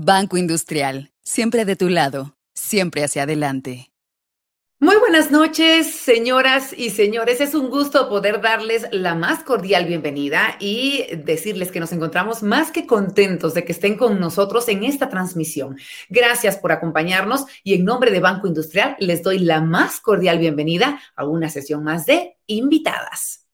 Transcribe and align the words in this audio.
Banco 0.00 0.36
Industrial, 0.36 1.10
siempre 1.24 1.64
de 1.64 1.74
tu 1.74 1.88
lado, 1.88 2.36
siempre 2.54 3.02
hacia 3.02 3.24
adelante. 3.24 3.90
Muy 4.78 4.94
buenas 4.94 5.32
noches, 5.32 5.92
señoras 5.92 6.72
y 6.72 6.90
señores. 6.90 7.40
Es 7.40 7.52
un 7.56 7.68
gusto 7.68 8.08
poder 8.08 8.40
darles 8.40 8.86
la 8.92 9.16
más 9.16 9.42
cordial 9.42 9.86
bienvenida 9.86 10.56
y 10.60 11.04
decirles 11.16 11.72
que 11.72 11.80
nos 11.80 11.90
encontramos 11.90 12.44
más 12.44 12.70
que 12.70 12.86
contentos 12.86 13.54
de 13.54 13.64
que 13.64 13.72
estén 13.72 13.96
con 13.96 14.20
nosotros 14.20 14.68
en 14.68 14.84
esta 14.84 15.08
transmisión. 15.08 15.76
Gracias 16.08 16.58
por 16.58 16.70
acompañarnos 16.70 17.46
y 17.64 17.74
en 17.74 17.84
nombre 17.84 18.12
de 18.12 18.20
Banco 18.20 18.46
Industrial 18.46 18.94
les 19.00 19.24
doy 19.24 19.40
la 19.40 19.62
más 19.62 19.98
cordial 19.98 20.38
bienvenida 20.38 21.00
a 21.16 21.24
una 21.24 21.50
sesión 21.50 21.82
más 21.82 22.06
de 22.06 22.36
invitadas. 22.46 23.48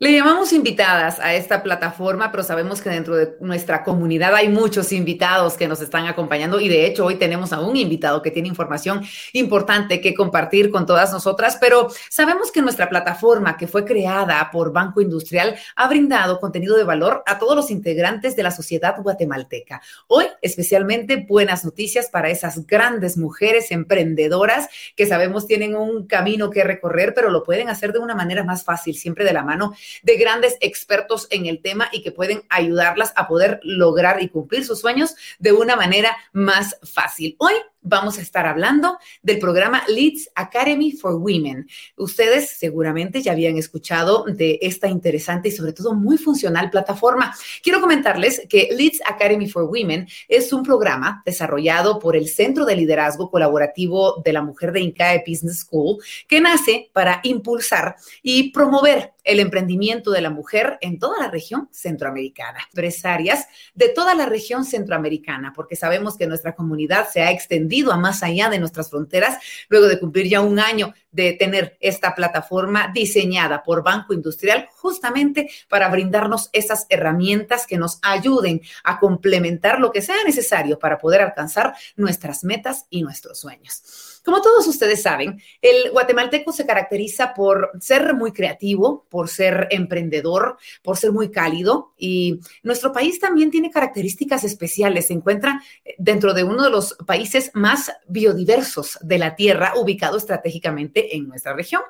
Le 0.00 0.12
llamamos 0.12 0.52
invitadas 0.52 1.20
a 1.20 1.34
esta 1.34 1.62
plataforma, 1.62 2.32
pero 2.32 2.42
sabemos 2.42 2.82
que 2.82 2.90
dentro 2.90 3.14
de 3.14 3.36
nuestra 3.38 3.84
comunidad 3.84 4.34
hay 4.34 4.48
muchos 4.48 4.90
invitados 4.90 5.54
que 5.54 5.68
nos 5.68 5.80
están 5.80 6.08
acompañando 6.08 6.58
y 6.58 6.68
de 6.68 6.84
hecho 6.84 7.04
hoy 7.04 7.14
tenemos 7.14 7.52
a 7.52 7.60
un 7.60 7.76
invitado 7.76 8.20
que 8.20 8.32
tiene 8.32 8.48
información 8.48 9.04
importante 9.34 10.00
que 10.00 10.12
compartir 10.12 10.72
con 10.72 10.84
todas 10.84 11.12
nosotras, 11.12 11.58
pero 11.60 11.90
sabemos 12.10 12.50
que 12.50 12.60
nuestra 12.60 12.88
plataforma 12.88 13.56
que 13.56 13.68
fue 13.68 13.84
creada 13.84 14.50
por 14.50 14.72
Banco 14.72 15.00
Industrial 15.00 15.54
ha 15.76 15.86
brindado 15.86 16.40
contenido 16.40 16.76
de 16.76 16.82
valor 16.82 17.22
a 17.24 17.38
todos 17.38 17.54
los 17.54 17.70
integrantes 17.70 18.34
de 18.34 18.42
la 18.42 18.50
sociedad 18.50 18.96
guatemalteca. 19.00 19.80
Hoy 20.08 20.24
especialmente 20.42 21.24
buenas 21.24 21.64
noticias 21.64 22.08
para 22.08 22.30
esas 22.30 22.66
grandes 22.66 23.16
mujeres 23.16 23.70
emprendedoras 23.70 24.68
que 24.96 25.06
sabemos 25.06 25.46
tienen 25.46 25.76
un 25.76 26.08
camino 26.08 26.50
que 26.50 26.64
recorrer, 26.64 27.14
pero 27.14 27.30
lo 27.30 27.44
pueden 27.44 27.68
hacer 27.68 27.92
de 27.92 28.00
una 28.00 28.16
manera 28.16 28.42
más 28.42 28.64
fácil, 28.64 28.96
siempre 28.96 29.24
de 29.24 29.32
la 29.32 29.44
mano 29.44 29.72
de 30.02 30.16
grandes 30.16 30.56
expertos 30.60 31.26
en 31.30 31.46
el 31.46 31.60
tema 31.60 31.88
y 31.92 32.02
que 32.02 32.12
pueden 32.12 32.42
ayudarlas 32.48 33.12
a 33.16 33.28
poder 33.28 33.60
lograr 33.62 34.22
y 34.22 34.28
cumplir 34.28 34.64
sus 34.64 34.80
sueños 34.80 35.14
de 35.38 35.52
una 35.52 35.76
manera 35.76 36.16
más 36.32 36.76
fácil. 36.82 37.36
Hoy 37.38 37.54
vamos 37.84 38.18
a 38.18 38.22
estar 38.22 38.46
hablando 38.46 38.98
del 39.22 39.38
programa 39.38 39.84
Leads 39.86 40.30
Academy 40.34 40.92
for 40.92 41.14
Women. 41.14 41.68
Ustedes 41.96 42.50
seguramente 42.58 43.22
ya 43.22 43.32
habían 43.32 43.56
escuchado 43.58 44.24
de 44.24 44.58
esta 44.62 44.88
interesante 44.88 45.48
y 45.48 45.52
sobre 45.52 45.74
todo 45.74 45.94
muy 45.94 46.18
funcional 46.18 46.70
plataforma. 46.70 47.34
Quiero 47.62 47.80
comentarles 47.80 48.42
que 48.48 48.70
Leads 48.72 49.02
Academy 49.06 49.48
for 49.48 49.64
Women 49.64 50.08
es 50.28 50.52
un 50.52 50.62
programa 50.62 51.22
desarrollado 51.24 51.98
por 51.98 52.16
el 52.16 52.28
Centro 52.28 52.64
de 52.64 52.74
Liderazgo 52.74 53.30
Colaborativo 53.30 54.22
de 54.24 54.32
la 54.32 54.42
Mujer 54.42 54.72
de 54.72 54.80
INCAE 54.80 55.22
Business 55.26 55.60
School 55.60 55.98
que 56.26 56.40
nace 56.40 56.90
para 56.92 57.20
impulsar 57.22 57.96
y 58.22 58.50
promover 58.50 59.12
el 59.24 59.40
emprendimiento 59.40 60.10
de 60.10 60.20
la 60.20 60.30
mujer 60.30 60.78
en 60.80 60.98
toda 60.98 61.18
la 61.18 61.30
región 61.30 61.68
centroamericana. 61.72 62.60
Empresarias 62.70 63.46
de 63.74 63.88
toda 63.88 64.14
la 64.14 64.26
región 64.26 64.64
centroamericana, 64.64 65.52
porque 65.54 65.76
sabemos 65.76 66.16
que 66.16 66.26
nuestra 66.26 66.54
comunidad 66.54 67.08
se 67.10 67.22
ha 67.22 67.30
extendido 67.30 67.73
a 67.92 67.96
más 67.96 68.22
allá 68.22 68.48
de 68.48 68.58
nuestras 68.58 68.90
fronteras, 68.90 69.38
luego 69.68 69.86
de 69.86 69.98
cumplir 69.98 70.28
ya 70.28 70.40
un 70.40 70.58
año 70.58 70.94
de 71.14 71.32
tener 71.32 71.76
esta 71.80 72.14
plataforma 72.14 72.90
diseñada 72.92 73.62
por 73.62 73.84
Banco 73.84 74.12
Industrial 74.12 74.68
justamente 74.76 75.48
para 75.68 75.88
brindarnos 75.88 76.50
esas 76.52 76.86
herramientas 76.88 77.66
que 77.66 77.78
nos 77.78 77.98
ayuden 78.02 78.60
a 78.82 78.98
complementar 78.98 79.78
lo 79.78 79.92
que 79.92 80.02
sea 80.02 80.22
necesario 80.24 80.78
para 80.78 80.98
poder 80.98 81.22
alcanzar 81.22 81.74
nuestras 81.96 82.42
metas 82.42 82.86
y 82.90 83.02
nuestros 83.02 83.38
sueños. 83.38 84.14
Como 84.24 84.40
todos 84.40 84.66
ustedes 84.66 85.02
saben, 85.02 85.42
el 85.60 85.90
guatemalteco 85.90 86.50
se 86.50 86.64
caracteriza 86.64 87.34
por 87.34 87.72
ser 87.78 88.14
muy 88.14 88.32
creativo, 88.32 89.04
por 89.10 89.28
ser 89.28 89.68
emprendedor, 89.70 90.56
por 90.82 90.96
ser 90.96 91.12
muy 91.12 91.30
cálido 91.30 91.92
y 91.98 92.40
nuestro 92.62 92.90
país 92.90 93.20
también 93.20 93.50
tiene 93.50 93.70
características 93.70 94.42
especiales. 94.44 95.08
Se 95.08 95.12
encuentra 95.12 95.62
eh, 95.84 95.94
dentro 95.98 96.32
de 96.32 96.42
uno 96.42 96.64
de 96.64 96.70
los 96.70 96.94
países 97.06 97.50
más 97.52 97.92
biodiversos 98.08 98.98
de 99.02 99.18
la 99.18 99.36
Tierra, 99.36 99.74
ubicado 99.76 100.16
estratégicamente 100.16 101.03
en 101.12 101.28
nuestra 101.28 101.54
región. 101.54 101.82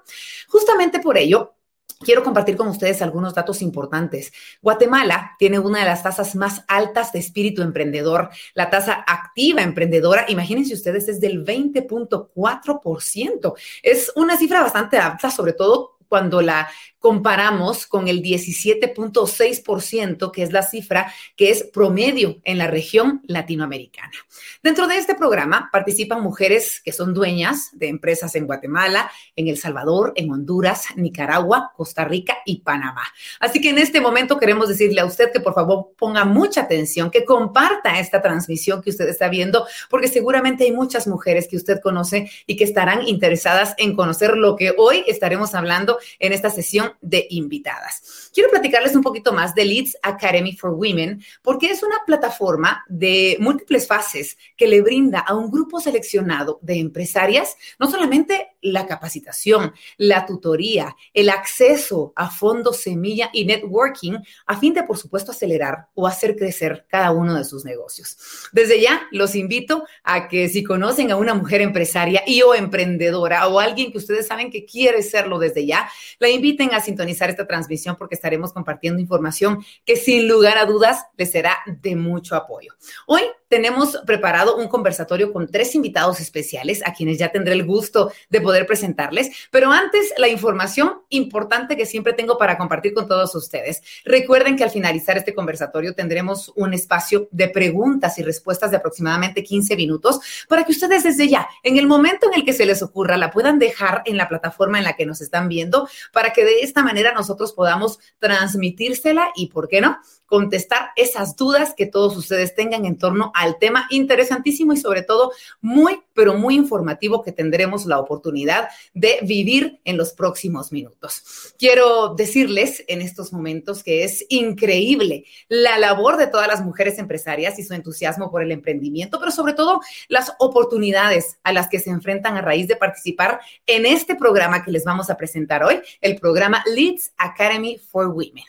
Justamente 0.49 1.01
por 1.01 1.19
ello, 1.19 1.55
quiero 2.01 2.23
compartir 2.23 2.57
con 2.57 2.69
ustedes 2.69 3.03
algunos 3.03 3.35
datos 3.35 3.61
importantes. 3.63 4.33
Guatemala 4.63 5.33
tiene 5.39 5.59
una 5.59 5.81
de 5.81 5.87
las 5.87 6.03
tasas 6.03 6.37
más 6.37 6.65
altas 6.69 7.13
de 7.13 7.19
espíritu 7.19 7.63
emprendedor. 7.63 8.29
La 8.55 8.71
tasa 8.71 9.05
activa 9.07 9.63
emprendedora, 9.63 10.25
imagínense 10.29 10.73
ustedes, 10.75 11.09
es 11.09 11.21
del 11.21 11.45
20.4%. 11.45 13.55
Es 13.83 14.13
una 14.15 14.37
cifra 14.37 14.63
bastante 14.63 14.99
alta, 14.99 15.31
sobre 15.31 15.55
todo 15.55 15.94
cuando 16.15 16.43
la 16.43 16.71
comparamos 17.01 17.87
con 17.87 18.09
el 18.09 18.23
17.6%, 18.23 20.31
que 20.31 20.43
es 20.43 20.53
la 20.53 20.63
cifra 20.63 21.13
que 21.37 21.51
es 21.51 21.65
promedio 21.65 22.41
en 22.45 22.57
la 22.57 22.67
región 22.67 23.21
latinoamericana. 23.25 24.15
Dentro 24.63 24.87
de 24.87 24.97
este 24.97 25.15
programa 25.15 25.69
participan 25.71 26.23
mujeres 26.23 26.81
que 26.83 26.93
son 26.93 27.13
dueñas 27.13 27.69
de 27.75 27.89
empresas 27.89 28.35
en 28.37 28.47
Guatemala, 28.47 29.11
en 29.37 29.49
El 29.49 29.59
Salvador, 29.59 30.15
en 30.17 30.33
Honduras, 30.33 30.87
Nicaragua, 30.97 31.73
Costa 31.77 32.07
Rica 32.07 32.39
y 32.47 32.61
Panamá. 32.61 33.05
Así 33.39 33.61
que 33.61 33.69
en 33.69 33.77
este 33.77 34.01
momento 34.01 34.39
queremos 34.39 34.69
decirle 34.69 35.03
a 35.03 35.05
usted 35.05 35.31
que 35.31 35.41
por 35.41 35.53
favor 35.53 35.91
ponga 35.99 36.25
mucha 36.25 36.63
atención, 36.63 37.11
que 37.11 37.27
comparta 37.27 37.99
esta 37.99 38.23
transmisión 38.23 38.81
que 38.81 38.89
usted 38.89 39.07
está 39.11 39.29
viendo, 39.29 39.67
porque 39.91 40.09
seguramente 40.09 40.65
hay 40.65 40.73
muchas 40.73 41.07
mujeres 41.07 41.49
que 41.49 41.59
usted 41.59 41.83
conoce 41.83 42.31
y 42.47 42.57
que 42.57 42.65
estarán 42.65 43.07
interesadas 43.07 43.75
en 43.77 43.95
conocer 43.95 44.39
lo 44.39 44.57
que 44.57 44.73
hoy 44.79 45.05
estaremos 45.07 45.55
hablando 45.55 45.99
en 46.19 46.33
esta 46.33 46.51
sesión 46.51 46.95
de 47.01 47.27
invitadas. 47.31 48.31
Quiero 48.33 48.51
platicarles 48.51 48.95
un 48.95 49.03
poquito 49.03 49.33
más 49.33 49.55
de 49.55 49.65
Leads 49.65 49.97
Academy 50.03 50.57
for 50.57 50.71
Women 50.71 51.23
porque 51.43 51.71
es 51.71 51.83
una 51.83 51.97
plataforma 52.07 52.85
de 52.89 53.37
múltiples 53.41 53.87
fases 53.87 54.37
que 54.57 54.69
le 54.69 54.81
brinda 54.81 55.21
a 55.21 55.35
un 55.35 55.51
grupo 55.51 55.81
seleccionado 55.81 56.59
de 56.63 56.79
empresarias 56.79 57.57
no 57.79 57.91
solamente 57.91 58.49
la 58.61 58.87
capacitación, 58.87 59.73
la 59.99 60.27
tutoría, 60.27 60.97
el 61.13 61.29
acceso 61.29 62.13
a 62.17 62.31
fondos 62.31 62.79
semilla 62.79 63.31
y 63.33 63.45
networking 63.45 64.19
a 64.47 64.59
fin 64.59 64.75
de, 64.75 64.83
por 64.83 64.97
supuesto, 64.97 65.33
acelerar 65.33 65.89
o 65.95 66.07
hacer 66.07 66.37
crecer 66.37 66.87
cada 66.89 67.13
uno 67.13 67.35
de 67.35 67.45
sus 67.45 67.65
negocios. 67.65 68.17
Desde 68.53 68.81
ya 68.81 69.07
los 69.11 69.35
invito 69.35 69.85
a 70.03 70.29
que 70.29 70.49
si 70.49 70.65
conocen 70.65 71.11
a 71.11 71.17
una 71.17 71.35
mujer 71.35 71.61
empresaria 71.61 72.23
y 72.27 72.43
o 72.43 72.55
emprendedora 72.55 73.47
o 73.49 73.61
alguien 73.61 73.93
que 73.93 73.99
ustedes 73.99 74.27
saben 74.27 74.51
que 74.51 74.65
quiere 74.65 75.03
serlo 75.03 75.39
desde 75.39 75.67
ya, 75.67 75.89
la 76.19 76.29
inviten 76.29 76.75
a 76.75 76.81
sintonizar 76.81 77.31
esta 77.31 77.47
transmisión 77.47 77.97
porque 77.97 78.15
estaremos 78.15 78.53
compartiendo 78.53 79.01
información 79.01 79.65
que 79.85 79.97
sin 79.97 80.29
lugar 80.29 80.59
a 80.59 80.67
dudas 80.67 81.07
les 81.17 81.31
será 81.31 81.59
de 81.67 81.97
mucho 81.97 82.37
apoyo. 82.37 82.75
Hoy 83.07 83.23
tenemos 83.55 84.01
preparado 84.05 84.57
un 84.57 84.67
conversatorio 84.67 85.33
con 85.33 85.47
tres 85.47 85.77
invitados 85.77 86.19
especiales 86.19 86.83
a 86.85 86.93
quienes 86.93 87.19
ya 87.19 87.31
tendré 87.31 87.55
el 87.55 87.65
gusto 87.65 88.11
de 88.29 88.41
poder 88.41 88.67
presentarles, 88.67 89.31
pero 89.53 89.71
antes 89.71 90.13
la 90.19 90.27
información 90.27 91.03
importante 91.09 91.77
que 91.77 91.87
siempre 91.87 92.15
tengo 92.15 92.37
para 92.37 92.59
compartir 92.59 92.95
con 92.95 93.07
todos 93.07 93.33
ustedes. 93.37 93.81
Recuerden 94.05 94.57
que 94.57 94.65
al 94.65 94.73
finalizar 94.73 95.17
este 95.17 95.37
conversatorio 95.37 95.95
tendremos 95.95 96.53
un 96.57 96.75
espacio 96.75 97.29
de 97.31 97.49
preguntas 97.49 98.19
y 98.19 98.25
respuestas 98.25 98.73
de 98.73 98.79
aproximadamente 98.79 99.45
15 99.45 99.77
minutos 99.77 100.19
para 100.49 100.65
que 100.65 100.73
ustedes 100.73 101.05
desde 101.05 101.29
ya, 101.29 101.47
en 101.63 101.79
el 101.79 101.87
momento 101.87 102.27
en 102.27 102.35
el 102.35 102.45
que 102.45 102.55
se 102.55 102.67
les 102.67 102.83
ocurra, 102.83 103.17
la 103.17 103.31
puedan 103.31 103.61
dejar 103.61 104.03
en 104.05 104.17
la 104.17 104.29
plataforma 104.29 104.79
en 104.79 104.85
la 104.85 104.97
que 104.97 105.07
nos 105.07 105.21
están 105.21 105.49
viendo 105.49 105.89
para 106.13 106.33
que 106.33 106.45
de 106.45 106.63
esta 106.63 106.83
manera 106.83 107.13
nosotros 107.13 107.53
podamos 107.53 108.01
transmitírsela 108.19 109.31
y, 109.37 109.47
¿por 109.47 109.69
qué 109.69 109.81
no?, 109.81 109.99
contestar 110.27 110.89
esas 110.97 111.37
dudas 111.37 111.75
que 111.77 111.87
todos 111.87 112.17
ustedes 112.17 112.55
tengan 112.55 112.87
en 112.87 112.99
torno 112.99 113.31
al 113.45 113.59
tema 113.59 113.87
interesantísimo 113.91 114.73
y 114.73 114.77
sobre 114.77 115.03
todo 115.03 115.33
muy, 115.61 116.01
pero 116.15 116.35
muy 116.35 116.55
informativo 116.55 117.23
que 117.23 117.33
tendremos 117.33 117.87
la 117.87 117.99
oportunidad 117.99 118.69
de 118.93 119.19
vivir 119.23 119.81
en 119.85 119.97
los 119.97 120.13
próximos 120.13 120.73
minutos. 120.73 121.55
Quiero 121.59 122.15
decirles 122.15 122.85
en 122.89 123.01
estos 123.01 123.33
momentos 123.33 123.83
que 123.83 124.05
es 124.05 124.25
increíble 124.29 125.25
la 125.49 125.79
labor 125.79 126.17
de 126.17 126.27
todas 126.27 126.49
las 126.49 126.65
mujeres 126.65 126.99
empresarias 126.99 127.59
y 127.59 127.65
su 127.65 127.75
entusiasmo 127.75 128.31
por 128.31 128.43
el 128.43 128.53
emprendimiento, 128.53 129.19
pero 129.19 129.31
sobre 129.31 129.53
todo 129.55 129.81
las 130.09 130.33
oportunidades 130.39 131.39
a 131.43 131.53
las 131.53 131.69
que 131.69 131.79
se 131.79 131.91
enfrentan 131.91 132.37
a 132.37 132.43
raíz 132.43 132.69
de 132.69 132.77
participar 132.77 133.41
en 133.67 133.87
este 133.87 134.15
programa 134.15 134.65
que 134.65 134.71
les 134.71 134.85
vamos 134.85 135.11
a 135.11 135.17
presentar 135.17 135.63
hoy, 135.63 135.81
el 136.01 136.17
programa 136.17 136.63
Leads 136.67 137.13
Academy 137.19 137.79
for 137.79 138.09
Women. 138.09 138.45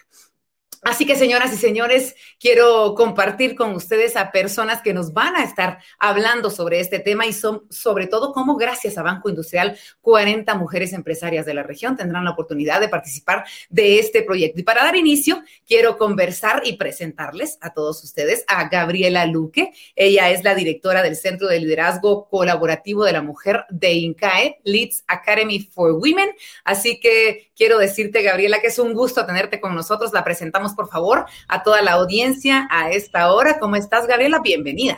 Así 0.85 1.07
que, 1.07 1.15
señoras 1.15 1.51
y 1.51 1.57
señores, 1.57 2.15
quiero 2.39 2.93
compartir 2.93 3.55
con 3.55 3.73
ustedes 3.73 4.15
a 4.15 4.31
personas 4.31 4.83
que 4.83 4.93
nos 4.93 5.13
van 5.13 5.35
a 5.35 5.43
estar 5.43 5.79
hablando 5.97 6.51
sobre 6.51 6.79
este 6.79 6.99
tema 6.99 7.25
y 7.25 7.33
son, 7.33 7.63
sobre 7.71 8.05
todo 8.05 8.31
cómo 8.31 8.55
gracias 8.55 8.95
a 8.99 9.01
Banco 9.01 9.27
Industrial 9.27 9.75
40 10.01 10.53
mujeres 10.53 10.93
empresarias 10.93 11.47
de 11.47 11.55
la 11.55 11.63
región 11.63 11.97
tendrán 11.97 12.23
la 12.23 12.29
oportunidad 12.29 12.79
de 12.79 12.87
participar 12.87 13.45
de 13.69 13.97
este 13.97 14.21
proyecto. 14.21 14.59
Y 14.59 14.63
para 14.63 14.83
dar 14.83 14.95
inicio, 14.95 15.41
quiero 15.65 15.97
conversar 15.97 16.61
y 16.63 16.73
presentarles 16.73 17.57
a 17.61 17.73
todos 17.73 18.03
ustedes 18.03 18.45
a 18.47 18.69
Gabriela 18.69 19.25
Luque. 19.25 19.71
Ella 19.95 20.29
es 20.29 20.43
la 20.43 20.53
directora 20.53 21.01
del 21.01 21.15
Centro 21.15 21.47
de 21.47 21.61
Liderazgo 21.61 22.29
Colaborativo 22.29 23.05
de 23.05 23.13
la 23.13 23.23
Mujer 23.23 23.65
de 23.69 23.93
INCAE, 23.93 24.59
Leads 24.63 25.03
Academy 25.07 25.61
for 25.61 25.93
Women. 25.93 26.29
Así 26.63 26.99
que 26.99 27.51
quiero 27.55 27.79
decirte, 27.79 28.21
Gabriela, 28.21 28.61
que 28.61 28.67
es 28.67 28.77
un 28.77 28.93
gusto 28.93 29.25
tenerte 29.25 29.59
con 29.59 29.73
nosotros. 29.73 30.13
La 30.13 30.23
presentamos 30.23 30.74
por 30.75 30.89
favor, 30.89 31.25
a 31.47 31.63
toda 31.63 31.81
la 31.81 31.93
audiencia 31.93 32.67
a 32.69 32.91
esta 32.91 33.31
hora. 33.31 33.59
¿Cómo 33.59 33.75
estás, 33.75 34.07
Gabriela? 34.07 34.39
Bienvenida. 34.39 34.97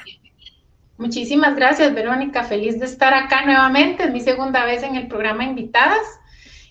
Muchísimas 0.98 1.56
gracias, 1.56 1.94
Verónica. 1.94 2.44
Feliz 2.44 2.80
de 2.80 2.86
estar 2.86 3.14
acá 3.14 3.46
nuevamente. 3.46 4.04
Es 4.04 4.12
mi 4.12 4.20
segunda 4.20 4.66
vez 4.66 4.82
en 4.84 4.96
el 4.96 5.08
programa 5.08 5.44
Invitadas. 5.44 6.06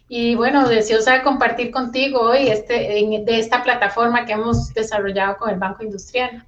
Y 0.08 0.34
bueno, 0.34 0.68
deseosa 0.68 1.14
de 1.14 1.22
compartir 1.22 1.70
contigo 1.70 2.20
hoy 2.20 2.48
este, 2.48 2.74
de 2.74 3.38
esta 3.38 3.62
plataforma 3.62 4.24
que 4.24 4.32
hemos 4.32 4.72
desarrollado 4.72 5.36
con 5.36 5.50
el 5.50 5.58
Banco 5.58 5.84
Industrial. 5.84 6.44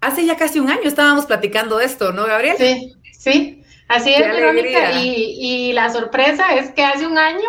Hace 0.00 0.24
ya 0.26 0.36
casi 0.36 0.60
un 0.60 0.70
año 0.70 0.84
estábamos 0.84 1.26
platicando 1.26 1.80
esto, 1.80 2.12
¿no, 2.12 2.26
Gabriela? 2.26 2.56
Sí, 2.56 2.94
sí, 3.12 3.62
así 3.88 4.14
es, 4.14 4.20
Verónica. 4.20 4.92
Y, 4.92 5.36
y 5.40 5.72
la 5.72 5.90
sorpresa 5.90 6.54
es 6.54 6.70
que 6.70 6.84
hace 6.84 7.06
un 7.06 7.18
año 7.18 7.44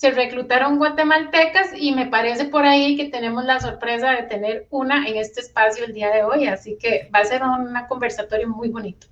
se 0.00 0.12
reclutaron 0.12 0.78
guatemaltecas 0.78 1.72
y 1.76 1.92
me 1.92 2.06
parece 2.06 2.46
por 2.46 2.64
ahí 2.64 2.96
que 2.96 3.10
tenemos 3.10 3.44
la 3.44 3.60
sorpresa 3.60 4.12
de 4.12 4.22
tener 4.22 4.66
una 4.70 5.06
en 5.06 5.16
este 5.16 5.42
espacio 5.42 5.84
el 5.84 5.92
día 5.92 6.10
de 6.10 6.24
hoy, 6.24 6.46
así 6.46 6.78
que 6.80 7.10
va 7.14 7.18
a 7.18 7.24
ser 7.26 7.42
un 7.42 7.74
conversatorio 7.86 8.48
muy 8.48 8.70
bonito. 8.70 9.08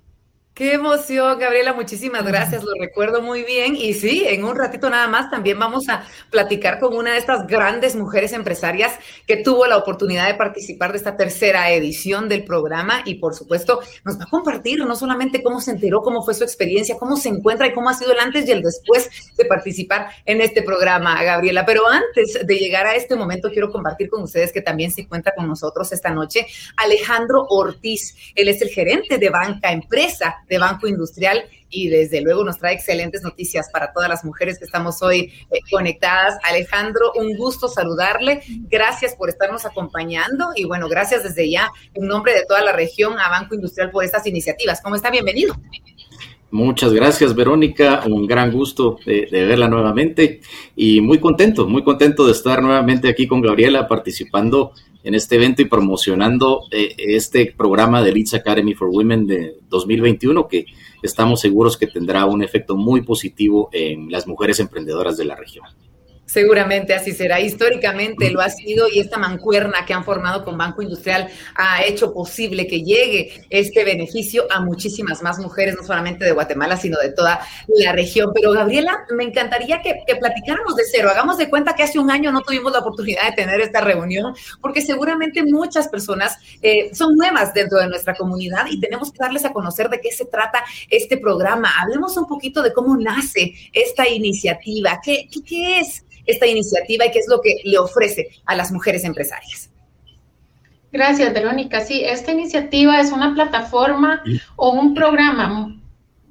Qué 0.59 0.73
emoción, 0.73 1.39
Gabriela, 1.39 1.71
muchísimas 1.71 2.25
gracias, 2.25 2.65
lo 2.65 2.73
recuerdo 2.77 3.21
muy 3.21 3.43
bien. 3.43 3.77
Y 3.77 3.93
sí, 3.93 4.25
en 4.27 4.43
un 4.43 4.57
ratito 4.57 4.89
nada 4.89 5.07
más 5.07 5.31
también 5.31 5.57
vamos 5.57 5.87
a 5.87 6.05
platicar 6.29 6.81
con 6.81 6.97
una 6.97 7.13
de 7.13 7.17
estas 7.17 7.47
grandes 7.47 7.95
mujeres 7.95 8.33
empresarias 8.33 8.91
que 9.25 9.37
tuvo 9.37 9.67
la 9.67 9.77
oportunidad 9.77 10.27
de 10.27 10.33
participar 10.33 10.91
de 10.91 10.97
esta 10.97 11.15
tercera 11.15 11.71
edición 11.71 12.27
del 12.27 12.43
programa 12.43 13.03
y 13.05 13.15
por 13.15 13.35
supuesto 13.35 13.79
nos 14.03 14.19
va 14.19 14.25
a 14.25 14.29
compartir 14.29 14.79
no 14.79 14.97
solamente 14.97 15.41
cómo 15.41 15.61
se 15.61 15.71
enteró, 15.71 16.01
cómo 16.01 16.25
fue 16.25 16.33
su 16.33 16.43
experiencia, 16.43 16.97
cómo 16.99 17.15
se 17.15 17.29
encuentra 17.29 17.67
y 17.67 17.73
cómo 17.73 17.87
ha 17.89 17.93
sido 17.93 18.11
el 18.11 18.19
antes 18.19 18.45
y 18.45 18.51
el 18.51 18.61
después 18.61 19.09
de 19.37 19.45
participar 19.45 20.09
en 20.25 20.41
este 20.41 20.61
programa, 20.61 21.23
Gabriela. 21.23 21.65
Pero 21.65 21.87
antes 21.87 22.45
de 22.45 22.57
llegar 22.57 22.85
a 22.85 22.95
este 22.95 23.15
momento, 23.15 23.49
quiero 23.49 23.71
compartir 23.71 24.09
con 24.09 24.23
ustedes 24.23 24.51
que 24.51 24.59
también 24.59 24.91
se 24.91 25.03
encuentra 25.03 25.33
con 25.33 25.47
nosotros 25.47 25.89
esta 25.93 26.09
noche 26.09 26.47
Alejandro 26.75 27.45
Ortiz. 27.47 28.33
Él 28.35 28.49
es 28.49 28.61
el 28.61 28.67
gerente 28.67 29.17
de 29.17 29.29
Banca 29.29 29.71
Empresa 29.71 30.35
de 30.49 30.57
Banco 30.57 30.87
Industrial 30.87 31.45
y 31.69 31.87
desde 31.87 32.21
luego 32.21 32.43
nos 32.43 32.57
trae 32.57 32.73
excelentes 32.73 33.21
noticias 33.21 33.69
para 33.71 33.93
todas 33.93 34.09
las 34.09 34.25
mujeres 34.25 34.57
que 34.57 34.65
estamos 34.65 35.01
hoy 35.01 35.31
eh, 35.51 35.59
conectadas. 35.71 36.37
Alejandro, 36.43 37.13
un 37.15 37.37
gusto 37.37 37.67
saludarle. 37.67 38.41
Gracias 38.69 39.15
por 39.15 39.29
estarnos 39.29 39.65
acompañando 39.65 40.51
y 40.55 40.65
bueno, 40.65 40.89
gracias 40.89 41.23
desde 41.23 41.49
ya 41.49 41.71
en 41.93 42.07
nombre 42.07 42.33
de 42.33 42.45
toda 42.45 42.61
la 42.61 42.73
región 42.73 43.19
a 43.19 43.29
Banco 43.29 43.55
Industrial 43.55 43.91
por 43.91 44.03
estas 44.03 44.25
iniciativas. 44.25 44.81
¿Cómo 44.81 44.95
está? 44.95 45.11
Bienvenido. 45.11 45.55
Muchas 46.51 46.93
gracias, 46.93 47.35
Verónica. 47.35 48.03
Un 48.07 48.25
gran 48.25 48.51
gusto 48.51 48.97
de, 49.05 49.27
verla 49.29 49.67
nuevamente 49.67 50.41
y 50.75 50.99
muy 50.99 51.19
contento, 51.19 51.67
muy 51.67 51.83
contento 51.83 52.25
de 52.25 52.31
estar 52.31 52.63
nuevamente 52.63 53.07
aquí 53.07 53.27
con 53.27 53.41
Gabriela 53.41 53.87
participando 53.87 54.71
en 55.03 55.13
este 55.13 55.35
evento 55.35 55.61
y 55.61 55.65
promocionando 55.65 56.63
eh, 56.71 56.95
este 56.97 57.53
programa 57.55 58.01
de 58.01 58.13
Leeds 58.13 58.33
Academy 58.33 58.73
for 58.73 58.89
Women 58.89 59.27
de 59.27 59.55
2021 59.69 60.47
que 60.47 60.65
estamos 61.03 61.39
seguros 61.39 61.77
que 61.77 61.87
tendrá 61.87 62.25
un 62.25 62.43
efecto 62.43 62.75
muy 62.75 63.01
positivo 63.01 63.69
en 63.71 64.11
las 64.11 64.27
mujeres 64.27 64.59
emprendedoras 64.59 65.17
de 65.17 65.25
la 65.25 65.35
región. 65.35 65.65
Seguramente 66.29 66.93
así 66.93 67.11
será. 67.11 67.39
Históricamente 67.39 68.29
lo 68.29 68.39
ha 68.39 68.51
sido 68.51 68.87
y 68.87 68.99
esta 68.99 69.17
mancuerna 69.17 69.83
que 69.87 69.95
han 69.95 70.03
formado 70.03 70.45
con 70.45 70.59
Banco 70.59 70.83
Industrial 70.83 71.27
ha 71.55 71.83
hecho 71.83 72.13
posible 72.13 72.67
que 72.67 72.83
llegue 72.83 73.47
este 73.49 73.83
beneficio 73.83 74.45
a 74.51 74.61
muchísimas 74.61 75.23
más 75.23 75.39
mujeres, 75.39 75.75
no 75.75 75.83
solamente 75.83 76.25
de 76.25 76.31
Guatemala, 76.31 76.77
sino 76.77 76.99
de 76.99 77.13
toda 77.13 77.39
la 77.67 77.93
región. 77.93 78.29
Pero 78.35 78.51
Gabriela, 78.51 79.07
me 79.09 79.23
encantaría 79.23 79.81
que, 79.81 80.03
platicáramos 80.19 80.75
de 80.75 80.83
cero. 80.91 81.09
Hagamos 81.09 81.39
de 81.39 81.49
cuenta 81.49 81.73
que 81.73 81.81
hace 81.81 81.97
un 81.97 82.11
año 82.11 82.31
no 82.31 82.41
tuvimos 82.41 82.73
la 82.73 82.79
oportunidad 82.79 83.27
de 83.27 83.31
tener 83.31 83.59
esta 83.59 83.81
reunión, 83.81 84.35
porque 84.61 84.83
seguramente 84.83 85.41
muchas 85.43 85.87
personas 85.87 86.37
eh, 86.61 86.93
son 86.93 87.15
nuevas 87.15 87.55
dentro 87.55 87.79
de 87.79 87.87
nuestra 87.87 88.13
comunidad 88.13 88.67
y 88.69 88.79
tenemos 88.79 89.11
que 89.11 89.17
darles 89.17 89.45
a 89.45 89.51
conocer 89.51 89.89
de 89.89 89.99
qué 89.99 90.11
se 90.11 90.25
trata 90.25 90.63
este 90.91 91.17
programa. 91.17 91.71
Hablemos 91.81 92.15
un 92.17 92.27
poquito 92.27 92.61
de 92.61 92.71
cómo 92.71 92.95
nace 92.97 93.55
esta 93.73 94.07
iniciativa. 94.07 94.99
¿Qué, 95.03 95.27
qué, 95.31 95.43
qué 95.43 95.79
es? 95.79 96.03
Esta 96.25 96.47
iniciativa 96.47 97.05
y 97.05 97.11
qué 97.11 97.19
es 97.19 97.27
lo 97.27 97.41
que 97.41 97.57
le 97.63 97.77
ofrece 97.77 98.29
a 98.45 98.55
las 98.55 98.71
mujeres 98.71 99.03
empresarias. 99.03 99.69
Gracias, 100.91 101.33
Verónica. 101.33 101.81
Sí, 101.81 102.03
esta 102.03 102.31
iniciativa 102.31 102.99
es 102.99 103.11
una 103.11 103.33
plataforma 103.33 104.23
o 104.55 104.71
un 104.71 104.93
programa 104.95 105.75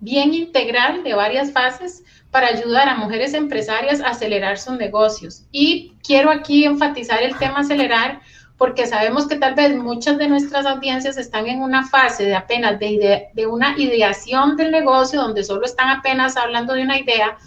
bien 0.01 0.35
integral 0.35 1.05
de 1.05 1.15
varias 1.15 1.53
fases 1.53 2.03
para 2.31 2.49
ayudar 2.49 2.89
a 2.89 2.97
mujeres 2.97 3.35
empresarias 3.35 4.01
a 4.01 4.09
acelerar 4.09 4.59
sus 4.59 4.77
negocios. 4.77 5.45
Y 5.53 5.95
quiero 6.03 6.31
aquí 6.31 6.65
enfatizar 6.65 7.23
el 7.23 7.37
tema 7.39 7.61
acelerar 7.61 8.21
porque 8.57 8.87
sabemos 8.87 9.29
que 9.29 9.37
tal 9.37 9.55
vez 9.55 9.77
muchas 9.77 10.19
de 10.19 10.29
nuestras 10.29 10.67
audiencias 10.67 11.17
están 11.17 11.47
en 11.47 11.63
una 11.63 11.87
fase 11.87 12.25
de 12.25 12.35
apenas 12.35 12.81
de, 12.81 13.29
de 13.33 13.47
una 13.47 13.79
ideación 13.79 14.57
del 14.57 14.73
negocio, 14.73 15.21
donde 15.23 15.45
solo 15.45 15.65
están 15.65 15.89
apenas 15.89 16.37
hablando 16.37 16.75
de 16.75 16.83
una 16.83 16.99
idea 16.99 17.39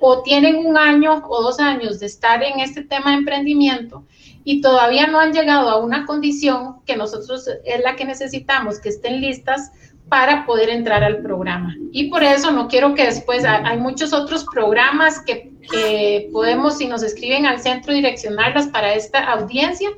o 0.00 0.22
tienen 0.22 0.56
un 0.66 0.76
año 0.76 1.22
o 1.28 1.42
dos 1.42 1.60
años 1.60 2.00
de 2.00 2.06
estar 2.06 2.42
en 2.42 2.60
este 2.60 2.82
tema 2.82 3.10
de 3.10 3.18
emprendimiento 3.18 4.04
y 4.44 4.60
todavía 4.60 5.06
no 5.06 5.20
han 5.20 5.32
llegado 5.32 5.68
a 5.68 5.76
una 5.76 6.06
condición 6.06 6.80
que 6.86 6.96
nosotros 6.96 7.46
es 7.64 7.84
la 7.84 7.96
que 7.96 8.04
necesitamos, 8.04 8.80
que 8.80 8.88
estén 8.88 9.20
listas 9.20 9.70
para 10.08 10.44
poder 10.44 10.70
entrar 10.70 11.04
al 11.04 11.22
programa. 11.22 11.76
Y 11.92 12.08
por 12.10 12.24
eso 12.24 12.50
no 12.50 12.66
quiero 12.66 12.94
que 12.94 13.04
después, 13.04 13.44
hay 13.44 13.78
muchos 13.78 14.12
otros 14.12 14.44
programas 14.52 15.20
que, 15.20 15.50
podemos, 16.32 16.78
si 16.78 16.88
nos 16.88 17.02
escriben 17.02 17.46
al 17.46 17.60
centro, 17.60 17.94
direccionarlas 17.94 18.66
para 18.68 18.94
esta 18.94 19.30
audiencia, 19.30 19.90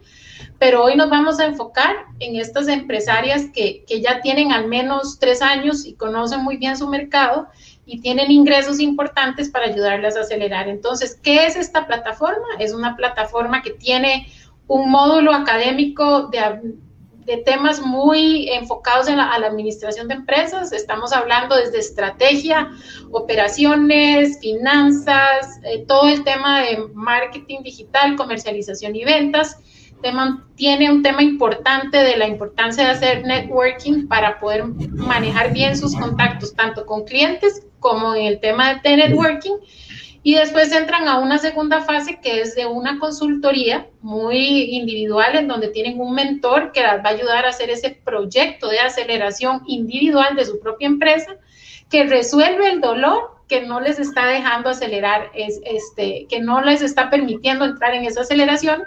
pero 0.59 0.85
hoy 0.85 0.97
nos 0.97 1.09
vamos 1.09 1.41
a 1.41 1.47
enfocar 1.47 1.97
en 2.19 2.37
estas 2.37 2.69
empresarias 2.69 3.47
que, 3.55 3.85
que 3.87 4.03
ya 4.03 4.21
tienen 4.21 4.53
al 4.53 4.69
menos 4.69 5.19
tres 5.19 5.41
años 5.41 5.87
y 5.87 5.95
conocen 5.95 6.45
muy 6.45 6.59
bien 6.59 6.77
su 6.77 6.89
mercado 6.89 7.49
y 7.93 8.01
tienen 8.01 8.31
ingresos 8.31 8.81
importantes 8.81 9.51
para 9.51 9.67
ayudarlas 9.67 10.17
a 10.17 10.21
acelerar. 10.21 10.67
Entonces, 10.67 11.21
¿qué 11.23 11.45
es 11.45 11.57
esta 11.57 11.87
plataforma? 11.87 12.47
Es 12.59 12.73
una 12.73 12.97
plataforma 12.97 13.61
que 13.61 13.73
tiene 13.73 14.29
un 14.67 14.91
módulo 14.91 15.35
académico 15.35 16.29
de, 16.29 16.41
de 17.27 17.37
temas 17.37 17.83
muy 17.83 18.49
enfocados 18.49 19.09
en 19.09 19.19
la, 19.19 19.31
a 19.31 19.39
la 19.39 19.49
administración 19.49 20.09
de 20.09 20.15
empresas. 20.15 20.73
Estamos 20.73 21.13
hablando 21.13 21.55
desde 21.55 21.81
estrategia, 21.81 22.71
operaciones, 23.11 24.41
finanzas, 24.41 25.61
eh, 25.63 25.85
todo 25.87 26.09
el 26.09 26.25
tema 26.25 26.63
de 26.63 26.79
marketing 26.95 27.63
digital, 27.63 28.17
comercialización 28.17 28.97
y 28.97 29.05
ventas 29.05 29.59
tiene 30.57 30.91
un 30.91 31.03
tema 31.03 31.23
importante 31.23 31.99
de 31.99 32.17
la 32.17 32.27
importancia 32.27 32.85
de 32.85 32.91
hacer 32.91 33.25
networking 33.25 34.07
para 34.09 34.39
poder 34.41 34.65
manejar 34.65 35.53
bien 35.53 35.77
sus 35.77 35.97
contactos, 35.97 36.55
tanto 36.55 36.85
con 36.87 37.05
clientes 37.05 37.67
como 37.79 38.15
en 38.15 38.27
el 38.27 38.41
tema 38.41 38.75
de 38.83 38.97
networking. 38.97 39.57
Y 40.25 40.37
después 40.37 40.73
entran 40.73 41.09
a 41.09 41.19
una 41.19 41.39
segunda 41.39 41.81
fase 41.81 42.21
que 42.23 42.41
es 42.41 42.55
de 42.55 42.67
una 42.67 43.01
consultoría 43.01 43.89
muy 44.01 44.77
individual 44.77 45.35
en 45.37 45.49
donde 45.49 45.69
tienen 45.69 46.01
un 46.01 46.15
mentor 46.15 46.71
que 46.71 46.83
las 46.83 47.05
va 47.05 47.09
a 47.09 47.13
ayudar 47.13 47.45
a 47.45 47.49
hacer 47.49 47.71
ese 47.71 47.91
proyecto 48.05 48.69
de 48.69 48.79
aceleración 48.79 49.63
individual 49.67 50.37
de 50.37 50.45
su 50.45 50.61
propia 50.61 50.87
empresa 50.87 51.37
que 51.91 52.05
resuelve 52.05 52.71
el 52.71 52.81
dolor 52.81 53.33
que 53.49 53.61
no 53.61 53.81
les 53.81 53.99
está 53.99 54.27
dejando 54.27 54.71
acelerar, 54.71 55.31
es, 55.35 55.61
este, 55.67 56.27
que 56.31 56.41
no 56.41 56.63
les 56.63 56.81
está 56.81 57.11
permitiendo 57.11 57.67
entrar 57.67 57.95
en 57.95 58.05
esa 58.05 58.23
aceleración 58.23 58.83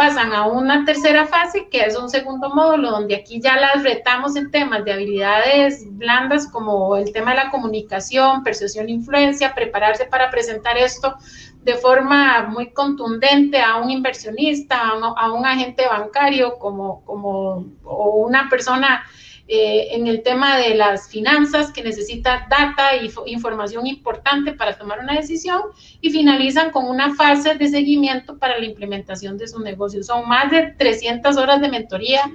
pasan 0.00 0.32
a 0.32 0.46
una 0.46 0.86
tercera 0.86 1.26
fase, 1.26 1.68
que 1.68 1.82
es 1.82 1.94
un 1.94 2.08
segundo 2.08 2.48
módulo, 2.48 2.90
donde 2.90 3.16
aquí 3.16 3.38
ya 3.38 3.56
las 3.60 3.82
retamos 3.82 4.34
en 4.34 4.50
temas 4.50 4.82
de 4.82 4.94
habilidades 4.94 5.84
blandas 5.90 6.46
como 6.50 6.96
el 6.96 7.12
tema 7.12 7.32
de 7.32 7.36
la 7.36 7.50
comunicación, 7.50 8.42
persuasión, 8.42 8.88
influencia, 8.88 9.54
prepararse 9.54 10.06
para 10.06 10.30
presentar 10.30 10.78
esto 10.78 11.16
de 11.62 11.74
forma 11.74 12.44
muy 12.44 12.70
contundente 12.70 13.60
a 13.60 13.76
un 13.76 13.90
inversionista, 13.90 14.80
a 14.80 15.32
un, 15.32 15.44
agente 15.44 15.86
bancario 15.86 16.58
como, 16.58 17.04
como 17.04 17.66
o 17.84 18.24
una 18.26 18.48
persona 18.48 19.04
eh, 19.52 19.96
en 19.96 20.06
el 20.06 20.22
tema 20.22 20.58
de 20.58 20.76
las 20.76 21.08
finanzas, 21.08 21.72
que 21.72 21.82
necesita 21.82 22.46
data 22.48 22.94
e 22.94 23.10
información 23.26 23.84
importante 23.84 24.52
para 24.52 24.78
tomar 24.78 25.00
una 25.00 25.14
decisión, 25.14 25.60
y 26.00 26.10
finalizan 26.10 26.70
con 26.70 26.86
una 26.86 27.16
fase 27.16 27.56
de 27.56 27.66
seguimiento 27.66 28.38
para 28.38 28.60
la 28.60 28.64
implementación 28.64 29.36
de 29.38 29.48
su 29.48 29.58
negocio. 29.58 30.04
Son 30.04 30.28
más 30.28 30.52
de 30.52 30.74
300 30.78 31.36
horas 31.36 31.60
de 31.60 31.68
mentoría 31.68 32.30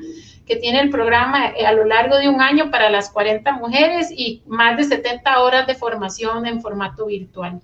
que 0.46 0.58
tiene 0.58 0.82
el 0.82 0.90
programa 0.90 1.52
eh, 1.52 1.66
a 1.66 1.72
lo 1.72 1.86
largo 1.86 2.18
de 2.18 2.28
un 2.28 2.42
año 2.42 2.70
para 2.70 2.90
las 2.90 3.10
40 3.10 3.50
mujeres 3.54 4.12
y 4.12 4.44
más 4.46 4.76
de 4.76 4.84
70 4.84 5.40
horas 5.40 5.68
de 5.68 5.76
formación 5.76 6.46
en 6.46 6.62
formato 6.62 7.06
virtual. 7.06 7.62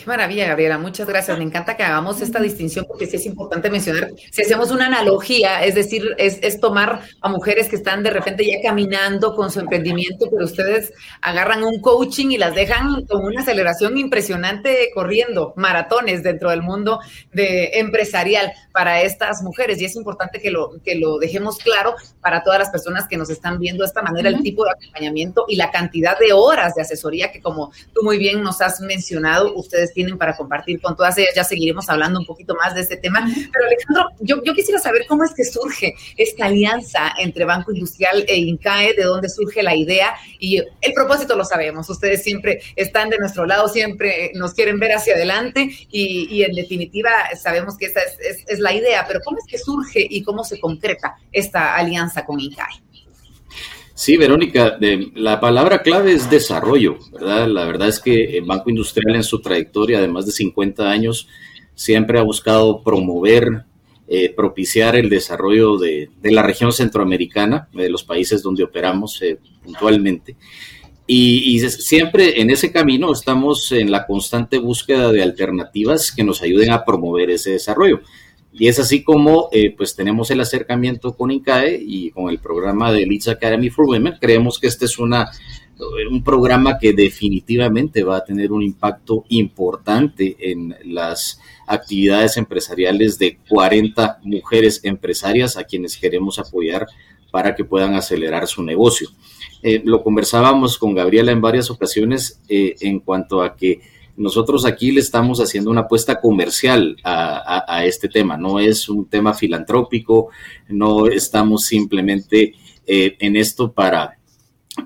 Qué 0.00 0.06
maravilla, 0.06 0.46
Gabriela. 0.46 0.78
Muchas 0.78 1.06
gracias. 1.06 1.36
Me 1.36 1.44
encanta 1.44 1.76
que 1.76 1.82
hagamos 1.82 2.22
esta 2.22 2.40
distinción 2.40 2.86
porque 2.88 3.06
sí 3.06 3.16
es 3.16 3.26
importante 3.26 3.68
mencionar, 3.68 4.10
si 4.30 4.40
hacemos 4.40 4.70
una 4.70 4.86
analogía, 4.86 5.62
es 5.62 5.74
decir, 5.74 6.14
es, 6.16 6.58
tomar 6.58 7.02
a 7.20 7.28
mujeres 7.28 7.68
que 7.68 7.76
están 7.76 8.02
de 8.02 8.08
repente 8.08 8.46
ya 8.46 8.62
caminando 8.62 9.34
con 9.34 9.50
su 9.50 9.60
emprendimiento, 9.60 10.26
pero 10.30 10.46
ustedes 10.46 10.94
agarran 11.20 11.64
un 11.64 11.82
coaching 11.82 12.30
y 12.30 12.38
las 12.38 12.54
dejan 12.54 13.04
con 13.04 13.24
una 13.24 13.42
aceleración 13.42 13.98
impresionante 13.98 14.90
corriendo 14.94 15.52
maratones 15.56 16.22
dentro 16.22 16.48
del 16.48 16.62
mundo 16.62 17.00
de 17.34 17.72
empresarial 17.74 18.52
para 18.72 19.02
estas 19.02 19.42
mujeres. 19.42 19.82
Y 19.82 19.84
es 19.84 19.96
importante 19.96 20.40
que 20.40 20.50
lo, 20.50 20.80
que 20.82 20.94
lo 20.94 21.18
dejemos 21.18 21.58
claro 21.58 21.94
para 22.22 22.42
todas 22.42 22.58
las 22.58 22.70
personas 22.70 23.06
que 23.06 23.18
nos 23.18 23.28
están 23.28 23.58
viendo 23.58 23.84
de 23.84 23.88
esta 23.88 24.00
manera, 24.00 24.30
el 24.30 24.40
tipo 24.40 24.64
de 24.64 24.70
acompañamiento 24.70 25.44
y 25.46 25.56
la 25.56 25.70
cantidad 25.70 26.18
de 26.18 26.32
horas 26.32 26.74
de 26.74 26.82
asesoría 26.82 27.30
que, 27.30 27.42
como 27.42 27.70
tú 27.92 28.02
muy 28.02 28.16
bien 28.16 28.42
nos 28.42 28.62
has 28.62 28.80
mencionado, 28.80 29.54
ustedes 29.54 29.89
tienen 29.92 30.18
para 30.18 30.36
compartir 30.36 30.80
con 30.80 30.96
todas 30.96 31.16
ellas. 31.18 31.32
Ya 31.34 31.44
seguiremos 31.44 31.88
hablando 31.88 32.20
un 32.20 32.26
poquito 32.26 32.54
más 32.54 32.74
de 32.74 32.82
este 32.82 32.96
tema. 32.96 33.26
Pero 33.52 33.66
Alejandro, 33.66 34.10
yo, 34.20 34.42
yo 34.44 34.54
quisiera 34.54 34.80
saber 34.80 35.02
cómo 35.08 35.24
es 35.24 35.34
que 35.34 35.44
surge 35.44 35.94
esta 36.16 36.46
alianza 36.46 37.12
entre 37.18 37.44
Banco 37.44 37.72
Industrial 37.72 38.24
e 38.26 38.36
INCAE, 38.36 38.94
de 38.94 39.04
dónde 39.04 39.28
surge 39.28 39.62
la 39.62 39.74
idea 39.74 40.14
y 40.38 40.58
el 40.58 40.92
propósito 40.94 41.36
lo 41.36 41.44
sabemos. 41.44 41.88
Ustedes 41.90 42.22
siempre 42.22 42.60
están 42.76 43.10
de 43.10 43.18
nuestro 43.18 43.46
lado, 43.46 43.68
siempre 43.68 44.32
nos 44.34 44.54
quieren 44.54 44.78
ver 44.78 44.92
hacia 44.92 45.14
adelante 45.14 45.70
y, 45.90 46.28
y 46.30 46.42
en 46.44 46.52
definitiva 46.52 47.10
sabemos 47.40 47.76
que 47.76 47.86
esa 47.86 48.00
es, 48.00 48.18
es, 48.20 48.44
es 48.46 48.58
la 48.58 48.72
idea, 48.72 49.04
pero 49.06 49.20
¿cómo 49.24 49.38
es 49.38 49.44
que 49.46 49.58
surge 49.58 50.06
y 50.08 50.22
cómo 50.22 50.44
se 50.44 50.60
concreta 50.60 51.16
esta 51.32 51.74
alianza 51.74 52.24
con 52.24 52.40
INCAE? 52.40 52.89
Sí, 54.00 54.16
Verónica, 54.16 54.78
la 55.14 55.40
palabra 55.40 55.82
clave 55.82 56.14
es 56.14 56.30
desarrollo, 56.30 56.96
¿verdad? 57.12 57.46
La 57.48 57.66
verdad 57.66 57.88
es 57.88 58.00
que 58.00 58.38
el 58.38 58.44
Banco 58.46 58.70
Industrial 58.70 59.14
en 59.14 59.22
su 59.22 59.42
trayectoria 59.42 60.00
de 60.00 60.08
más 60.08 60.24
de 60.24 60.32
50 60.32 60.90
años 60.90 61.28
siempre 61.74 62.18
ha 62.18 62.22
buscado 62.22 62.82
promover, 62.82 63.66
eh, 64.08 64.32
propiciar 64.34 64.96
el 64.96 65.10
desarrollo 65.10 65.76
de, 65.76 66.08
la 66.22 66.42
región 66.42 66.72
centroamericana, 66.72 67.68
de 67.74 67.90
los 67.90 68.02
países 68.02 68.42
donde 68.42 68.64
operamos 68.64 69.20
eh, 69.20 69.38
puntualmente. 69.62 70.34
Y, 71.06 71.60
siempre 71.68 72.40
en 72.40 72.48
ese 72.48 72.72
camino 72.72 73.12
estamos 73.12 73.70
en 73.70 73.90
la 73.90 74.06
constante 74.06 74.56
búsqueda 74.56 75.12
de 75.12 75.22
alternativas 75.22 76.10
que 76.10 76.24
nos 76.24 76.40
ayuden 76.40 76.70
a 76.70 76.86
promover 76.86 77.28
ese 77.28 77.50
desarrollo. 77.50 78.00
Y 78.60 78.68
es 78.68 78.78
así 78.78 79.02
como 79.02 79.48
eh, 79.52 79.74
pues 79.74 79.96
tenemos 79.96 80.30
el 80.30 80.38
acercamiento 80.38 81.16
con 81.16 81.30
INCAE 81.30 81.82
y 81.82 82.10
con 82.10 82.28
el 82.28 82.40
programa 82.40 82.92
de 82.92 83.06
Leeds 83.06 83.28
Academy 83.28 83.70
for 83.70 83.86
Women. 83.86 84.16
Creemos 84.20 84.58
que 84.58 84.66
este 84.66 84.84
es 84.84 84.98
una, 84.98 85.30
un 86.10 86.22
programa 86.22 86.78
que 86.78 86.92
definitivamente 86.92 88.04
va 88.04 88.18
a 88.18 88.24
tener 88.24 88.52
un 88.52 88.62
impacto 88.62 89.24
importante 89.30 90.36
en 90.38 90.76
las 90.84 91.40
actividades 91.66 92.36
empresariales 92.36 93.18
de 93.18 93.38
40 93.48 94.20
mujeres 94.24 94.84
empresarias 94.84 95.56
a 95.56 95.64
quienes 95.64 95.96
queremos 95.96 96.38
apoyar 96.38 96.86
para 97.30 97.54
que 97.54 97.64
puedan 97.64 97.94
acelerar 97.94 98.46
su 98.46 98.62
negocio. 98.62 99.08
Eh, 99.62 99.80
lo 99.86 100.02
conversábamos 100.02 100.76
con 100.76 100.92
Gabriela 100.92 101.32
en 101.32 101.40
varias 101.40 101.70
ocasiones 101.70 102.42
eh, 102.50 102.74
en 102.82 103.00
cuanto 103.00 103.42
a 103.42 103.56
que 103.56 103.80
nosotros 104.20 104.66
aquí 104.66 104.92
le 104.92 105.00
estamos 105.00 105.40
haciendo 105.40 105.70
una 105.70 105.82
apuesta 105.82 106.20
comercial 106.20 106.96
a, 107.02 107.84
este 107.86 108.08
tema, 108.08 108.36
no 108.36 108.60
es 108.60 108.88
un 108.90 109.06
tema 109.06 109.32
filantrópico, 109.32 110.28
no 110.68 111.06
estamos 111.06 111.64
simplemente 111.64 112.54
eh, 112.86 113.16
en 113.18 113.36
esto 113.36 113.72
para, 113.72 114.18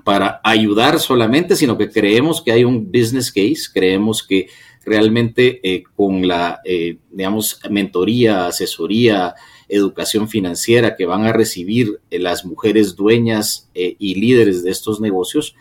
para 0.05 0.39
ayudar 0.41 1.01
solamente, 1.01 1.57
sino 1.57 1.77
que 1.77 1.89
creemos 1.89 2.41
que 2.41 2.53
hay 2.53 2.63
un 2.63 2.89
business 2.89 3.29
case, 3.29 3.63
creemos 3.73 4.23
que 4.23 4.47
realmente 4.85 5.59
eh, 5.63 5.83
con 5.97 6.25
la, 6.25 6.61
eh, 6.63 6.97
digamos, 7.11 7.59
mentoría, 7.69 8.47
asesoría, 8.47 9.35
educación 9.67 10.29
financiera 10.29 10.95
que 10.95 11.05
van 11.05 11.25
a 11.25 11.33
recibir 11.33 11.99
las 12.09 12.45
mujeres 12.45 12.95
dueñas 12.95 13.69
y 13.73 14.15
líderes 14.15 14.63
de 14.63 14.69
estos 14.69 15.01
negocios, 15.01 15.55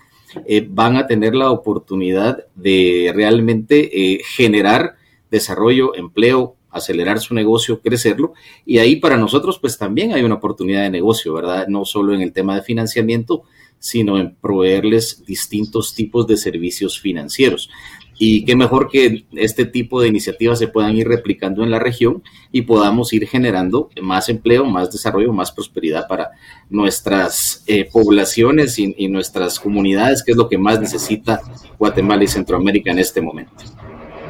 eh, 0.47 0.67
van 0.69 0.97
a 0.97 1.07
tener 1.07 1.35
la 1.35 1.51
oportunidad 1.51 2.45
de 2.55 3.13
realmente 3.15 4.15
eh, 4.15 4.21
generar 4.25 4.97
desarrollo, 5.31 5.95
empleo, 5.95 6.57
acelerar 6.71 7.21
su 7.21 7.35
negocio, 7.35 7.81
crecerlo. 7.81 8.35
Y 8.67 8.79
ahí 8.79 8.97
para 8.97 9.17
nosotros 9.17 9.59
pues 9.59 9.79
también 9.79 10.13
hay 10.13 10.23
una 10.23 10.37
oportunidad 10.37 10.83
de 10.83 10.91
negocio, 10.91 11.33
¿verdad? 11.33 11.69
No 11.69 11.85
solo 11.85 12.15
en 12.15 12.21
el 12.21 12.33
tema 12.33 12.57
de 12.57 12.63
financiamiento, 12.63 13.45
sino 13.79 14.19
en 14.19 14.35
proveerles 14.35 15.25
distintos 15.27 15.95
tipos 15.95 16.27
de 16.27 16.37
servicios 16.37 17.01
financieros. 17.01 17.71
Y 18.19 18.45
qué 18.45 18.55
mejor 18.57 18.89
que 18.91 19.25
este 19.35 19.65
tipo 19.65 20.01
de 20.01 20.09
iniciativas 20.09 20.59
se 20.59 20.69
puedan 20.69 20.97
ir 20.97 21.09
replicando 21.09 21.63
en 21.63 21.71
la 21.71 21.79
región 21.79 22.23
y 22.53 22.63
podamos 22.63 23.13
ir 23.13 23.27
generando 23.27 23.91
más 24.01 24.29
empleo, 24.29 24.65
más 24.65 24.91
desarrollo, 24.91 25.33
más 25.33 25.53
prosperidad 25.53 26.07
para 26.07 26.31
nuestras 26.71 27.65
eh, 27.67 27.89
poblaciones 27.93 28.79
y, 28.79 28.95
y 28.97 29.09
nuestras 29.09 29.59
comunidades, 29.59 30.23
que 30.23 30.33
es 30.33 30.37
lo 30.37 30.49
que 30.49 30.59
más 30.59 30.81
necesita 30.81 31.41
Guatemala 31.79 32.25
y 32.25 32.29
Centroamérica 32.29 32.91
en 32.91 32.99
este 32.99 33.21
momento. 33.21 33.65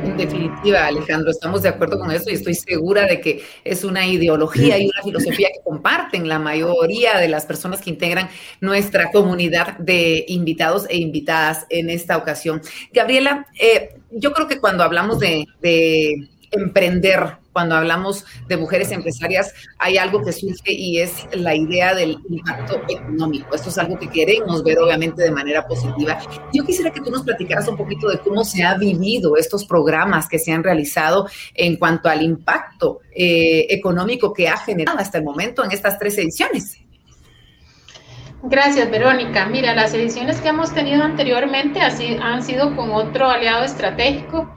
En 0.04 0.18
definitiva, 0.18 0.86
Alejandro, 0.86 1.30
estamos 1.30 1.62
de 1.62 1.70
acuerdo 1.70 1.98
con 1.98 2.10
eso 2.10 2.28
y 2.28 2.34
estoy 2.34 2.54
segura 2.54 3.06
de 3.06 3.22
que 3.22 3.42
es 3.64 3.84
una 3.84 4.06
ideología 4.06 4.78
y 4.78 4.84
una 4.84 5.02
filosofía 5.02 5.48
que 5.48 5.62
comparten 5.64 6.28
la 6.28 6.38
mayoría 6.38 7.18
de 7.18 7.28
las 7.28 7.46
personas 7.46 7.80
que 7.80 7.88
integran 7.88 8.28
nuestra 8.60 9.10
comunidad 9.10 9.78
de 9.78 10.26
invitados 10.28 10.86
e 10.90 10.98
invitadas 10.98 11.64
en 11.70 11.88
esta 11.88 12.18
ocasión. 12.18 12.60
Gabriela, 12.92 13.46
eh, 13.58 13.96
yo 14.10 14.32
creo 14.34 14.46
que 14.46 14.60
cuando 14.60 14.84
hablamos 14.84 15.18
de, 15.20 15.46
de 15.62 16.28
emprender 16.50 17.38
cuando 17.54 17.76
hablamos 17.76 18.26
de 18.48 18.56
mujeres 18.58 18.90
empresarias, 18.90 19.54
hay 19.78 19.96
algo 19.96 20.22
que 20.22 20.32
surge 20.32 20.72
y 20.72 20.98
es 20.98 21.26
la 21.32 21.54
idea 21.54 21.94
del 21.94 22.18
impacto 22.28 22.82
económico. 22.88 23.54
Esto 23.54 23.70
es 23.70 23.78
algo 23.78 23.98
que 23.98 24.10
queremos 24.10 24.62
ver 24.64 24.78
obviamente 24.78 25.22
de 25.22 25.30
manera 25.30 25.66
positiva. 25.66 26.18
Yo 26.52 26.64
quisiera 26.64 26.90
que 26.90 27.00
tú 27.00 27.10
nos 27.10 27.22
platicaras 27.22 27.66
un 27.68 27.76
poquito 27.76 28.08
de 28.08 28.18
cómo 28.18 28.44
se 28.44 28.64
ha 28.64 28.76
vivido 28.76 29.36
estos 29.36 29.64
programas 29.64 30.28
que 30.28 30.38
se 30.38 30.52
han 30.52 30.64
realizado 30.64 31.28
en 31.54 31.76
cuanto 31.76 32.08
al 32.08 32.22
impacto 32.22 33.00
eh, 33.14 33.66
económico 33.70 34.32
que 34.32 34.48
ha 34.48 34.56
generado 34.56 34.98
hasta 34.98 35.18
el 35.18 35.24
momento 35.24 35.64
en 35.64 35.70
estas 35.70 35.98
tres 35.98 36.18
ediciones. 36.18 36.78
Gracias, 38.42 38.90
Verónica. 38.90 39.46
Mira, 39.46 39.74
las 39.74 39.94
ediciones 39.94 40.40
que 40.40 40.48
hemos 40.48 40.74
tenido 40.74 41.02
anteriormente 41.02 41.80
así, 41.80 42.18
han 42.20 42.42
sido 42.42 42.74
con 42.76 42.90
otro 42.90 43.26
aliado 43.26 43.64
estratégico 43.64 44.54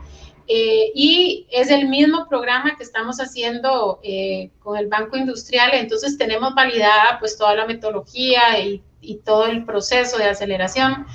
eh, 0.47 0.91
y 0.95 1.47
es 1.51 1.69
el 1.69 1.87
mismo 1.87 2.27
programa 2.29 2.75
que 2.77 2.83
estamos 2.83 3.19
haciendo 3.19 3.99
eh, 4.03 4.51
con 4.59 4.77
el 4.77 4.87
Banco 4.87 5.17
Industrial, 5.17 5.71
entonces 5.73 6.17
tenemos 6.17 6.55
validada 6.55 7.17
pues 7.19 7.37
toda 7.37 7.55
la 7.55 7.65
metodología 7.65 8.59
y, 8.59 8.81
y 9.01 9.17
todo 9.17 9.45
el 9.47 9.65
proceso 9.65 10.17
de 10.17 10.25
aceleración. 10.25 11.05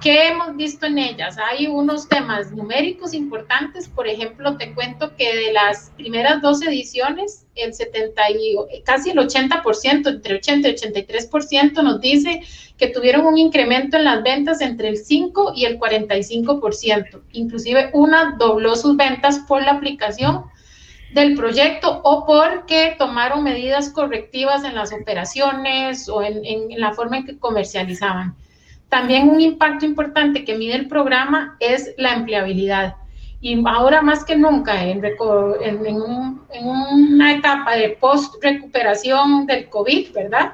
¿Qué 0.00 0.28
hemos 0.28 0.54
visto 0.56 0.86
en 0.86 0.98
ellas? 0.98 1.36
Hay 1.38 1.66
unos 1.66 2.08
temas 2.08 2.52
numéricos 2.52 3.14
importantes, 3.14 3.88
por 3.88 4.06
ejemplo, 4.06 4.56
te 4.56 4.74
cuento 4.74 5.16
que 5.16 5.34
de 5.34 5.52
las 5.52 5.92
primeras 5.96 6.42
dos 6.42 6.60
ediciones, 6.62 7.46
el 7.54 7.72
70 7.72 8.22
y 8.30 8.82
casi 8.84 9.10
el 9.10 9.18
80%, 9.18 10.08
entre 10.08 10.34
80 10.34 10.68
y 10.68 10.74
83% 10.74 11.82
nos 11.82 12.00
dice 12.00 12.42
que 12.76 12.88
tuvieron 12.88 13.24
un 13.24 13.38
incremento 13.38 13.96
en 13.96 14.04
las 14.04 14.22
ventas 14.22 14.60
entre 14.60 14.88
el 14.88 14.98
5 14.98 15.52
y 15.54 15.64
el 15.64 15.78
45%. 15.78 17.22
Inclusive 17.32 17.90
una 17.94 18.36
dobló 18.38 18.76
sus 18.76 18.96
ventas 18.96 19.38
por 19.48 19.62
la 19.62 19.72
aplicación 19.72 20.44
del 21.14 21.34
proyecto 21.34 22.00
o 22.02 22.26
porque 22.26 22.96
tomaron 22.98 23.44
medidas 23.44 23.88
correctivas 23.90 24.64
en 24.64 24.74
las 24.74 24.92
operaciones 24.92 26.08
o 26.08 26.22
en, 26.22 26.44
en 26.44 26.80
la 26.80 26.92
forma 26.92 27.18
en 27.18 27.26
que 27.26 27.38
comercializaban. 27.38 28.36
También 28.94 29.28
un 29.28 29.40
impacto 29.40 29.84
importante 29.84 30.44
que 30.44 30.54
mide 30.54 30.76
el 30.76 30.86
programa 30.86 31.56
es 31.58 31.92
la 31.98 32.14
empleabilidad. 32.14 32.94
Y 33.40 33.60
ahora 33.66 34.00
más 34.02 34.24
que 34.24 34.36
nunca, 34.36 34.84
en, 34.84 35.04
en, 35.04 36.64
una 36.64 37.32
etapa 37.32 37.74
de 37.74 37.88
post-recuperación 38.00 39.46
del 39.46 39.68
COVID, 39.68 40.12
¿verdad? 40.12 40.52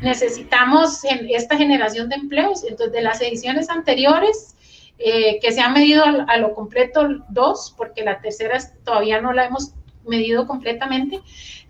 Necesitamos 0.00 1.00
esta 1.28 1.56
generación 1.56 2.08
de 2.08 2.14
empleos. 2.14 2.62
Entonces, 2.62 2.92
de 2.92 3.02
las 3.02 3.20
ediciones 3.20 3.68
anteriores, 3.68 4.54
eh, 4.98 5.40
que 5.42 5.50
se 5.50 5.60
han 5.60 5.72
medido 5.72 6.04
a, 6.04 6.36
lo 6.36 6.54
completo 6.54 7.08
dos, 7.30 7.74
porque 7.76 8.04
la 8.04 8.20
tercera 8.20 8.60
todavía 8.84 9.20
no 9.20 9.32
la 9.32 9.46
hemos 9.46 9.72
medido 10.06 10.46
completamente, 10.46 11.20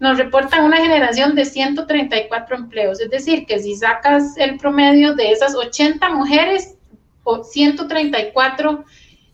nos 0.01 0.19
reportan 0.19 0.65
una 0.65 0.79
generación 0.79 1.35
de 1.35 1.45
134 1.45 2.57
empleos. 2.57 3.01
Es 3.01 3.11
decir, 3.11 3.47
que 3.47 3.59
si 3.59 3.77
sacas 3.77 4.37
el 4.37 4.57
promedio 4.59 5.15
de 5.15 5.33
esas 5.33 5.55
80 5.55 6.09
mujeres, 6.11 6.77
o 7.25 7.45
134 7.45 8.85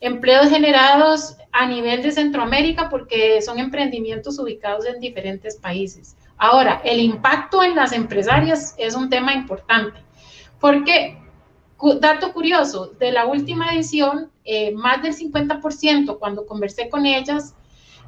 empleos 0.01 0.49
generados 0.49 1.37
a 1.53 1.67
nivel 1.67 2.03
de 2.03 2.13
Centroamérica 2.13 2.89
porque 2.89 3.41
son 3.43 3.59
emprendimientos 3.59 4.39
ubicados 4.39 4.87
en 4.87 5.01
diferentes 5.01 5.57
países. 5.57 6.17
Ahora, 6.37 6.81
el 6.85 7.01
impacto 7.01 7.63
en 7.63 7.75
las 7.75 7.93
empresarias 7.93 8.75
es 8.79 8.95
un 8.95 9.09
tema 9.09 9.35
importante 9.35 9.99
porque, 10.61 11.19
dato 12.01 12.33
curioso, 12.33 12.93
de 12.99 13.13
la 13.13 13.27
última 13.27 13.73
edición, 13.75 14.31
eh, 14.45 14.73
más 14.73 15.03
del 15.03 15.15
50% 15.15 16.19
cuando 16.19 16.47
conversé 16.47 16.89
con 16.89 17.07
ellas 17.07 17.55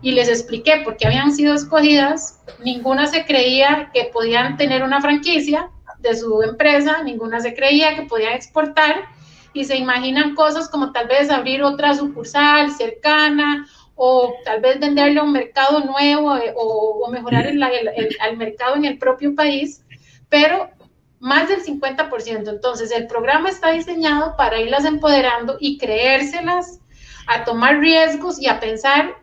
y 0.02 0.12
les 0.12 0.28
expliqué 0.28 0.80
por 0.85 0.97
qué 0.97 1.07
habían 1.07 1.33
sido 1.33 1.54
escogidas, 1.54 2.40
ninguna 2.62 3.07
se 3.07 3.25
creía 3.25 3.90
que 3.92 4.11
podían 4.12 4.57
tener 4.57 4.83
una 4.83 5.00
franquicia 5.00 5.71
de 5.99 6.16
su 6.16 6.42
empresa, 6.42 7.02
ninguna 7.02 7.40
se 7.40 7.54
creía 7.54 7.95
que 7.95 8.02
podían 8.02 8.33
exportar 8.33 9.04
y 9.52 9.64
se 9.64 9.76
imaginan 9.76 10.35
cosas 10.35 10.69
como 10.69 10.92
tal 10.92 11.09
vez 11.09 11.30
abrir 11.30 11.62
otra 11.62 11.95
sucursal 11.95 12.71
cercana 12.73 13.66
o 13.95 14.33
tal 14.45 14.61
vez 14.61 14.80
venderle 14.80 15.21
a 15.21 15.25
un 15.25 15.33
mercado 15.33 15.80
nuevo 15.80 16.37
eh, 16.37 16.54
o, 16.57 17.07
mejorar 17.11 17.47
el, 17.47 17.62
el, 17.62 18.37
mercado 18.38 18.76
en 18.76 18.87
el 18.87 18.97
propio 18.97 19.35
país, 19.35 19.85
pero 20.30 20.71
más 21.19 21.49
del 21.49 21.62
50%. 21.62 22.49
Entonces, 22.49 22.90
el 22.92 23.07
programa 23.07 23.50
está 23.50 23.73
diseñado 23.73 24.37
para 24.38 24.59
irlas 24.59 24.87
empoderando 24.87 25.59
y 25.61 25.76
creérselas, 25.76 26.80
a 27.26 27.45
tomar 27.45 27.78
riesgos 27.78 28.40
y 28.40 28.49
a 28.49 28.59
pensar, 28.59 29.16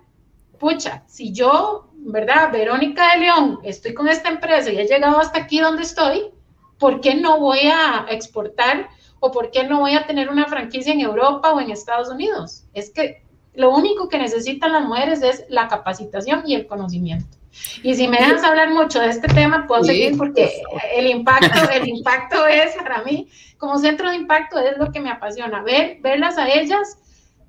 pucha, 0.57 1.03
si 1.07 1.31
yo, 1.31 1.89
¿verdad? 1.95 2.51
Verónica 2.51 3.13
de 3.13 3.19
León, 3.19 3.59
estoy 3.63 3.93
con 3.93 4.07
esta 4.07 4.29
empresa 4.29 4.71
y 4.71 4.79
he 4.79 4.87
llegado 4.87 5.19
hasta 5.19 5.39
aquí 5.39 5.59
donde 5.59 5.83
estoy, 5.83 6.31
¿por 6.77 7.01
qué 7.01 7.15
no 7.15 7.39
voy 7.39 7.59
a 7.63 8.05
exportar 8.09 8.89
o 9.19 9.31
por 9.31 9.51
qué 9.51 9.63
no 9.63 9.79
voy 9.79 9.95
a 9.95 10.05
tener 10.05 10.29
una 10.29 10.45
franquicia 10.45 10.93
en 10.93 11.01
Europa 11.01 11.51
o 11.51 11.59
en 11.59 11.71
Estados 11.71 12.09
Unidos? 12.09 12.65
Es 12.73 12.91
que 12.91 13.23
lo 13.53 13.71
único 13.71 14.07
que 14.07 14.19
necesitan 14.19 14.71
las 14.73 14.85
mujeres 14.85 15.21
es 15.23 15.45
la 15.49 15.67
capacitación 15.67 16.43
y 16.45 16.53
el 16.53 16.67
conocimiento. 16.67 17.37
Y 17.81 17.95
si 17.95 18.07
me 18.07 18.17
dejas 18.17 18.43
hablar 18.43 18.69
mucho 18.69 18.99
de 18.99 19.09
este 19.09 19.27
tema, 19.27 19.65
puedo 19.67 19.83
seguir 19.83 20.15
porque 20.15 20.61
el 20.95 21.07
impacto, 21.07 21.69
el 21.73 21.87
impacto 21.87 22.45
es 22.45 22.75
para 22.75 23.01
mí, 23.01 23.27
como 23.57 23.79
centro 23.79 24.09
de 24.09 24.15
impacto, 24.15 24.59
es 24.59 24.77
lo 24.77 24.91
que 24.91 24.99
me 24.99 25.09
apasiona, 25.09 25.63
ver, 25.63 25.97
verlas 26.01 26.37
a 26.37 26.47
ellas 26.47 26.99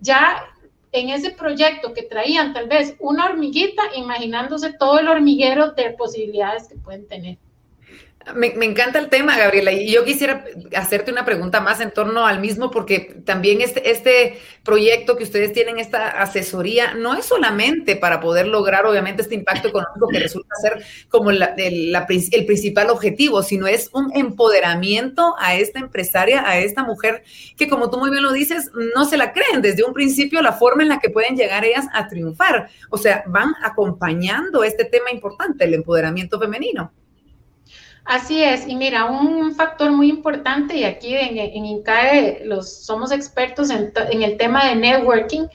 ya 0.00 0.44
en 0.92 1.10
ese 1.10 1.30
proyecto 1.30 1.92
que 1.92 2.02
traían 2.02 2.52
tal 2.52 2.68
vez 2.68 2.96
una 2.98 3.26
hormiguita, 3.26 3.82
imaginándose 3.94 4.72
todo 4.72 4.98
el 4.98 5.08
hormiguero 5.08 5.72
de 5.72 5.90
posibilidades 5.90 6.68
que 6.68 6.76
pueden 6.76 7.06
tener. 7.06 7.38
Me, 8.34 8.48
encanta 8.64 8.98
el 8.98 9.08
tema, 9.08 9.36
Gabriela, 9.36 9.72
y 9.72 9.90
yo 9.92 10.04
quisiera 10.04 10.44
hacerte 10.74 11.10
una 11.10 11.24
pregunta 11.24 11.60
más 11.60 11.80
en 11.80 11.90
torno 11.90 12.26
al 12.26 12.40
mismo, 12.40 12.70
porque 12.70 13.20
también 13.24 13.60
este, 13.60 13.90
este 13.90 14.38
proyecto 14.62 15.16
que 15.16 15.24
ustedes 15.24 15.52
tienen, 15.52 15.78
esta 15.78 16.08
asesoría, 16.08 16.94
no 16.94 17.14
es 17.14 17.26
solamente 17.26 17.96
para 17.96 18.20
poder 18.20 18.46
lograr, 18.46 18.86
obviamente, 18.86 19.22
este 19.22 19.34
impacto 19.34 19.68
económico 19.68 20.08
que 20.08 20.18
resulta 20.18 20.54
ser 20.60 20.84
como 21.08 21.30
el, 21.30 21.42
el 21.56 22.46
principal 22.46 22.90
objetivo, 22.90 23.42
sino 23.42 23.66
es 23.66 23.90
un 23.92 24.10
empoderamiento 24.14 25.34
a 25.38 25.54
esta 25.54 25.78
empresaria, 25.78 26.48
a 26.48 26.58
esta 26.58 26.82
mujer 26.82 27.22
que, 27.56 27.68
como 27.68 27.90
tú 27.90 27.98
muy 27.98 28.10
bien 28.10 28.22
lo 28.22 28.32
dices, 28.32 28.70
no 28.94 29.04
se 29.04 29.16
la 29.16 29.32
creen 29.32 29.62
desde 29.62 29.84
un 29.84 29.92
principio 29.92 30.42
la 30.42 30.52
forma 30.52 30.82
en 30.82 30.88
la 30.88 30.98
que 30.98 31.10
pueden 31.10 31.36
llegar 31.36 31.64
ellas 31.64 31.86
a 31.92 32.08
triunfar. 32.08 32.68
O 32.90 32.98
sea, 32.98 33.24
van 33.26 33.54
acompañando 33.62 34.64
este 34.64 34.84
tema 34.84 35.10
importante, 35.10 35.64
el 35.64 35.74
empoderamiento 35.74 36.38
femenino. 36.38 36.92
Así 38.08 38.42
es, 38.42 38.66
y 38.66 38.74
mira, 38.74 39.04
un 39.04 39.54
factor 39.54 39.90
muy 39.90 40.08
importante, 40.08 40.74
y 40.78 40.84
aquí 40.84 41.14
en, 41.14 41.36
INCAE 41.36 42.40
los, 42.46 42.86
somos 42.86 43.12
expertos 43.12 43.68
en, 43.68 43.92
el 44.22 44.38
tema 44.38 44.64
de 44.64 44.76
networking, 44.76 45.46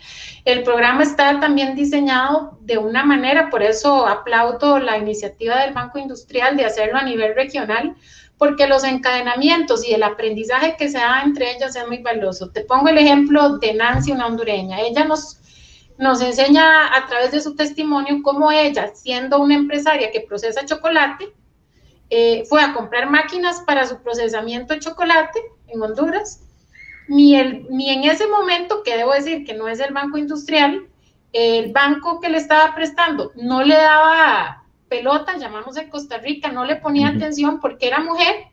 el 0.45 0.61
programa 0.61 1.01
está 1.01 1.39
también 1.39 1.73
diseñado 1.73 2.59
de 2.61 2.77
una 2.77 3.03
manera, 3.03 3.49
por 3.49 3.63
eso 3.63 4.05
aplaudo 4.05 4.77
la 4.77 4.99
iniciativa 4.99 5.61
del 5.61 5.73
Banco 5.73 5.97
Industrial 5.97 6.55
de 6.55 6.65
hacerlo 6.65 6.99
a 6.99 7.03
nivel 7.03 7.33
regional, 7.33 7.95
porque 8.37 8.67
los 8.67 8.83
encadenamientos 8.83 9.83
y 9.83 9.95
el 9.95 10.03
aprendizaje 10.03 10.75
que 10.77 10.89
se 10.89 10.99
da 10.99 11.23
entre 11.23 11.55
ellas 11.55 11.75
es 11.75 11.87
muy 11.87 12.03
valioso. 12.03 12.51
Te 12.51 12.61
pongo 12.61 12.89
el 12.89 12.99
ejemplo 12.99 13.57
de 13.57 13.73
Nancy, 13.73 14.11
una 14.11 14.27
hondureña. 14.27 14.79
Ella 14.79 15.05
nos, 15.05 15.39
nos 15.97 16.21
enseña 16.21 16.95
a 16.95 17.07
través 17.07 17.31
de 17.31 17.41
su 17.41 17.55
testimonio 17.55 18.21
cómo 18.21 18.51
ella, 18.51 18.91
siendo 18.93 19.39
una 19.39 19.55
empresaria 19.55 20.11
que 20.11 20.21
procesa 20.21 20.63
chocolate, 20.65 21.33
eh, 22.09 22.43
fue 22.47 22.61
a 22.61 22.73
comprar 22.73 23.09
máquinas 23.09 23.61
para 23.61 23.85
su 23.87 24.01
procesamiento 24.01 24.73
de 24.73 24.79
chocolate 24.79 25.39
en 25.67 25.81
Honduras, 25.81 26.41
ni, 27.07 27.35
el, 27.35 27.67
ni 27.69 27.89
en 27.89 28.03
ese 28.03 28.27
momento, 28.27 28.83
que 28.83 28.97
debo 28.97 29.13
decir 29.13 29.45
que 29.45 29.53
no 29.53 29.67
es 29.67 29.79
el 29.79 29.93
banco 29.93 30.17
industrial, 30.17 30.87
el 31.33 31.71
banco 31.71 32.19
que 32.19 32.29
le 32.29 32.37
estaba 32.37 32.75
prestando 32.75 33.31
no 33.35 33.63
le 33.63 33.75
daba 33.75 34.63
pelota, 34.87 35.37
llamamos 35.37 35.75
en 35.77 35.89
Costa 35.89 36.19
Rica, 36.19 36.51
no 36.51 36.65
le 36.65 36.75
ponía 36.75 37.09
atención 37.09 37.59
porque 37.59 37.87
era 37.87 37.99
mujer, 37.99 38.45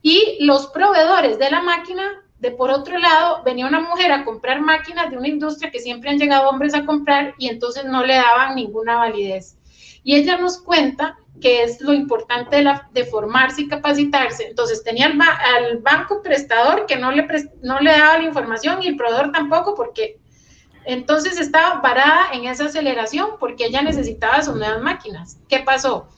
y 0.00 0.38
los 0.40 0.68
proveedores 0.68 1.38
de 1.38 1.50
la 1.50 1.62
máquina, 1.62 2.02
de 2.38 2.50
por 2.50 2.70
otro 2.70 2.98
lado, 2.98 3.42
venía 3.44 3.66
una 3.66 3.80
mujer 3.80 4.10
a 4.12 4.24
comprar 4.24 4.60
máquinas 4.60 5.10
de 5.10 5.16
una 5.16 5.28
industria 5.28 5.70
que 5.70 5.78
siempre 5.78 6.10
han 6.10 6.18
llegado 6.18 6.48
hombres 6.48 6.74
a 6.74 6.84
comprar 6.84 7.34
y 7.38 7.48
entonces 7.48 7.84
no 7.84 8.04
le 8.04 8.14
daban 8.14 8.56
ninguna 8.56 8.96
validez. 8.96 9.56
Y 10.02 10.16
ella 10.16 10.36
nos 10.36 10.60
cuenta 10.62 11.16
que 11.40 11.64
es 11.64 11.80
lo 11.80 11.92
importante 11.92 12.56
de, 12.56 12.62
la, 12.62 12.88
de 12.92 13.04
formarse 13.04 13.62
y 13.62 13.68
capacitarse. 13.68 14.46
Entonces 14.46 14.82
tenía 14.82 15.06
al, 15.06 15.78
banco 15.78 16.22
prestador 16.22 16.86
que 16.86 16.96
no 16.96 17.10
le, 17.10 17.26
no 17.62 17.80
le 17.80 17.90
daba 17.90 18.18
la 18.18 18.24
información 18.24 18.82
y 18.82 18.86
el 18.86 18.96
proveedor 18.96 19.32
tampoco, 19.32 19.74
porque 19.74 20.20
entonces 20.84 21.38
estaba 21.38 21.82
parada 21.82 22.32
en 22.32 22.44
esa 22.44 22.66
aceleración 22.66 23.30
porque 23.38 23.66
ella 23.66 23.82
necesitaba 23.82 24.42
sus 24.42 24.56
nuevas 24.56 24.80
máquinas. 24.80 25.38
¿Qué 25.48 25.58
pasó? 25.60 26.08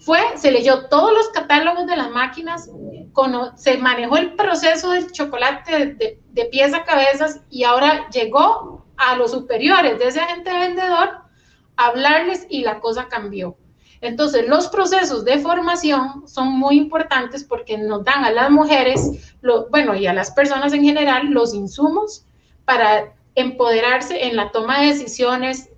Fue, 0.00 0.20
se 0.36 0.52
leyó 0.52 0.86
todos 0.86 1.12
los 1.12 1.28
catálogos 1.30 1.86
de 1.86 1.96
las 1.96 2.10
máquinas, 2.10 2.70
se 3.56 3.78
manejó 3.78 4.16
el 4.18 4.34
proceso 4.34 4.90
del 4.90 5.10
chocolate 5.10 5.94
de, 5.94 6.20
de 6.28 6.44
pies 6.44 6.74
a 6.74 6.84
cabezas 6.84 7.40
y 7.50 7.64
ahora 7.64 8.08
llegó 8.10 8.86
a 8.96 9.16
los 9.16 9.32
superiores 9.32 9.98
de 9.98 10.06
ese 10.06 10.20
agente 10.20 10.52
vendedor 10.52 11.25
hablarles 11.76 12.46
y 12.48 12.62
la 12.62 12.80
cosa 12.80 13.08
cambió 13.08 13.56
entonces, 14.00 14.46
los 14.46 14.68
procesos 14.68 15.24
de 15.24 15.38
formación 15.38 16.28
son 16.28 16.48
muy 16.48 16.76
importantes 16.76 17.44
porque 17.44 17.78
nos 17.78 18.04
dan 18.04 18.24
a 18.24 18.30
las 18.30 18.50
mujeres, 18.50 19.34
lo, 19.40 19.68
bueno, 19.70 19.94
y 19.94 20.06
a 20.06 20.12
las 20.12 20.30
personas 20.30 20.72
en 20.72 20.84
general, 20.84 21.30
los 21.30 21.54
insumos 21.54 22.24
para 22.64 23.14
empoderarse 23.34 24.26
en 24.26 24.36
la 24.36 24.50
toma 24.50 24.80
de 24.80 24.88
decisiones, 24.88 25.70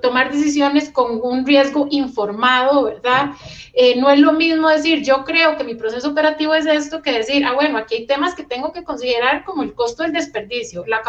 tomar 0.00 0.32
decisiones 0.32 0.88
con 0.90 1.20
un 1.20 1.44
riesgo 1.44 1.88
informado, 1.90 2.84
¿verdad? 2.84 3.32
Eh, 3.72 4.00
no 4.00 4.08
es 4.08 4.20
lo 4.20 4.32
mismo 4.32 4.68
decir, 4.68 5.02
yo 5.02 5.24
creo 5.24 5.56
que 5.56 5.64
mi 5.64 5.74
proceso 5.74 6.10
operativo 6.10 6.54
es 6.54 6.66
esto, 6.66 7.02
que 7.02 7.12
decir, 7.12 7.44
ah, 7.44 7.54
bueno, 7.54 7.78
aquí 7.78 7.96
hay 7.96 8.06
temas 8.06 8.36
que 8.36 8.44
tengo 8.44 8.72
que 8.72 8.84
considerar 8.84 9.44
como 9.44 9.64
el 9.64 9.74
costo 9.74 10.04
del 10.04 10.12
desperdicio, 10.12 10.84
la 10.86 11.02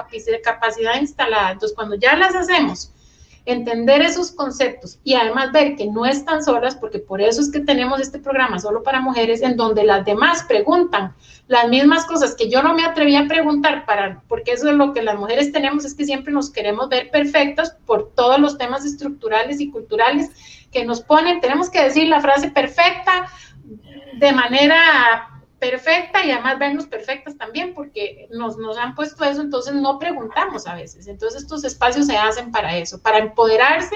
capacidad 0.43 0.99
instalada. 0.99 1.51
Entonces, 1.51 1.75
cuando 1.75 1.95
ya 1.95 2.15
las 2.15 2.35
hacemos 2.35 2.91
entender 3.45 4.01
esos 4.01 4.31
conceptos 4.31 4.99
y 5.03 5.13
además 5.13 5.51
ver 5.51 5.75
que 5.75 5.85
no 5.85 6.05
están 6.05 6.43
solas, 6.43 6.75
porque 6.75 6.99
por 6.99 7.21
eso 7.21 7.41
es 7.41 7.51
que 7.51 7.59
tenemos 7.59 7.99
este 7.99 8.19
programa 8.19 8.59
solo 8.59 8.81
para 8.81 9.01
mujeres, 9.01 9.41
en 9.41 9.55
donde 9.55 9.83
las 9.83 10.03
demás 10.03 10.43
preguntan 10.43 11.13
las 11.47 11.69
mismas 11.69 12.05
cosas 12.05 12.33
que 12.35 12.49
yo 12.49 12.63
no 12.63 12.73
me 12.73 12.83
atreví 12.83 13.15
a 13.15 13.27
preguntar, 13.27 13.85
para, 13.85 14.23
porque 14.27 14.53
eso 14.53 14.69
es 14.69 14.75
lo 14.75 14.93
que 14.93 15.03
las 15.03 15.17
mujeres 15.17 15.51
tenemos, 15.51 15.85
es 15.85 15.93
que 15.93 16.05
siempre 16.05 16.33
nos 16.33 16.49
queremos 16.49 16.89
ver 16.89 17.11
perfectas 17.11 17.77
por 17.85 18.11
todos 18.15 18.39
los 18.39 18.57
temas 18.57 18.83
estructurales 18.83 19.61
y 19.61 19.69
culturales 19.69 20.31
que 20.71 20.83
nos 20.83 21.01
ponen, 21.01 21.39
tenemos 21.41 21.69
que 21.69 21.83
decir 21.83 22.07
la 22.07 22.21
frase 22.21 22.49
perfecta 22.49 23.27
de 24.17 24.31
manera 24.31 25.34
perfecta 25.59 26.25
y 26.25 26.31
además 26.31 26.59
vernos 26.59 26.85
perfectas 26.85 27.37
también, 27.37 27.73
porque 27.73 28.27
nos, 28.31 28.57
nos 28.57 28.77
han 28.77 28.93
puesto 28.95 29.23
eso, 29.23 29.41
entonces 29.41 29.73
no 29.73 29.99
preguntamos 29.99 30.67
a 30.67 30.75
veces. 30.75 31.07
Entonces 31.07 31.43
estos 31.43 31.63
espacios 31.63 32.07
se 32.07 32.17
hacen 32.17 32.51
para 32.51 32.77
eso, 32.77 33.01
para 33.01 33.19
empoderarse 33.19 33.95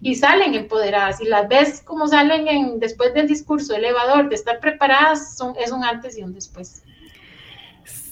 y 0.00 0.14
salen 0.14 0.54
empoderadas. 0.54 1.20
Y 1.20 1.26
las 1.26 1.48
ves 1.48 1.82
como 1.84 2.08
salen 2.08 2.48
en, 2.48 2.78
después 2.78 3.12
del 3.14 3.26
discurso 3.26 3.74
elevador, 3.74 4.28
de 4.28 4.36
estar 4.36 4.60
preparadas, 4.60 5.36
son, 5.36 5.54
es 5.56 5.72
un 5.72 5.84
antes 5.84 6.16
y 6.16 6.22
un 6.22 6.32
después. 6.32 6.82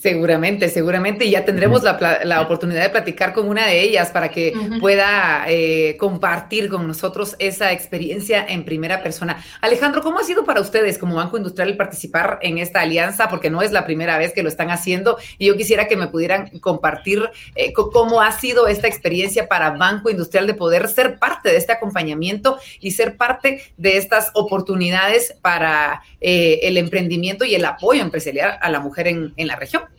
Seguramente, 0.00 0.70
seguramente, 0.70 1.26
y 1.26 1.32
ya 1.32 1.44
tendremos 1.44 1.82
la, 1.82 2.40
oportunidad 2.40 2.84
de 2.84 2.88
platicar 2.88 3.34
con 3.34 3.46
una 3.46 3.66
de 3.66 3.82
ellas 3.82 4.10
para 4.10 4.30
que 4.30 4.54
pueda 4.80 5.44
eh, 5.46 5.98
compartir 5.98 6.70
con 6.70 6.88
nosotros 6.88 7.36
esa 7.38 7.70
experiencia 7.72 8.46
en 8.48 8.64
primera 8.64 9.02
persona. 9.02 9.44
Alejandro, 9.60 10.00
¿cómo 10.00 10.18
ha 10.18 10.24
sido 10.24 10.46
para 10.46 10.62
ustedes 10.62 10.96
como 10.96 11.16
Banco 11.16 11.36
Industrial 11.36 11.76
participar 11.76 12.38
en 12.40 12.56
esta 12.56 12.80
alianza? 12.80 13.28
Porque 13.28 13.50
no 13.50 13.60
es 13.60 13.72
la 13.72 13.84
primera 13.84 14.16
vez 14.16 14.32
que 14.32 14.42
lo 14.42 14.48
están 14.48 14.70
haciendo 14.70 15.18
y 15.36 15.48
yo 15.48 15.56
quisiera 15.58 15.86
que 15.86 15.98
me 15.98 16.06
pudieran 16.06 16.48
compartir 16.60 17.28
eh, 17.54 17.74
cómo 17.74 18.22
ha 18.22 18.32
sido 18.32 18.68
esta 18.68 18.88
experiencia 18.88 19.48
para 19.48 19.72
Banco 19.72 20.08
Industrial 20.08 20.46
de 20.46 20.54
poder 20.54 20.88
ser 20.88 21.18
parte 21.18 21.50
de 21.50 21.58
este 21.58 21.72
acompañamiento 21.72 22.58
y 22.80 22.92
ser 22.92 23.18
parte 23.18 23.64
de 23.76 23.98
estas 23.98 24.30
oportunidades 24.32 25.34
para 25.42 26.00
eh, 26.22 26.60
el 26.62 26.78
emprendimiento 26.78 27.44
y 27.44 27.54
el 27.54 27.66
apoyo 27.66 28.00
empresarial 28.00 28.56
a 28.62 28.70
la 28.70 28.80
mujer 28.80 29.08
en 29.08 29.34
la 29.36 29.56
región. 29.56 29.89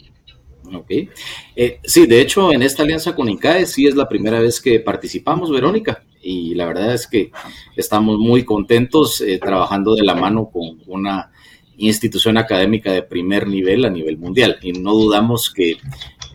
Ok. 0.73 0.91
Eh, 1.55 1.79
sí, 1.83 2.05
de 2.05 2.21
hecho, 2.21 2.51
en 2.53 2.61
esta 2.61 2.83
alianza 2.83 3.15
con 3.15 3.29
INCAE 3.29 3.65
sí 3.65 3.87
es 3.87 3.95
la 3.95 4.07
primera 4.07 4.39
vez 4.39 4.61
que 4.61 4.79
participamos, 4.79 5.51
Verónica, 5.51 6.03
y 6.21 6.53
la 6.55 6.65
verdad 6.65 6.93
es 6.93 7.07
que 7.07 7.31
estamos 7.75 8.17
muy 8.19 8.45
contentos 8.45 9.21
eh, 9.21 9.39
trabajando 9.39 9.95
de 9.95 10.03
la 10.03 10.15
mano 10.15 10.49
con 10.51 10.79
una 10.87 11.31
institución 11.77 12.37
académica 12.37 12.91
de 12.91 13.01
primer 13.01 13.47
nivel 13.47 13.85
a 13.85 13.89
nivel 13.89 14.17
mundial. 14.17 14.59
Y 14.61 14.71
no 14.73 14.93
dudamos 14.93 15.51
que 15.51 15.77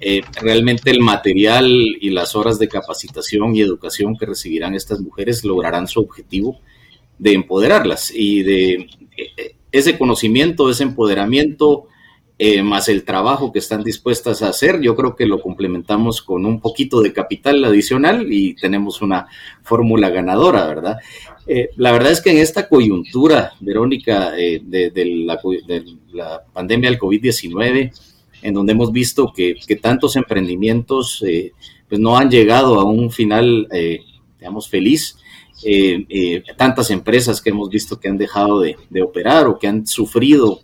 eh, 0.00 0.22
realmente 0.40 0.90
el 0.90 1.00
material 1.00 1.66
y 2.00 2.10
las 2.10 2.34
horas 2.34 2.58
de 2.58 2.68
capacitación 2.68 3.54
y 3.54 3.60
educación 3.60 4.16
que 4.16 4.26
recibirán 4.26 4.74
estas 4.74 5.00
mujeres 5.00 5.44
lograrán 5.44 5.86
su 5.86 6.00
objetivo 6.00 6.58
de 7.18 7.32
empoderarlas 7.32 8.10
y 8.14 8.42
de 8.42 8.88
ese 9.72 9.96
conocimiento, 9.96 10.68
ese 10.68 10.82
empoderamiento 10.82 11.86
eh, 12.38 12.62
más 12.62 12.90
el 12.90 13.04
trabajo 13.04 13.50
que 13.50 13.60
están 13.60 13.82
dispuestas 13.82 14.42
a 14.42 14.50
hacer, 14.50 14.82
yo 14.82 14.94
creo 14.94 15.16
que 15.16 15.24
lo 15.24 15.40
complementamos 15.40 16.20
con 16.20 16.44
un 16.44 16.60
poquito 16.60 17.00
de 17.00 17.14
capital 17.14 17.64
adicional 17.64 18.30
y 18.30 18.54
tenemos 18.54 19.00
una 19.00 19.26
fórmula 19.62 20.10
ganadora, 20.10 20.66
¿verdad? 20.66 20.98
Eh, 21.46 21.70
la 21.76 21.92
verdad 21.92 22.12
es 22.12 22.20
que 22.20 22.32
en 22.32 22.36
esta 22.36 22.68
coyuntura, 22.68 23.52
Verónica, 23.60 24.36
eh, 24.36 24.60
de, 24.62 25.26
la, 26.12 26.42
pandemia 26.52 26.90
del 26.90 26.98
COVID-19, 26.98 27.92
en 28.42 28.54
donde 28.54 28.72
hemos 28.72 28.92
visto 28.92 29.32
que, 29.34 29.56
tantos 29.80 30.14
emprendimientos 30.16 31.24
pues 31.88 32.00
no 32.00 32.18
han 32.18 32.30
llegado 32.30 32.78
a 32.78 32.84
un 32.84 33.10
final, 33.10 33.66
digamos, 34.38 34.68
feliz, 34.68 35.16
tantas 36.58 36.90
empresas 36.90 37.40
que 37.40 37.48
hemos 37.48 37.70
visto 37.70 37.98
que 37.98 38.08
han 38.08 38.18
dejado 38.18 38.60
de, 38.60 38.76
de, 38.90 39.02
operar 39.02 39.46
o 39.46 39.58
que 39.58 39.68
han 39.68 39.86
sufrido 39.86 40.60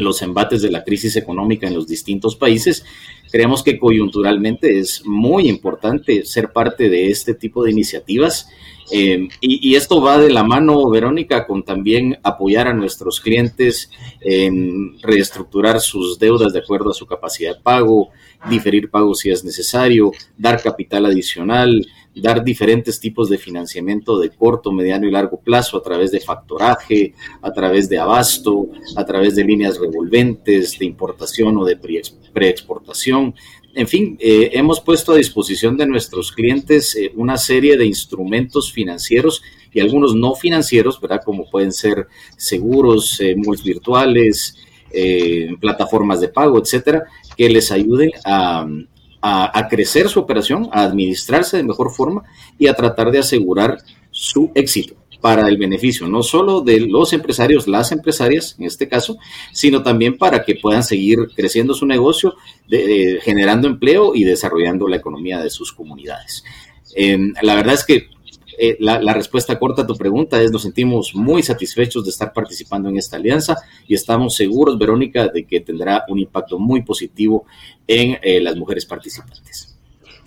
los 0.00 0.22
embates 0.22 0.62
de 0.62 0.70
la 0.70 0.84
crisis 0.84 1.16
económica 1.16 1.66
en 1.66 1.74
los 1.74 1.86
distintos 1.86 2.36
países, 2.36 2.84
creemos 3.30 3.62
que 3.62 3.78
coyunturalmente 3.78 4.78
es 4.78 5.02
muy 5.04 5.48
importante 5.48 6.24
ser 6.24 6.52
parte 6.52 6.88
de 6.88 7.10
este 7.10 7.34
tipo 7.34 7.64
de 7.64 7.70
iniciativas. 7.70 8.48
Eh, 8.90 9.28
y, 9.40 9.74
esto 9.74 10.00
va 10.00 10.18
de 10.18 10.30
la 10.30 10.42
mano, 10.42 10.88
Verónica, 10.88 11.46
con 11.46 11.62
también 11.62 12.18
apoyar 12.22 12.68
a 12.68 12.74
nuestros 12.74 13.20
clientes 13.20 13.90
en 14.20 14.98
reestructurar 15.00 15.80
sus 15.80 16.18
deudas 16.18 16.52
de 16.52 16.60
acuerdo 16.60 16.90
a 16.90 16.94
su 16.94 17.06
capacidad 17.06 17.56
de 17.56 17.62
pago, 17.62 18.10
diferir 18.48 18.90
pagos 18.90 19.20
si 19.20 19.30
es 19.30 19.44
necesario, 19.44 20.12
dar 20.36 20.62
capital 20.62 21.06
adicional, 21.06 21.86
dar 22.14 22.42
diferentes 22.42 22.98
tipos 23.00 23.28
de 23.28 23.38
financiamiento 23.38 24.18
de 24.18 24.30
corto, 24.30 24.72
mediano 24.72 25.06
y 25.06 25.10
largo 25.10 25.40
plazo 25.40 25.76
a 25.76 25.82
través 25.82 26.10
de 26.10 26.20
factoraje, 26.20 27.14
a 27.42 27.52
través 27.52 27.88
de 27.88 27.98
abasto, 27.98 28.68
a 28.96 29.04
través 29.04 29.36
de 29.36 29.44
líneas 29.44 29.78
revolventes, 29.78 30.78
de 30.78 30.86
importación 30.86 31.56
o 31.58 31.64
de 31.64 31.76
preexportación. 32.32 33.34
En 33.74 33.86
fin, 33.86 34.16
eh, 34.20 34.50
hemos 34.54 34.80
puesto 34.80 35.12
a 35.12 35.16
disposición 35.16 35.76
de 35.76 35.86
nuestros 35.86 36.32
clientes 36.32 36.96
eh, 36.96 37.12
una 37.16 37.36
serie 37.36 37.76
de 37.76 37.86
instrumentos 37.86 38.72
financieros 38.72 39.42
y 39.72 39.80
algunos 39.80 40.14
no 40.14 40.34
financieros, 40.34 41.00
¿verdad? 41.00 41.22
Como 41.24 41.48
pueden 41.50 41.72
ser 41.72 42.08
seguros, 42.36 43.20
eh, 43.20 43.36
virtuales, 43.62 44.56
eh, 44.90 45.50
plataformas 45.60 46.20
de 46.20 46.28
pago, 46.28 46.58
etcétera, 46.58 47.04
que 47.36 47.48
les 47.48 47.70
ayuden 47.70 48.10
a, 48.24 48.66
a, 49.20 49.68
crecer 49.68 50.08
su 50.08 50.20
operación, 50.20 50.68
a 50.72 50.84
administrarse 50.84 51.58
de 51.58 51.62
mejor 51.62 51.90
forma 51.92 52.22
y 52.58 52.68
a 52.68 52.74
tratar 52.74 53.10
de 53.10 53.18
asegurar 53.18 53.78
su 54.10 54.50
éxito 54.54 54.94
para 55.20 55.48
el 55.48 55.56
beneficio 55.56 56.06
no 56.06 56.22
solo 56.22 56.60
de 56.60 56.80
los 56.80 57.12
empresarios, 57.12 57.66
las 57.66 57.92
empresarias 57.92 58.56
en 58.58 58.66
este 58.66 58.88
caso, 58.88 59.18
sino 59.52 59.82
también 59.82 60.16
para 60.16 60.44
que 60.44 60.54
puedan 60.54 60.82
seguir 60.82 61.18
creciendo 61.34 61.74
su 61.74 61.86
negocio, 61.86 62.34
generando 63.22 63.68
empleo 63.68 64.14
y 64.14 64.24
desarrollando 64.24 64.88
la 64.88 64.96
economía 64.96 65.40
de 65.40 65.50
sus 65.50 65.72
comunidades. 65.72 66.44
Em, 66.94 67.32
la 67.42 67.54
verdad 67.54 67.74
es 67.74 67.84
que 67.84 68.08
eh, 68.60 68.76
la, 68.80 69.14
respuesta 69.14 69.56
corta 69.56 69.82
a 69.82 69.86
tu 69.86 69.94
pregunta 69.94 70.42
es 70.42 70.50
nos 70.50 70.62
sentimos 70.62 71.14
muy 71.14 71.44
satisfechos 71.44 72.02
de 72.04 72.10
estar 72.10 72.32
participando 72.32 72.88
en 72.88 72.96
esta 72.96 73.16
alianza 73.16 73.56
y 73.86 73.94
estamos 73.94 74.34
seguros, 74.34 74.76
Verónica, 74.76 75.28
de 75.28 75.44
que 75.44 75.60
tendrá 75.60 76.04
un 76.08 76.18
impacto 76.18 76.58
muy 76.58 76.82
positivo 76.82 77.46
en 77.86 78.18
eh, 78.20 78.40
las 78.40 78.56
mujeres 78.56 78.84
participantes. 78.84 79.77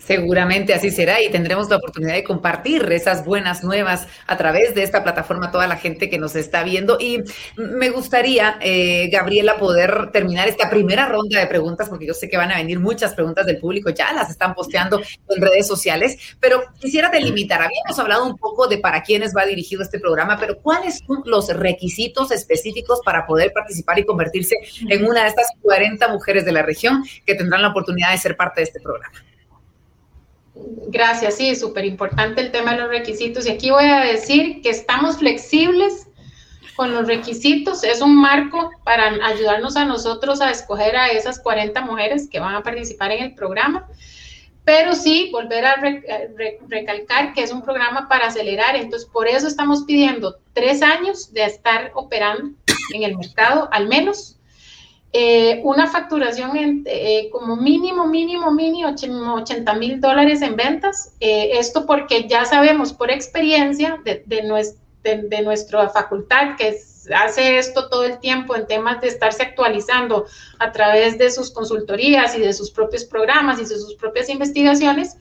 Seguramente 0.04 0.74
así 0.74 0.90
será 0.90 1.22
y 1.22 1.30
tendremos 1.30 1.70
la 1.70 1.76
oportunidad 1.76 2.14
de 2.14 2.24
compartir 2.24 2.90
esas 2.90 3.24
buenas 3.24 3.62
nuevas 3.62 4.08
a 4.26 4.36
través 4.36 4.74
de 4.74 4.82
esta 4.82 5.04
plataforma 5.04 5.46
a 5.46 5.50
toda 5.52 5.68
la 5.68 5.76
gente 5.76 6.10
que 6.10 6.18
nos 6.18 6.34
está 6.34 6.64
viendo. 6.64 6.98
Y 6.98 7.22
me 7.56 7.90
gustaría, 7.90 8.58
eh, 8.60 9.08
Gabriela, 9.12 9.58
poder 9.58 10.10
terminar 10.10 10.48
esta 10.48 10.68
primera 10.68 11.06
ronda 11.06 11.38
de 11.38 11.46
preguntas, 11.46 11.88
porque 11.88 12.06
yo 12.06 12.14
sé 12.14 12.28
que 12.28 12.36
van 12.36 12.50
a 12.50 12.56
venir 12.56 12.80
muchas 12.80 13.14
preguntas 13.14 13.46
del 13.46 13.58
público, 13.58 13.90
ya 13.90 14.12
las 14.12 14.28
están 14.28 14.54
posteando 14.54 15.00
en 15.28 15.40
redes 15.40 15.68
sociales, 15.68 16.18
pero 16.40 16.64
quisiera 16.80 17.08
delimitar, 17.08 17.62
habíamos 17.62 17.96
hablado 17.98 18.26
un 18.26 18.36
poco 18.36 18.66
de 18.66 18.78
para 18.78 19.02
quiénes 19.04 19.32
va 19.36 19.44
dirigido 19.44 19.82
este 19.82 20.00
programa, 20.00 20.36
pero 20.36 20.58
¿cuáles 20.58 20.98
son 21.06 21.22
los 21.26 21.48
requisitos 21.48 22.32
específicos 22.32 23.00
para 23.04 23.24
poder 23.24 23.52
participar 23.52 24.00
y 24.00 24.04
convertirse 24.04 24.56
en 24.88 25.06
una 25.06 25.22
de 25.22 25.28
estas 25.28 25.46
40 25.60 26.08
mujeres 26.08 26.44
de 26.44 26.50
la 26.50 26.62
región 26.62 27.04
que 27.24 27.36
tendrán 27.36 27.62
la 27.62 27.68
oportunidad 27.68 28.10
de 28.10 28.18
ser 28.18 28.36
parte 28.36 28.62
de 28.62 28.64
este 28.64 28.80
programa? 28.80 29.12
Gracias, 30.54 31.36
sí, 31.36 31.54
súper 31.56 31.84
importante 31.84 32.40
el 32.40 32.50
tema 32.50 32.72
de 32.72 32.82
los 32.82 32.90
requisitos. 32.90 33.46
Y 33.46 33.50
aquí 33.50 33.70
voy 33.70 33.84
a 33.84 34.00
decir 34.00 34.60
que 34.62 34.70
estamos 34.70 35.18
flexibles 35.18 36.08
con 36.76 36.92
los 36.92 37.06
requisitos. 37.06 37.84
Es 37.84 38.00
un 38.00 38.16
marco 38.16 38.70
para 38.84 39.08
ayudarnos 39.26 39.76
a 39.76 39.84
nosotros 39.84 40.40
a 40.40 40.50
escoger 40.50 40.96
a 40.96 41.08
esas 41.08 41.38
40 41.40 41.80
mujeres 41.82 42.28
que 42.28 42.40
van 42.40 42.54
a 42.54 42.62
participar 42.62 43.12
en 43.12 43.24
el 43.24 43.34
programa. 43.34 43.88
Pero 44.64 44.94
sí, 44.94 45.30
volver 45.32 45.64
a 45.64 45.74
recalcar 46.68 47.32
que 47.32 47.42
es 47.42 47.50
un 47.50 47.62
programa 47.62 48.08
para 48.08 48.26
acelerar. 48.26 48.76
Entonces, 48.76 49.08
por 49.08 49.26
eso 49.26 49.48
estamos 49.48 49.84
pidiendo 49.84 50.38
tres 50.52 50.82
años 50.82 51.32
de 51.32 51.44
estar 51.44 51.90
operando 51.94 52.52
en 52.94 53.02
el 53.02 53.16
mercado, 53.16 53.68
al 53.72 53.88
menos 53.88 54.38
eh, 55.14 55.60
una 55.62 55.88
facturación 55.88 56.56
en, 56.56 56.84
eh, 56.86 57.28
como 57.30 57.54
mínimo, 57.54 58.06
mínimo, 58.06 58.50
mínimo 58.50 59.34
80 59.34 59.74
mil 59.74 60.00
dólares 60.00 60.40
en 60.40 60.56
ventas. 60.56 61.14
Eh, 61.20 61.58
esto 61.58 61.84
porque 61.84 62.26
ya 62.26 62.46
sabemos 62.46 62.94
por 62.94 63.10
experiencia 63.10 64.00
de, 64.04 64.22
de, 64.24 65.22
de, 65.28 65.42
nuestra 65.42 65.90
facultad 65.90 66.56
que 66.56 66.78
hace 67.14 67.58
esto 67.58 67.90
todo 67.90 68.04
el 68.04 68.20
tiempo 68.20 68.56
en 68.56 68.66
temas 68.66 69.02
de 69.02 69.08
estarse 69.08 69.42
actualizando 69.42 70.24
a 70.58 70.72
través 70.72 71.18
de 71.18 71.30
sus 71.30 71.50
consultorías 71.50 72.34
y 72.34 72.40
de 72.40 72.54
sus 72.54 72.70
propios 72.70 73.04
programas 73.04 73.58
y 73.58 73.62
de 73.62 73.78
sus 73.78 73.94
propias 73.96 74.30
investigaciones, 74.30 75.16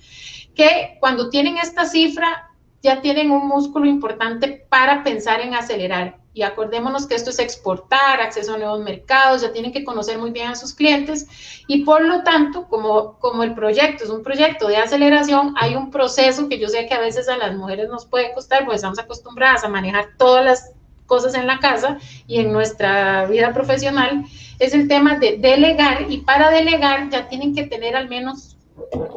que 0.55 0.97
cuando 1.01 1.29
tienen 1.29 1.57
esta 1.57 1.85
cifra 1.85 2.49
ya 2.81 3.01
tienen 3.01 3.29
un 3.29 3.45
músculo 3.45 3.87
importante 3.87 4.65
para 4.69 5.03
pensar 5.03 5.41
en 5.41 5.53
acelerar 5.53 6.20
y 6.33 6.43
acordémonos 6.43 7.07
que 7.07 7.15
esto 7.15 7.29
es 7.29 7.39
exportar, 7.39 8.21
acceso 8.21 8.53
a 8.53 8.57
nuevos 8.57 8.79
mercados, 8.79 9.41
ya 9.41 9.51
tienen 9.51 9.71
que 9.71 9.83
conocer 9.83 10.17
muy 10.17 10.31
bien 10.31 10.47
a 10.47 10.55
sus 10.55 10.73
clientes 10.73 11.27
y 11.67 11.83
por 11.83 12.03
lo 12.03 12.23
tanto, 12.23 12.67
como, 12.67 13.19
como 13.19 13.43
el 13.43 13.53
proyecto 13.53 14.05
es 14.05 14.09
un 14.09 14.23
proyecto 14.23 14.67
de 14.67 14.77
aceleración, 14.77 15.53
hay 15.57 15.75
un 15.75 15.91
proceso 15.91 16.47
que 16.47 16.59
yo 16.59 16.69
sé 16.69 16.87
que 16.87 16.93
a 16.93 16.99
veces 16.99 17.27
a 17.27 17.37
las 17.37 17.55
mujeres 17.55 17.89
nos 17.89 18.05
puede 18.05 18.33
costar, 18.33 18.65
pues 18.65 18.77
estamos 18.77 18.99
acostumbradas 18.99 19.63
a 19.63 19.69
manejar 19.69 20.09
todas 20.17 20.45
las 20.45 20.71
cosas 21.05 21.33
en 21.35 21.45
la 21.45 21.59
casa 21.59 21.97
y 22.25 22.39
en 22.39 22.53
nuestra 22.53 23.25
vida 23.25 23.53
profesional, 23.53 24.23
es 24.59 24.73
el 24.73 24.87
tema 24.87 25.19
de 25.19 25.37
delegar 25.37 26.09
y 26.09 26.19
para 26.19 26.49
delegar 26.49 27.09
ya 27.09 27.27
tienen 27.27 27.53
que 27.53 27.63
tener 27.63 27.97
al 27.97 28.07
menos 28.07 28.55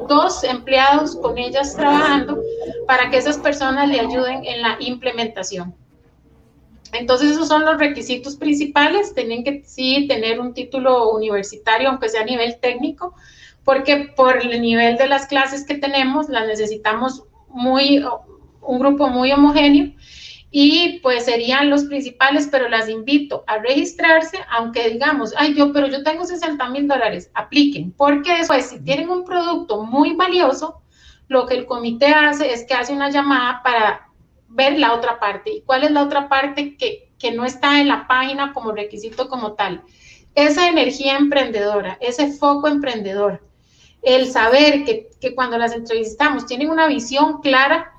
dos 0.08 0.42
empleados 0.42 1.14
con 1.16 1.38
ellas 1.38 1.76
trabajando 1.76 2.40
para 2.88 3.10
que 3.10 3.18
esas 3.18 3.38
personas 3.38 3.88
le 3.88 4.00
ayuden 4.00 4.44
en 4.44 4.62
la 4.62 4.76
implementación. 4.80 5.74
Entonces, 6.94 7.32
esos 7.32 7.48
son 7.48 7.64
los 7.64 7.78
requisitos 7.78 8.36
principales. 8.36 9.14
Tienen 9.14 9.44
que 9.44 9.62
sí 9.64 10.06
tener 10.08 10.40
un 10.40 10.54
título 10.54 11.10
universitario, 11.10 11.90
aunque 11.90 12.08
sea 12.08 12.22
a 12.22 12.24
nivel 12.24 12.58
técnico, 12.60 13.14
porque 13.64 14.12
por 14.16 14.38
el 14.38 14.60
nivel 14.60 14.96
de 14.96 15.08
las 15.08 15.26
clases 15.26 15.64
que 15.64 15.76
tenemos, 15.76 16.28
las 16.28 16.46
necesitamos 16.46 17.24
muy, 17.48 18.04
un 18.60 18.78
grupo 18.78 19.08
muy 19.08 19.32
homogéneo 19.32 19.92
y 20.56 21.00
pues 21.00 21.24
serían 21.24 21.68
los 21.68 21.82
principales, 21.86 22.48
pero 22.48 22.68
las 22.68 22.88
invito 22.88 23.42
a 23.48 23.58
registrarse, 23.58 24.38
aunque 24.56 24.88
digamos, 24.88 25.34
ay, 25.36 25.52
yo, 25.52 25.72
pero 25.72 25.88
yo 25.88 26.04
tengo 26.04 26.24
60 26.24 26.68
mil 26.68 26.86
dólares, 26.86 27.28
apliquen, 27.34 27.90
porque 27.90 28.36
después, 28.36 28.66
si 28.66 28.78
tienen 28.78 29.08
un 29.08 29.24
producto 29.24 29.82
muy 29.82 30.14
valioso, 30.14 30.80
lo 31.26 31.46
que 31.46 31.54
el 31.54 31.66
comité 31.66 32.06
hace 32.06 32.52
es 32.52 32.64
que 32.64 32.74
hace 32.74 32.92
una 32.92 33.10
llamada 33.10 33.62
para 33.64 34.08
ver 34.48 34.78
la 34.78 34.94
otra 34.94 35.18
parte. 35.18 35.50
¿Y 35.50 35.62
cuál 35.62 35.84
es 35.84 35.90
la 35.90 36.02
otra 36.02 36.28
parte 36.28 36.76
que, 36.76 37.12
que 37.18 37.32
no 37.32 37.44
está 37.44 37.80
en 37.80 37.88
la 37.88 38.06
página 38.06 38.52
como 38.52 38.72
requisito 38.72 39.28
como 39.28 39.54
tal? 39.54 39.82
Esa 40.34 40.68
energía 40.68 41.16
emprendedora, 41.16 41.96
ese 42.00 42.32
foco 42.32 42.68
emprendedor, 42.68 43.46
el 44.02 44.30
saber 44.30 44.84
que, 44.84 45.10
que 45.20 45.34
cuando 45.34 45.58
las 45.58 45.72
entrevistamos 45.72 46.46
tienen 46.46 46.70
una 46.70 46.86
visión 46.86 47.40
clara 47.40 47.94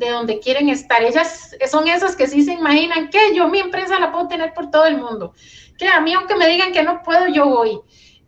de 0.00 0.10
donde 0.10 0.40
quieren 0.40 0.68
estar. 0.70 1.02
Ellas 1.02 1.54
son 1.70 1.86
esas 1.86 2.16
que 2.16 2.26
sí 2.26 2.42
se 2.42 2.54
imaginan 2.54 3.10
que 3.10 3.34
yo 3.34 3.48
mi 3.48 3.60
empresa 3.60 4.00
la 4.00 4.10
puedo 4.10 4.28
tener 4.28 4.54
por 4.54 4.70
todo 4.70 4.86
el 4.86 4.96
mundo. 4.96 5.34
Que 5.78 5.86
a 5.86 6.00
mí 6.00 6.14
aunque 6.14 6.34
me 6.36 6.48
digan 6.48 6.72
que 6.72 6.82
no 6.82 7.02
puedo, 7.02 7.28
yo 7.28 7.46
voy. 7.46 7.80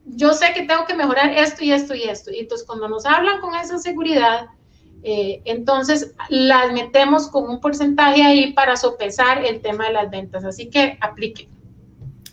Yo 0.05 0.35
sé 0.35 0.53
que 0.53 0.65
tengo 0.65 0.85
que 0.85 0.95
mejorar 0.95 1.31
esto 1.31 1.65
y 1.65 1.73
esto 1.73 1.95
y 1.95 2.05
esto. 2.05 2.31
Y 2.31 2.41
entonces 2.41 2.67
cuando 2.67 2.89
nos 2.89 3.07
hablan 3.07 3.41
con 3.41 3.55
esa 3.55 3.79
seguridad, 3.79 4.49
eh, 5.03 5.43
entonces 5.45 6.15
las 6.29 6.73
metemos 6.73 7.29
con 7.29 7.49
un 7.49 7.61
porcentaje 7.61 8.23
ahí 8.23 8.53
para 8.53 8.77
sopesar 8.77 9.45
el 9.45 9.61
tema 9.61 9.87
de 9.87 9.93
las 9.95 10.11
ventas. 10.11 10.45
Así 10.45 10.69
que 10.69 10.97
apliquen. 11.01 11.49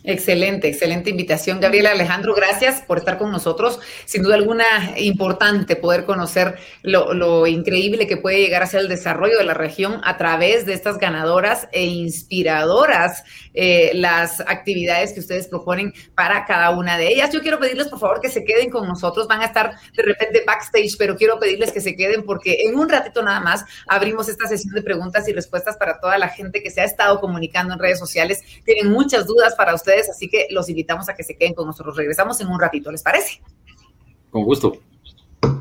Excelente, 0.02 0.66
excelente 0.68 1.10
invitación, 1.10 1.60
Gabriela 1.60 1.90
Alejandro. 1.90 2.34
Gracias 2.34 2.80
por 2.80 2.98
estar 2.98 3.18
con 3.18 3.30
nosotros. 3.30 3.80
Sin 4.06 4.22
duda 4.22 4.36
alguna, 4.36 4.64
importante 4.96 5.76
poder 5.76 6.06
conocer 6.06 6.56
lo, 6.82 7.46
increíble 7.46 8.06
que 8.06 8.16
puede 8.16 8.38
llegar 8.38 8.62
a 8.62 8.66
ser 8.66 8.80
el 8.80 8.88
desarrollo 8.88 9.36
de 9.36 9.44
la 9.44 9.52
región 9.52 10.00
a 10.02 10.16
través 10.16 10.64
de 10.64 10.72
estas 10.72 10.96
ganadoras 10.96 11.68
e 11.72 11.84
inspiradoras 11.84 13.24
eh, 13.54 13.90
las 13.94 14.40
actividades 14.40 15.12
que 15.12 15.20
ustedes 15.20 15.48
proponen 15.48 15.92
para 16.14 16.44
cada 16.44 16.70
una 16.70 16.96
de 16.96 17.08
ellas. 17.08 17.32
Yo 17.32 17.40
quiero 17.40 17.58
pedirles, 17.58 17.88
por 17.88 17.98
favor, 17.98 18.20
que 18.20 18.28
se 18.28 18.44
queden 18.44 18.70
con 18.70 18.86
nosotros. 18.86 19.26
Van 19.26 19.40
a 19.40 19.46
estar 19.46 19.74
de 19.96 20.02
repente 20.02 20.42
backstage, 20.46 20.96
pero 20.98 21.16
quiero 21.16 21.38
pedirles 21.38 21.72
que 21.72 21.80
se 21.80 21.96
queden 21.96 22.24
porque 22.24 22.62
en 22.62 22.78
un 22.78 22.88
ratito 22.88 23.22
nada 23.22 23.40
más 23.40 23.64
abrimos 23.86 24.28
esta 24.28 24.46
sesión 24.46 24.74
de 24.74 24.82
preguntas 24.82 25.28
y 25.28 25.32
respuestas 25.32 25.76
para 25.76 26.00
toda 26.00 26.18
la 26.18 26.28
gente 26.28 26.62
que 26.62 26.70
se 26.70 26.80
ha 26.80 26.84
estado 26.84 27.20
comunicando 27.20 27.74
en 27.74 27.80
redes 27.80 27.98
sociales. 27.98 28.40
Tienen 28.64 28.92
muchas 28.92 29.26
dudas 29.26 29.54
para 29.54 29.74
ustedes 29.74 30.08
así 30.08 30.28
que 30.28 30.46
los 30.50 30.68
invitamos 30.68 31.08
a 31.08 31.14
que 31.14 31.22
se 31.22 31.36
queden 31.36 31.54
con 31.54 31.66
nosotros. 31.66 31.96
Regresamos 31.96 32.40
en 32.40 32.48
un 32.48 32.60
ratito, 32.60 32.90
¿les 32.90 33.02
parece? 33.02 33.40
Con 34.30 34.44
gusto. 34.44 34.80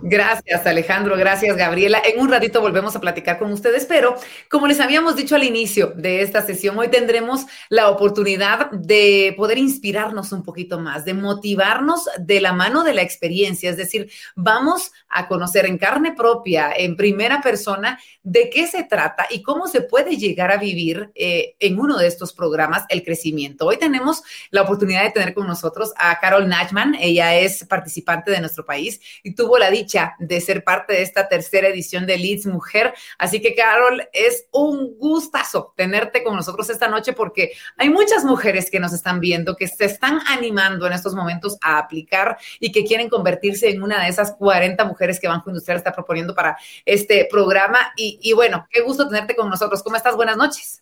Gracias, 0.10 0.66
Alejandro. 0.66 1.16
Gracias, 1.16 1.56
Gabriela. 1.56 2.02
En 2.04 2.20
un 2.20 2.30
ratito 2.30 2.62
volvemos 2.62 2.96
a 2.96 3.00
platicar 3.00 3.38
con 3.38 3.52
ustedes, 3.52 3.86
pero 3.86 4.16
como 4.50 4.66
les 4.66 4.80
habíamos 4.80 5.16
dicho 5.16 5.36
al 5.36 5.44
inicio 5.44 5.94
de 5.96 6.24
esta 6.24 6.42
sesión, 6.42 6.80
hoy 6.80 6.88
tendremos 6.88 7.46
la 7.70 7.90
oportunidad 7.90 8.72
de 8.72 9.36
poder 9.38 9.60
inspirarnos 9.60 10.32
un 10.32 10.42
poquito 10.42 10.80
más, 10.80 11.06
de 11.06 11.14
motivarnos 11.14 12.10
de 12.18 12.42
la 12.42 12.54
mano 12.54 12.84
de 12.84 12.96
la 12.96 13.04
experiencia. 13.04 13.70
Es 13.70 13.78
decir, 13.78 14.10
vamos 14.36 14.92
a 15.10 15.28
conocer 15.28 15.68
en 15.68 15.78
carne 15.78 16.14
propia, 16.14 16.72
en 16.76 16.96
primera 16.96 17.40
persona, 17.42 18.00
de 18.24 18.50
qué 18.50 18.66
se 18.66 18.84
trata 18.84 19.28
y 19.30 19.44
cómo 19.44 19.68
se 19.68 19.82
puede 19.82 20.18
llegar 20.18 20.52
a 20.52 20.58
vivir 20.58 21.12
eh, 21.14 21.56
en 21.60 21.80
uno 21.80 21.98
de 21.98 22.08
estos 22.08 22.34
programas 22.34 22.84
el 22.90 23.04
crecimiento. 23.04 23.68
Hoy 23.68 23.78
tenemos 23.78 24.24
la 24.50 24.64
oportunidad 24.64 25.04
de 25.04 25.12
tener 25.12 25.36
con 25.36 25.46
nosotros 25.46 25.94
a 25.98 26.20
Carol 26.20 26.48
Nachman. 26.48 26.96
Ella 26.96 27.36
es 27.36 27.64
participante 27.66 28.32
de 28.32 28.40
nuestro 28.40 28.66
país 28.66 29.00
y 29.22 29.36
tuvo 29.36 29.60
la 29.60 29.70
dicha 29.70 29.99
de 30.20 30.42
ser 30.42 30.64
parte 30.64 30.94
de 30.94 31.02
esta 31.02 31.28
tercera 31.28 31.68
edición 31.68 32.06
de 32.06 32.18
Leeds 32.18 32.46
Mujer. 32.46 32.94
Así 33.18 33.42
que, 33.42 33.56
Carol, 33.56 34.08
es 34.14 34.46
un 34.52 34.98
gustazo 34.98 35.74
tenerte 35.76 36.24
con 36.24 36.36
nosotros 36.36 36.70
esta 36.70 36.88
noche 36.88 37.14
porque 37.14 37.52
hay 37.78 37.90
muchas 37.90 38.24
mujeres 38.24 38.70
que 38.70 38.80
nos 38.80 38.94
están 38.94 39.20
viendo, 39.20 39.56
que 39.56 39.68
se 39.68 39.86
están 39.86 40.20
animando 40.28 40.88
en 40.88 40.94
estos 40.94 41.16
momentos 41.16 41.58
a 41.62 41.78
aplicar 41.78 42.38
y 42.60 42.72
que 42.72 42.84
quieren 42.84 43.10
convertirse 43.10 43.70
en 43.70 43.84
una 43.84 44.04
de 44.04 44.10
esas 44.10 44.34
40 44.34 44.84
mujeres 44.86 45.20
que 45.20 45.28
Banco 45.28 45.50
Industrial 45.50 45.78
está 45.78 45.92
proponiendo 45.92 46.34
para 46.36 46.58
este 46.86 47.28
programa. 47.30 47.80
Y, 47.96 48.34
bueno, 48.34 48.68
qué 48.72 48.82
gusto 48.82 49.08
tenerte 49.08 49.36
con 49.36 49.50
nosotros. 49.50 49.84
¿Cómo 49.84 49.96
estás? 49.96 50.16
Buenas 50.16 50.38
noches. 50.38 50.82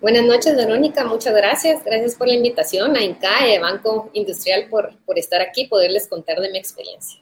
Buenas 0.00 0.24
noches, 0.24 0.56
Verónica. 0.56 1.04
Muchas 1.04 1.34
gracias. 1.34 1.84
Gracias 1.84 2.14
por 2.14 2.26
la 2.26 2.34
invitación 2.34 2.96
a 2.96 3.02
INCAE, 3.02 3.58
Banco 3.60 4.10
Industrial, 4.14 4.66
por, 4.68 4.96
por 5.04 5.18
estar 5.18 5.40
aquí, 5.40 5.66
poderles 5.66 6.08
contar 6.08 6.40
de 6.40 6.50
mi 6.50 6.58
experiencia. 6.58 7.19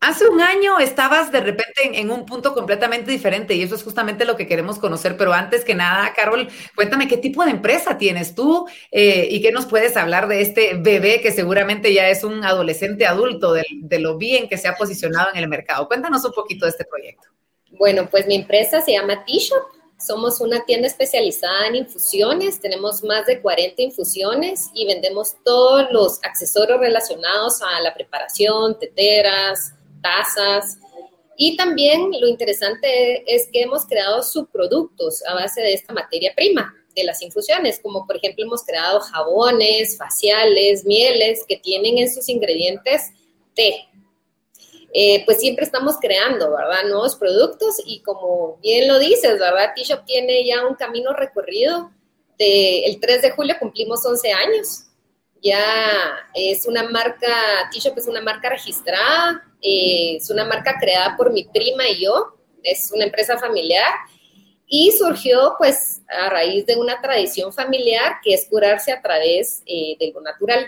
Hace 0.00 0.28
un 0.28 0.42
año 0.42 0.78
estabas 0.80 1.32
de 1.32 1.40
repente 1.40 1.98
en, 1.98 2.10
un 2.10 2.26
punto 2.26 2.52
completamente 2.52 3.10
diferente 3.10 3.54
y 3.54 3.62
eso 3.62 3.74
es 3.74 3.82
justamente 3.82 4.26
lo 4.26 4.36
que 4.36 4.46
queremos 4.46 4.78
conocer. 4.78 5.16
Pero 5.16 5.32
antes 5.32 5.64
que 5.64 5.74
nada, 5.74 6.12
Carol, 6.12 6.48
cuéntame 6.74 7.08
qué 7.08 7.16
tipo 7.16 7.42
de 7.42 7.52
empresa 7.52 7.96
tienes 7.96 8.34
tú 8.34 8.68
eh, 8.90 9.26
y 9.30 9.40
qué 9.40 9.50
nos 9.50 9.64
puedes 9.64 9.96
hablar 9.96 10.28
de 10.28 10.42
este 10.42 10.74
bebé 10.74 11.22
que 11.22 11.32
seguramente 11.32 11.94
ya 11.94 12.10
es 12.10 12.22
un 12.22 12.44
adolescente 12.44 13.06
adulto, 13.06 13.54
de, 13.54 13.64
lo 13.98 14.18
bien 14.18 14.46
que 14.46 14.58
se 14.58 14.68
ha 14.68 14.76
posicionado 14.76 15.30
en 15.32 15.38
el 15.38 15.48
mercado. 15.48 15.88
Cuéntanos 15.88 16.22
un 16.26 16.32
poquito 16.32 16.66
de 16.66 16.72
este 16.72 16.84
proyecto. 16.84 17.28
Bueno, 17.78 18.06
pues 18.10 18.26
mi 18.26 18.34
empresa 18.34 18.82
se 18.82 18.92
llama 18.92 19.24
T-Shop. 19.24 19.62
Somos 19.98 20.38
una 20.40 20.62
tienda 20.66 20.86
especializada 20.86 21.68
en 21.68 21.76
infusiones, 21.76 22.60
tenemos 22.60 23.02
más 23.04 23.24
de 23.24 23.40
40 23.40 23.80
infusiones 23.80 24.68
y 24.74 24.86
vendemos 24.86 25.36
todos 25.44 25.86
los 25.92 26.18
accesorios 26.24 26.78
relacionados 26.78 27.62
a 27.62 27.80
la 27.80 27.94
preparación, 27.94 28.78
teteras, 28.78 29.72
tazas. 30.04 30.78
Y 31.36 31.56
también 31.56 32.12
lo 32.20 32.28
interesante 32.28 33.24
es 33.26 33.48
que 33.50 33.62
hemos 33.62 33.86
creado 33.86 34.22
subproductos 34.22 35.24
a 35.26 35.34
base 35.34 35.60
de 35.60 35.72
esta 35.72 35.92
materia 35.92 36.32
prima 36.36 36.72
de 36.94 37.02
las 37.04 37.22
infusiones, 37.22 37.80
como 37.82 38.06
por 38.06 38.16
ejemplo 38.16 38.44
hemos 38.44 38.62
creado 38.62 39.00
jabones, 39.00 39.98
faciales, 39.98 40.84
mieles 40.84 41.44
que 41.48 41.56
tienen 41.56 41.98
en 41.98 42.12
sus 42.12 42.28
ingredientes 42.28 43.10
té. 43.54 43.88
Eh, 44.96 45.24
pues 45.24 45.40
siempre 45.40 45.64
estamos 45.64 45.96
creando, 46.00 46.52
¿verdad? 46.52 46.84
Nuevos 46.84 47.16
productos 47.16 47.82
y 47.84 48.00
como 48.02 48.58
bien 48.62 48.86
lo 48.86 49.00
dices, 49.00 49.40
¿verdad? 49.40 49.72
T-Shop 49.74 50.04
tiene 50.04 50.46
ya 50.46 50.64
un 50.66 50.76
camino 50.76 51.12
recorrido. 51.12 51.90
De, 52.38 52.84
el 52.86 53.00
3 53.00 53.22
de 53.22 53.30
julio 53.30 53.56
cumplimos 53.58 54.06
11 54.06 54.32
años. 54.32 54.84
Ya 55.44 55.62
es 56.32 56.64
una 56.64 56.84
marca, 56.84 57.68
T-Shop 57.70 57.98
es 57.98 58.08
una 58.08 58.22
marca 58.22 58.48
registrada, 58.48 59.44
eh, 59.60 60.16
es 60.16 60.30
una 60.30 60.46
marca 60.46 60.78
creada 60.80 61.16
por 61.18 61.30
mi 61.32 61.44
prima 61.44 61.86
y 61.86 62.02
yo, 62.02 62.34
es 62.62 62.90
una 62.92 63.04
empresa 63.04 63.36
familiar 63.36 63.92
y 64.66 64.90
surgió 64.92 65.54
pues 65.58 66.00
a 66.08 66.30
raíz 66.30 66.64
de 66.64 66.76
una 66.76 66.98
tradición 67.00 67.52
familiar 67.52 68.16
que 68.24 68.32
es 68.32 68.46
curarse 68.46 68.90
a 68.90 69.02
través 69.02 69.62
eh, 69.66 69.96
de 70.00 70.12
lo 70.12 70.22
natural. 70.22 70.66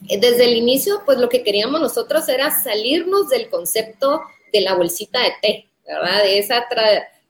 Desde 0.00 0.44
el 0.44 0.56
inicio 0.56 1.02
pues 1.04 1.18
lo 1.18 1.28
que 1.28 1.42
queríamos 1.42 1.82
nosotros 1.82 2.26
era 2.30 2.50
salirnos 2.50 3.28
del 3.28 3.50
concepto 3.50 4.22
de 4.54 4.62
la 4.62 4.74
bolsita 4.74 5.20
de 5.20 5.32
té, 5.42 5.70
¿verdad? 5.86 6.22
De 6.22 6.38
esa 6.38 6.66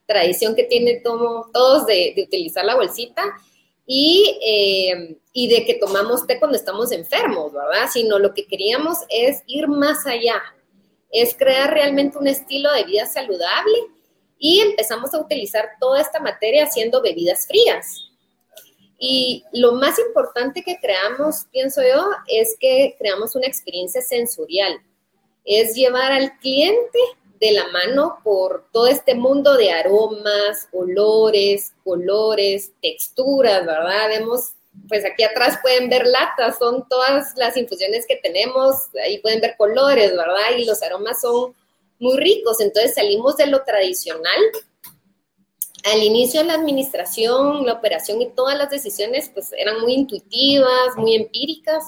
tradición 0.05 0.55
que 0.55 0.63
tiene 0.63 1.01
todos 1.03 1.85
de, 1.85 2.13
utilizar 2.25 2.63
la 2.63 2.75
bolsita 2.75 3.21
y, 3.93 4.39
eh, 4.41 5.17
y 5.33 5.49
de 5.49 5.65
que 5.65 5.73
tomamos 5.73 6.25
té 6.25 6.39
cuando 6.39 6.55
estamos 6.55 6.93
enfermos, 6.93 7.51
¿verdad? 7.51 7.89
Sino 7.91 8.19
lo 8.19 8.33
que 8.33 8.47
queríamos 8.47 8.99
es 9.09 9.43
ir 9.47 9.67
más 9.67 10.07
allá, 10.07 10.41
es 11.11 11.35
crear 11.35 11.73
realmente 11.73 12.17
un 12.17 12.27
estilo 12.27 12.71
de 12.71 12.85
vida 12.85 13.05
saludable 13.05 13.77
y 14.39 14.61
empezamos 14.61 15.13
a 15.13 15.19
utilizar 15.19 15.71
toda 15.77 15.99
esta 15.99 16.21
materia 16.21 16.63
haciendo 16.63 17.01
bebidas 17.01 17.45
frías. 17.45 18.09
Y 18.97 19.43
lo 19.51 19.73
más 19.73 19.99
importante 19.99 20.63
que 20.63 20.77
creamos, 20.77 21.47
pienso 21.51 21.81
yo, 21.81 22.11
es 22.27 22.55
que 22.61 22.95
creamos 22.97 23.35
una 23.35 23.47
experiencia 23.47 24.01
sensorial. 24.01 24.79
Es 25.43 25.75
llevar 25.75 26.13
al 26.13 26.39
cliente 26.39 26.99
de 27.41 27.51
la 27.53 27.67
mano 27.69 28.19
por 28.23 28.67
todo 28.71 28.85
este 28.85 29.15
mundo 29.15 29.57
de 29.57 29.71
aromas, 29.71 30.69
olores, 30.71 31.73
colores, 31.83 32.71
texturas, 32.83 33.65
¿verdad? 33.65 34.09
Vemos, 34.09 34.51
pues 34.87 35.03
aquí 35.03 35.23
atrás 35.23 35.57
pueden 35.59 35.89
ver 35.89 36.05
latas, 36.05 36.59
son 36.59 36.87
todas 36.87 37.35
las 37.37 37.57
infusiones 37.57 38.05
que 38.07 38.17
tenemos, 38.17 38.75
ahí 39.03 39.17
pueden 39.17 39.41
ver 39.41 39.55
colores, 39.57 40.11
¿verdad? 40.11 40.55
Y 40.55 40.65
los 40.65 40.83
aromas 40.83 41.19
son 41.19 41.55
muy 41.97 42.15
ricos, 42.17 42.61
entonces 42.61 42.93
salimos 42.93 43.37
de 43.37 43.47
lo 43.47 43.63
tradicional. 43.63 44.39
Al 45.91 46.03
inicio 46.03 46.41
de 46.41 46.45
la 46.45 46.53
administración, 46.53 47.65
la 47.65 47.73
operación 47.73 48.21
y 48.21 48.29
todas 48.29 48.55
las 48.55 48.69
decisiones, 48.69 49.31
pues 49.33 49.51
eran 49.53 49.81
muy 49.81 49.93
intuitivas, 49.93 50.95
muy 50.95 51.15
empíricas, 51.15 51.85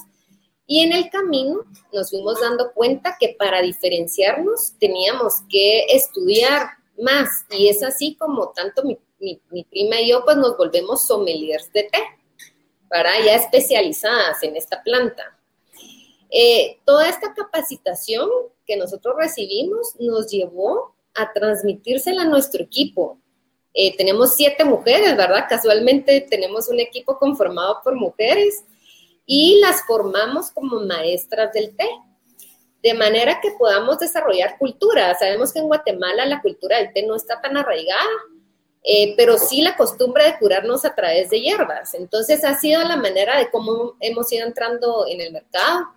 y 0.65 0.79
en 0.79 0.93
el 0.93 1.09
camino 1.09 1.61
nos 1.91 2.09
fuimos 2.09 2.39
dando 2.39 2.71
cuenta 2.73 3.17
que 3.19 3.35
para 3.37 3.61
diferenciarnos 3.61 4.73
teníamos 4.79 5.41
que 5.49 5.85
estudiar 5.89 6.69
más. 6.97 7.45
Y 7.51 7.67
es 7.67 7.83
así 7.83 8.15
como 8.15 8.49
tanto 8.49 8.83
mi, 8.83 8.97
prima 9.69 10.01
y 10.01 10.09
yo 10.09 10.23
pues 10.23 10.37
nos 10.37 10.57
volvemos 10.57 11.05
sommeliers 11.05 11.71
de 11.73 11.83
té, 11.83 11.99
para 12.89 13.11
ya 13.25 13.35
especializadas 13.35 14.41
en 14.43 14.55
esta 14.55 14.81
planta. 14.83 15.37
Eh, 16.29 16.79
toda 16.85 17.09
esta 17.09 17.33
capacitación 17.33 18.29
que 18.65 18.77
nosotros 18.77 19.15
recibimos 19.17 19.95
nos 19.99 20.31
llevó 20.31 20.95
a 21.13 21.31
transmitírsela 21.31 22.23
a 22.23 22.25
nuestro 22.27 22.63
equipo. 22.63 23.19
Eh, 23.73 23.95
tenemos 23.97 24.35
siete 24.35 24.63
mujeres, 24.63 25.15
¿verdad? 25.17 25.45
Casualmente 25.49 26.21
tenemos 26.21 26.69
un 26.69 26.79
equipo 26.79 27.17
conformado 27.17 27.81
por 27.83 27.95
mujeres 27.95 28.63
y 29.25 29.59
las 29.59 29.85
formamos 29.85 30.51
como 30.51 30.81
maestras 30.81 31.51
del 31.53 31.75
té, 31.75 31.89
de 32.81 32.93
manera 32.93 33.39
que 33.41 33.51
podamos 33.51 33.99
desarrollar 33.99 34.57
cultura. 34.57 35.15
Sabemos 35.17 35.53
que 35.53 35.59
en 35.59 35.67
Guatemala 35.67 36.25
la 36.25 36.41
cultura 36.41 36.77
del 36.77 36.91
té 36.93 37.03
no 37.03 37.15
está 37.15 37.39
tan 37.41 37.55
arraigada, 37.55 38.09
eh, 38.83 39.13
pero 39.15 39.37
sí 39.37 39.61
la 39.61 39.77
costumbre 39.77 40.25
de 40.25 40.37
curarnos 40.37 40.83
a 40.83 40.93
través 40.93 41.29
de 41.29 41.39
hierbas. 41.39 41.93
Entonces 41.93 42.43
ha 42.43 42.59
sido 42.59 42.83
la 42.83 42.97
manera 42.97 43.37
de 43.37 43.49
cómo 43.49 43.95
hemos 44.01 44.31
ido 44.33 44.45
entrando 44.45 45.05
en 45.07 45.21
el 45.21 45.31
mercado. 45.31 45.87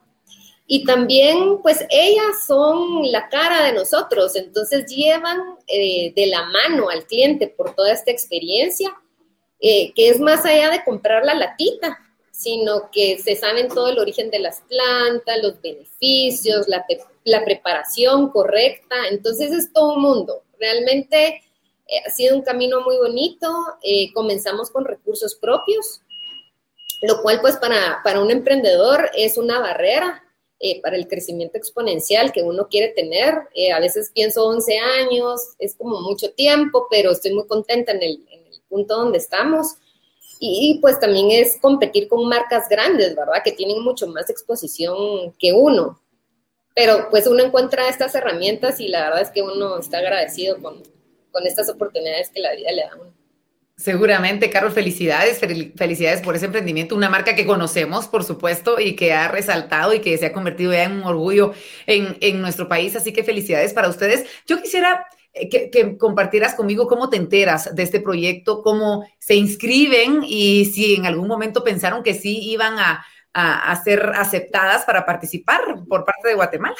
Y 0.68 0.84
también, 0.84 1.58
pues 1.62 1.84
ellas 1.90 2.44
son 2.46 3.10
la 3.12 3.28
cara 3.28 3.64
de 3.64 3.72
nosotros, 3.72 4.34
entonces 4.34 4.86
llevan 4.86 5.40
eh, 5.68 6.12
de 6.14 6.26
la 6.26 6.44
mano 6.46 6.88
al 6.88 7.06
cliente 7.06 7.46
por 7.46 7.72
toda 7.76 7.92
esta 7.92 8.10
experiencia, 8.10 8.92
eh, 9.60 9.92
que 9.94 10.08
es 10.08 10.18
más 10.18 10.44
allá 10.44 10.70
de 10.70 10.82
comprar 10.82 11.24
la 11.24 11.34
latita, 11.34 11.96
sino 12.36 12.90
que 12.90 13.18
se 13.18 13.36
saben 13.36 13.68
todo 13.68 13.88
el 13.88 13.98
origen 13.98 14.30
de 14.30 14.40
las 14.40 14.60
plantas, 14.62 15.42
los 15.42 15.60
beneficios, 15.62 16.68
la, 16.68 16.84
la 17.24 17.44
preparación 17.44 18.30
correcta, 18.30 19.08
entonces 19.10 19.52
es 19.52 19.72
todo 19.72 19.94
un 19.94 20.02
mundo. 20.02 20.42
Realmente 20.58 21.42
eh, 21.86 21.98
ha 22.06 22.10
sido 22.10 22.36
un 22.36 22.42
camino 22.42 22.80
muy 22.82 22.96
bonito, 22.98 23.48
comenzamos 24.12 24.70
con 24.70 24.84
recursos 24.84 25.34
propios, 25.34 26.02
lo 27.02 27.22
cual 27.22 27.40
pues 27.40 27.56
para, 27.56 28.00
para 28.02 28.20
un 28.20 28.30
emprendedor 28.30 29.10
es 29.14 29.38
una 29.38 29.58
barrera, 29.60 30.22
eh, 30.58 30.80
para 30.80 30.96
el 30.96 31.06
crecimiento 31.06 31.58
exponencial 31.58 32.32
que 32.32 32.42
uno 32.42 32.68
quiere 32.68 32.88
tener. 32.88 33.34
Eh, 33.54 33.72
a 33.72 33.78
veces 33.78 34.10
pienso 34.14 34.46
11 34.46 34.78
años, 34.78 35.40
es 35.58 35.74
como 35.74 36.00
mucho 36.00 36.32
tiempo, 36.32 36.86
pero 36.90 37.10
estoy 37.10 37.34
muy 37.34 37.46
contenta 37.46 37.92
en 37.92 38.02
el, 38.02 38.26
punto 38.68 38.96
donde 38.96 39.18
estamos. 39.18 39.76
Y, 40.38 40.78
pues 40.80 41.00
también 41.00 41.30
es 41.30 41.58
competir 41.60 42.08
con 42.08 42.28
marcas 42.28 42.68
grandes, 42.68 43.14
¿verdad? 43.14 43.42
Que 43.44 43.52
tienen 43.52 43.82
mucho 43.82 44.06
más 44.06 44.28
exposición 44.30 45.32
que 45.38 45.52
uno. 45.52 46.00
Pero 46.74 47.08
pues 47.10 47.26
uno 47.26 47.42
encuentra 47.42 47.88
estas 47.88 48.14
herramientas 48.14 48.80
y 48.80 48.88
la 48.88 49.04
verdad 49.04 49.22
es 49.22 49.30
que 49.30 49.42
uno 49.42 49.78
está 49.78 49.98
agradecido 49.98 50.60
con, 50.60 50.82
con 51.32 51.46
estas 51.46 51.70
oportunidades 51.70 52.30
que 52.30 52.40
la 52.40 52.54
vida 52.54 52.70
le 52.72 52.82
da 52.82 52.90
uno. 53.00 53.16
Seguramente, 53.78 54.48
Carlos, 54.48 54.72
felicidades, 54.72 55.38
felicidades 55.38 56.22
por 56.22 56.34
ese 56.34 56.46
emprendimiento, 56.46 56.94
una 56.94 57.10
marca 57.10 57.36
que 57.36 57.44
conocemos, 57.44 58.08
por 58.08 58.24
supuesto, 58.24 58.80
y 58.80 58.96
que 58.96 59.12
ha 59.12 59.28
resaltado 59.28 59.92
y 59.92 60.00
que 60.00 60.16
se 60.16 60.24
ha 60.24 60.32
convertido 60.32 60.72
ya 60.72 60.84
en 60.84 60.92
un 60.92 61.02
orgullo 61.02 61.52
en, 61.86 62.40
nuestro 62.40 62.68
país, 62.68 62.96
así 62.96 63.12
que 63.12 63.22
felicidades 63.22 63.74
para 63.74 63.90
ustedes. 63.90 64.24
Yo 64.46 64.62
quisiera 64.62 65.06
eh, 65.36 65.70
que, 65.70 65.96
compartieras 65.98 66.54
conmigo 66.54 66.86
cómo 66.86 67.08
te 67.08 67.16
enteras 67.16 67.74
de 67.74 67.82
este 67.82 68.00
proyecto, 68.00 68.62
cómo 68.62 69.06
se 69.18 69.34
inscriben 69.34 70.22
y 70.24 70.66
si 70.66 70.94
en 70.94 71.06
algún 71.06 71.28
momento 71.28 71.62
pensaron 71.62 72.02
que 72.02 72.14
sí 72.14 72.50
iban 72.50 72.78
a, 72.78 73.04
a 73.32 73.84
ser 73.84 74.12
aceptadas 74.14 74.84
para 74.84 75.04
participar 75.04 75.60
por 75.88 76.04
parte 76.04 76.28
de 76.28 76.34
Guatemala. 76.34 76.76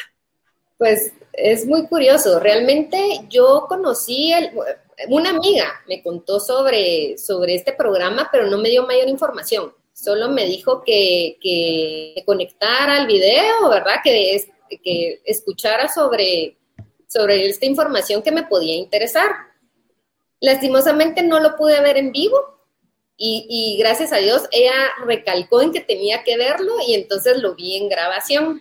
Pues 0.78 1.12
es 1.32 1.66
muy 1.66 1.86
curioso, 1.86 2.40
realmente 2.40 2.98
yo 3.28 3.66
conocí 3.68 4.32
el 4.32 4.50
una 5.08 5.30
amiga 5.30 5.82
me 5.88 6.02
contó 6.02 6.40
sobre, 6.40 7.18
sobre 7.18 7.54
este 7.54 7.72
programa, 7.72 8.28
pero 8.32 8.46
no 8.46 8.58
me 8.58 8.70
dio 8.70 8.86
mayor 8.86 9.08
información. 9.08 9.74
Solo 9.92 10.30
me 10.30 10.44
dijo 10.44 10.82
que, 10.84 11.36
que 11.40 12.22
conectara 12.24 12.96
al 12.96 13.06
video, 13.06 13.68
¿verdad? 13.68 13.96
Que, 14.02 14.44
que 14.82 15.20
escuchara 15.24 15.88
sobre, 15.88 16.56
sobre 17.06 17.46
esta 17.46 17.66
información 17.66 18.22
que 18.22 18.32
me 18.32 18.44
podía 18.44 18.74
interesar. 18.74 19.30
Lastimosamente 20.40 21.22
no 21.22 21.40
lo 21.40 21.56
pude 21.56 21.80
ver 21.80 21.96
en 21.96 22.12
vivo 22.12 22.56
y, 23.16 23.76
gracias 23.78 24.12
a 24.12 24.18
Dios 24.18 24.42
ella 24.52 24.72
recalcó 25.06 25.62
en 25.62 25.72
que 25.72 25.80
tenía 25.80 26.22
que 26.22 26.36
verlo 26.36 26.74
y 26.86 26.94
entonces 26.94 27.38
lo 27.38 27.54
vi 27.54 27.76
en 27.76 27.88
grabación. 27.88 28.60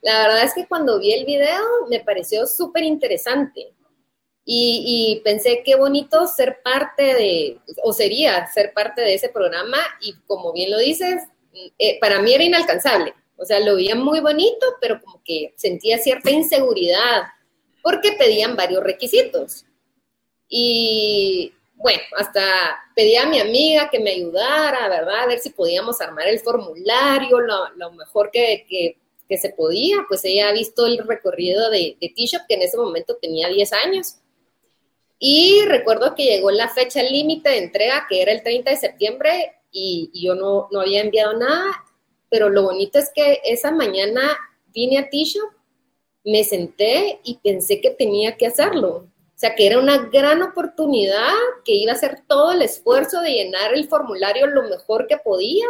La 0.00 0.20
verdad 0.20 0.44
es 0.44 0.54
que 0.54 0.66
cuando 0.66 0.98
vi 0.98 1.12
el 1.12 1.26
video 1.26 1.62
me 1.90 2.00
pareció 2.00 2.46
súper 2.46 2.84
interesante 2.84 3.74
y, 4.44 5.20
pensé 5.24 5.62
qué 5.64 5.74
bonito 5.74 6.26
ser 6.26 6.62
parte 6.62 7.02
de, 7.02 7.58
o 7.82 7.92
sería 7.92 8.46
ser 8.46 8.72
parte 8.72 9.02
de 9.02 9.14
ese 9.14 9.28
programa 9.28 9.78
y 10.00 10.14
como 10.26 10.52
bien 10.52 10.70
lo 10.70 10.78
dices, 10.78 11.24
eh, 11.78 11.98
para 12.00 12.22
mí 12.22 12.32
era 12.32 12.44
inalcanzable. 12.44 13.12
O 13.36 13.44
sea, 13.44 13.60
lo 13.60 13.74
veía 13.74 13.94
muy 13.94 14.20
bonito, 14.20 14.66
pero 14.80 15.00
como 15.02 15.20
que 15.22 15.52
sentía 15.56 15.98
cierta 15.98 16.30
inseguridad 16.30 17.24
porque 17.86 18.14
pedían 18.18 18.56
varios 18.56 18.82
requisitos. 18.82 19.64
Y 20.48 21.52
bueno, 21.76 22.02
hasta 22.18 22.42
pedí 22.96 23.14
a 23.14 23.26
mi 23.26 23.38
amiga 23.38 23.88
que 23.88 24.00
me 24.00 24.10
ayudara, 24.10 24.88
¿verdad? 24.88 25.20
A 25.20 25.26
ver 25.26 25.38
si 25.38 25.50
podíamos 25.50 26.00
armar 26.00 26.26
el 26.26 26.40
formulario 26.40 27.38
lo, 27.38 27.92
mejor 27.92 28.32
que, 28.32 28.66
que, 28.68 29.38
se 29.38 29.50
podía. 29.50 30.04
Pues 30.08 30.24
ella 30.24 30.48
ha 30.48 30.52
visto 30.52 30.84
el 30.84 30.98
recorrido 30.98 31.70
de, 31.70 31.96
de 32.00 32.08
T-Shop, 32.08 32.42
que 32.48 32.56
en 32.56 32.62
ese 32.62 32.76
momento 32.76 33.18
tenía 33.22 33.48
10 33.48 33.72
años. 33.74 34.16
Y 35.20 35.62
recuerdo 35.66 36.16
que 36.16 36.24
llegó 36.24 36.50
la 36.50 36.68
fecha 36.68 37.04
límite 37.04 37.50
de 37.50 37.58
entrega, 37.58 38.08
que 38.10 38.20
era 38.20 38.32
el 38.32 38.42
30 38.42 38.68
de 38.68 38.76
septiembre, 38.78 39.52
y, 39.70 40.10
yo 40.12 40.34
no, 40.34 40.66
no, 40.72 40.80
había 40.80 41.02
enviado 41.02 41.38
nada, 41.38 41.84
pero 42.28 42.48
lo 42.48 42.64
bonito 42.64 42.98
es 42.98 43.12
que 43.14 43.42
esa 43.44 43.70
mañana 43.70 44.36
vine 44.74 44.98
a 44.98 45.08
T-Shop, 45.08 45.55
me 46.26 46.44
senté 46.44 47.20
y 47.24 47.38
pensé 47.38 47.80
que 47.80 47.90
tenía 47.90 48.36
que 48.36 48.46
hacerlo. 48.46 48.88
O 48.88 49.38
sea, 49.38 49.54
que 49.54 49.66
era 49.66 49.78
una 49.78 50.08
gran 50.08 50.42
oportunidad, 50.42 51.32
que 51.64 51.72
iba 51.72 51.92
a 51.92 51.94
hacer 51.94 52.22
todo 52.26 52.52
el 52.52 52.60
esfuerzo 52.60 53.22
de 53.22 53.32
llenar 53.32 53.72
el 53.72 53.88
formulario 53.88 54.46
lo 54.46 54.64
mejor 54.64 55.06
que 55.06 55.16
podía 55.16 55.66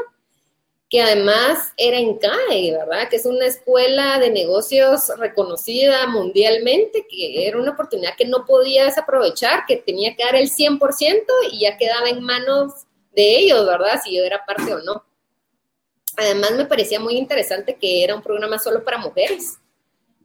que 0.89 1.01
además 1.03 1.73
era 1.77 1.99
en 1.99 2.17
CAE, 2.19 2.73
¿verdad? 2.73 3.09
Que 3.09 3.17
es 3.17 3.27
una 3.27 3.47
escuela 3.47 4.19
de 4.21 4.31
negocios 4.31 5.11
reconocida 5.19 6.07
mundialmente, 6.07 7.07
que 7.09 7.47
era 7.47 7.59
una 7.59 7.73
oportunidad 7.73 8.15
que 8.17 8.25
no 8.25 8.45
podía 8.45 8.85
desaprovechar, 8.85 9.65
que 9.67 9.77
tenía 9.77 10.15
que 10.15 10.25
dar 10.25 10.37
el 10.37 10.49
100% 10.49 11.25
y 11.51 11.61
ya 11.61 11.77
quedaba 11.77 12.09
en 12.09 12.23
manos 12.23 12.87
de 13.13 13.39
ellos, 13.39 13.67
¿verdad? 13.67 14.01
Si 14.03 14.17
yo 14.17 14.23
era 14.23 14.45
parte 14.47 14.75
o 14.75 14.79
no. 14.83 15.05
Además 16.17 16.53
me 16.53 16.67
parecía 16.67 17.01
muy 17.01 17.15
interesante 17.17 17.77
que 17.77 18.05
era 18.05 18.15
un 18.15 18.23
programa 18.23 18.59
solo 18.59 18.85
para 18.85 18.99
mujeres, 18.99 19.59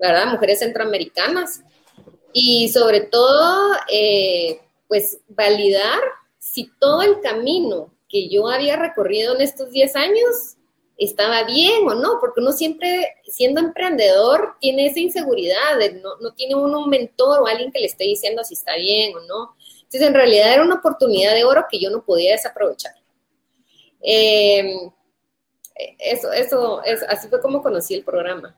¿verdad? 0.01 0.25
Mujeres 0.25 0.59
centroamericanas. 0.59 1.61
Y 2.33 2.69
sobre 2.69 3.01
todo, 3.01 3.75
eh, 3.91 4.59
pues 4.87 5.19
validar 5.29 5.99
si 6.39 6.71
todo 6.79 7.03
el 7.03 7.21
camino 7.21 7.93
que 8.09 8.27
yo 8.27 8.49
había 8.49 8.75
recorrido 8.75 9.35
en 9.35 9.41
estos 9.41 9.71
10 9.71 9.95
años 9.95 10.57
estaba 10.97 11.43
bien 11.43 11.87
o 11.87 11.93
no, 11.93 12.19
porque 12.19 12.41
uno 12.41 12.51
siempre, 12.51 13.15
siendo 13.25 13.61
emprendedor, 13.61 14.55
tiene 14.59 14.87
esa 14.87 14.99
inseguridad, 14.99 15.77
de 15.79 15.93
no, 15.93 16.17
no 16.19 16.33
tiene 16.33 16.55
uno 16.55 16.79
un 16.83 16.89
mentor 16.89 17.41
o 17.41 17.47
alguien 17.47 17.71
que 17.71 17.79
le 17.79 17.85
esté 17.85 18.03
diciendo 18.03 18.43
si 18.43 18.55
está 18.55 18.75
bien 18.75 19.15
o 19.15 19.21
no. 19.21 19.55
Entonces, 19.83 20.01
en 20.01 20.13
realidad 20.13 20.53
era 20.53 20.63
una 20.63 20.75
oportunidad 20.75 21.33
de 21.33 21.43
oro 21.43 21.65
que 21.69 21.79
yo 21.79 21.89
no 21.89 22.03
podía 22.03 22.33
desaprovechar. 22.33 22.93
Em, 24.01 24.91
eso, 25.99 26.31
eso, 26.31 26.83
es, 26.83 27.03
así 27.03 27.27
fue 27.27 27.41
como 27.41 27.61
conocí 27.63 27.93
el 27.93 28.03
programa. 28.03 28.57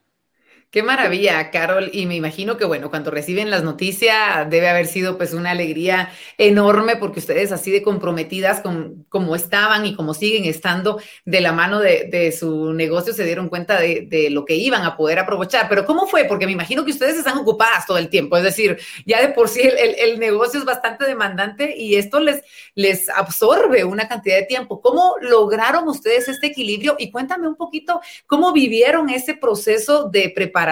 Qué 0.74 0.82
maravilla, 0.82 1.52
Carol. 1.52 1.92
Y 1.94 2.08
me 2.08 2.16
imagino 2.16 2.58
que, 2.58 2.66
bueno, 2.66 2.90
cuando 2.90 3.12
reciben 3.12 3.52
las 3.52 3.62
noticias 3.62 4.50
debe 4.50 4.70
haber 4.70 4.88
sido 4.88 5.20
pues 5.20 5.34
una 5.34 5.52
alegría 5.52 6.10
enorme 6.40 6.96
porque 6.96 7.20
ustedes 7.20 7.52
así 7.52 7.70
de 7.70 7.84
comprometidas 7.84 8.60
con 8.62 9.06
como 9.08 9.36
estaban 9.36 9.86
y 9.86 9.94
como 9.94 10.16
siguen 10.16 10.46
estando 10.46 11.00
de 11.26 11.42
la 11.42 11.52
mano 11.52 11.80
de, 11.80 12.36
su 12.36 12.74
negocio 12.74 13.14
se 13.14 13.24
dieron 13.24 13.50
cuenta 13.50 13.80
de, 13.80 14.30
lo 14.32 14.46
que 14.46 14.56
iban 14.56 14.82
a 14.82 14.98
poder 14.98 15.20
aprovechar. 15.20 15.70
Pero 15.70 15.86
¿cómo 15.86 16.08
fue? 16.08 16.26
Porque 16.26 16.48
me 16.48 16.54
imagino 16.54 16.84
que 16.84 16.90
ustedes 16.90 17.20
están 17.20 17.38
ocupadas 17.38 17.86
todo 17.86 18.00
el 18.00 18.10
tiempo. 18.10 18.36
Es 18.36 18.44
decir, 18.44 18.80
ya 19.06 19.22
de 19.22 19.28
por 19.28 19.50
sí 19.50 19.62
el, 19.62 20.20
negocio 20.20 20.60
es 20.60 20.66
bastante 20.66 21.06
demandante 21.06 21.76
y 21.78 21.98
esto 21.98 22.20
les, 22.20 22.42
les 22.74 23.10
absorbe 23.10 23.84
una 23.84 24.08
cantidad 24.08 24.38
de 24.38 24.48
tiempo. 24.48 24.82
¿Cómo 24.82 25.18
lograron 25.22 25.88
ustedes 25.88 26.30
este 26.30 26.48
equilibrio? 26.48 26.96
Y 26.98 27.12
cuéntame 27.12 27.48
un 27.48 27.58
poquito 27.58 28.02
cómo 28.26 28.54
vivieron 28.54 29.12
ese 29.12 29.36
proceso 29.36 30.10
de 30.10 30.32
preparación 30.36 30.63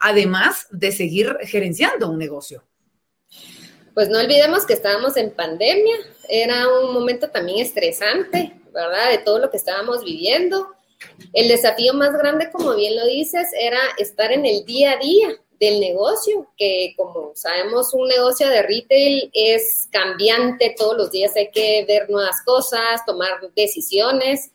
además 0.00 0.66
de 0.70 0.92
seguir 0.92 1.36
gerenciando 1.42 2.10
un 2.10 2.18
negocio. 2.18 2.64
Pues 3.94 4.08
no 4.08 4.18
olvidemos 4.18 4.64
que 4.64 4.72
estábamos 4.72 5.16
en 5.16 5.30
pandemia, 5.32 5.96
era 6.28 6.66
un 6.68 6.94
momento 6.94 7.28
también 7.30 7.58
estresante, 7.58 8.52
¿verdad? 8.72 9.10
De 9.10 9.18
todo 9.18 9.38
lo 9.38 9.50
que 9.50 9.58
estábamos 9.58 10.02
viviendo. 10.04 10.68
El 11.32 11.48
desafío 11.48 11.92
más 11.92 12.12
grande, 12.12 12.50
como 12.50 12.74
bien 12.74 12.96
lo 12.96 13.06
dices, 13.06 13.48
era 13.58 13.78
estar 13.98 14.32
en 14.32 14.46
el 14.46 14.64
día 14.64 14.92
a 14.92 14.96
día 14.96 15.36
del 15.60 15.78
negocio, 15.78 16.48
que 16.56 16.94
como 16.96 17.32
sabemos, 17.34 17.94
un 17.94 18.08
negocio 18.08 18.48
de 18.48 18.62
retail 18.62 19.30
es 19.32 19.88
cambiante, 19.92 20.74
todos 20.76 20.96
los 20.96 21.10
días 21.10 21.36
hay 21.36 21.50
que 21.50 21.84
ver 21.86 22.10
nuevas 22.10 22.42
cosas, 22.44 23.04
tomar 23.06 23.40
decisiones. 23.54 24.50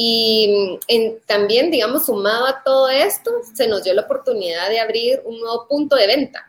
Y 0.00 0.78
mm, 0.88 1.26
también, 1.26 1.72
digamos, 1.72 2.06
sumado 2.06 2.46
a 2.46 2.62
todo 2.62 2.88
esto, 2.88 3.32
se 3.52 3.66
nos 3.66 3.82
dio 3.82 3.94
la 3.94 4.02
oportunidad 4.02 4.68
de 4.68 4.78
abrir 4.78 5.20
un 5.24 5.40
nuevo 5.40 5.66
punto 5.66 5.96
de 5.96 6.06
venta. 6.06 6.46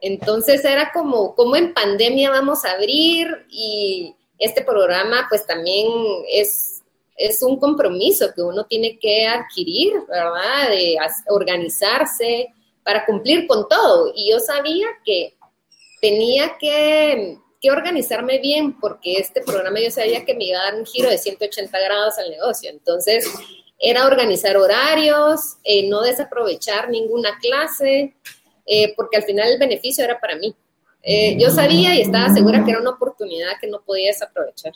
Entonces 0.00 0.64
era 0.64 0.90
como, 0.90 1.34
como 1.34 1.54
en 1.56 1.74
pandemia 1.74 2.30
vamos 2.30 2.64
a 2.64 2.72
abrir 2.72 3.44
y 3.50 4.14
este 4.38 4.62
programa 4.62 5.26
pues 5.28 5.46
también 5.46 5.86
es, 6.32 6.82
es 7.14 7.42
un 7.42 7.58
compromiso 7.58 8.32
que 8.34 8.40
uno 8.40 8.64
tiene 8.64 8.98
que 8.98 9.26
adquirir, 9.26 9.92
¿verdad? 10.08 10.70
De 10.70 10.96
organizarse 11.26 12.54
para 12.82 13.04
cumplir 13.04 13.46
con 13.46 13.68
todo. 13.68 14.14
Y 14.16 14.30
yo 14.30 14.40
sabía 14.40 14.86
que 15.04 15.36
tenía 16.00 16.56
que, 16.58 17.36
que 17.60 17.70
organizarme 17.70 18.38
bien 18.38 18.78
porque 18.78 19.14
este 19.14 19.42
programa 19.42 19.80
yo 19.80 19.90
sabía 19.90 20.24
que 20.24 20.34
me 20.34 20.44
iba 20.44 20.60
a 20.60 20.64
dar 20.70 20.74
un 20.76 20.86
giro 20.86 21.10
de 21.10 21.18
180 21.18 21.78
grados 21.80 22.18
al 22.18 22.30
negocio. 22.30 22.70
Entonces 22.70 23.28
era 23.78 24.06
organizar 24.06 24.56
horarios, 24.56 25.56
eh, 25.64 25.88
no 25.88 26.02
desaprovechar 26.02 26.88
ninguna 26.90 27.38
clase, 27.38 28.14
eh, 28.66 28.94
porque 28.96 29.16
al 29.16 29.22
final 29.24 29.50
el 29.52 29.58
beneficio 29.58 30.04
era 30.04 30.20
para 30.20 30.36
mí. 30.36 30.54
Eh, 31.02 31.36
yo 31.38 31.50
sabía 31.50 31.94
y 31.94 32.00
estaba 32.00 32.32
segura 32.34 32.64
que 32.64 32.72
era 32.72 32.80
una 32.80 32.90
oportunidad 32.90 33.52
que 33.60 33.68
no 33.68 33.80
podía 33.82 34.08
desaprovechar. 34.08 34.72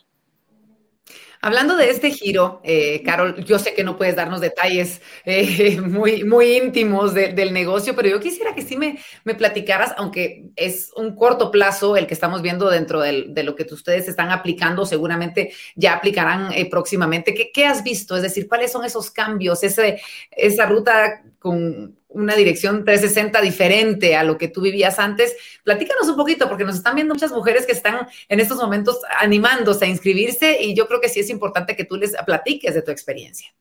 Hablando 1.45 1.77
de 1.77 1.91
este 1.91 2.13
giro, 2.13 2.61
eh, 2.63 3.03
Carol, 3.05 3.45
yo 3.45 3.59
sé 3.59 3.75
que 3.75 3.83
no 3.83 3.97
puedes 3.97 4.15
darnos 4.15 4.41
detalles 4.41 5.03
eh, 5.25 5.81
muy, 5.85 6.23
muy 6.23 6.57
íntimos 6.57 7.15
del 7.15 7.53
negocio, 7.53 7.97
pero 7.97 8.09
yo 8.09 8.21
quisiera 8.21 8.55
que 8.55 8.63
sí 8.63 8.77
me, 8.77 9.01
me, 9.25 9.35
platicaras, 9.35 9.93
aunque 9.97 10.53
es 10.55 10.93
un 10.95 11.17
corto 11.17 11.51
plazo 11.51 11.97
el 11.97 12.07
que 12.07 12.15
estamos 12.15 12.43
viendo 12.43 12.71
dentro 12.71 13.01
de 13.01 13.43
lo 13.43 13.57
que 13.57 13.67
ustedes 13.75 14.07
están 14.07 14.31
aplicando, 14.31 14.87
seguramente 14.87 15.53
ya 15.75 15.95
aplicarán 15.95 16.53
eh, 16.53 16.71
próximamente. 16.71 17.35
¿Qué, 17.35 17.51
¿Qué, 17.53 17.67
has 17.67 17.83
visto? 17.83 18.15
Es 18.15 18.23
decir, 18.23 18.47
¿cuáles 18.47 18.71
son 18.71 18.85
esos 18.85 19.11
cambios, 19.11 19.65
ese, 19.65 20.01
esa 20.31 20.67
ruta 20.67 21.25
con 21.41 21.97
una 22.15 22.35
dirección 22.35 22.85
360 22.85 23.41
diferente 23.41 24.17
a 24.17 24.25
lo 24.25 24.39
que 24.39 24.49
tú 24.49 24.61
vivías 24.61 24.99
antes. 24.99 25.37
Platícanos 25.65 26.09
un 26.09 26.17
poquito, 26.17 26.49
porque 26.49 26.65
nos 26.65 26.77
están 26.77 26.95
viendo 26.95 27.15
muchas 27.15 27.33
mujeres 27.33 27.67
que 27.67 27.73
están 27.73 28.09
en 28.29 28.41
estos 28.41 28.59
momentos 28.59 29.01
animándose 29.21 29.85
a 29.85 29.89
inscribirse 29.89 30.63
y 30.63 30.75
yo 30.75 30.87
creo 30.87 31.01
que 31.01 31.09
sí 31.09 31.21
es 31.21 31.31
importante 31.31 31.77
que 31.77 31.85
tú 31.85 31.97
les 31.97 32.15
platiques 32.25 32.75
de 32.75 32.83
tu 32.83 32.91
experiencia. 32.91 33.53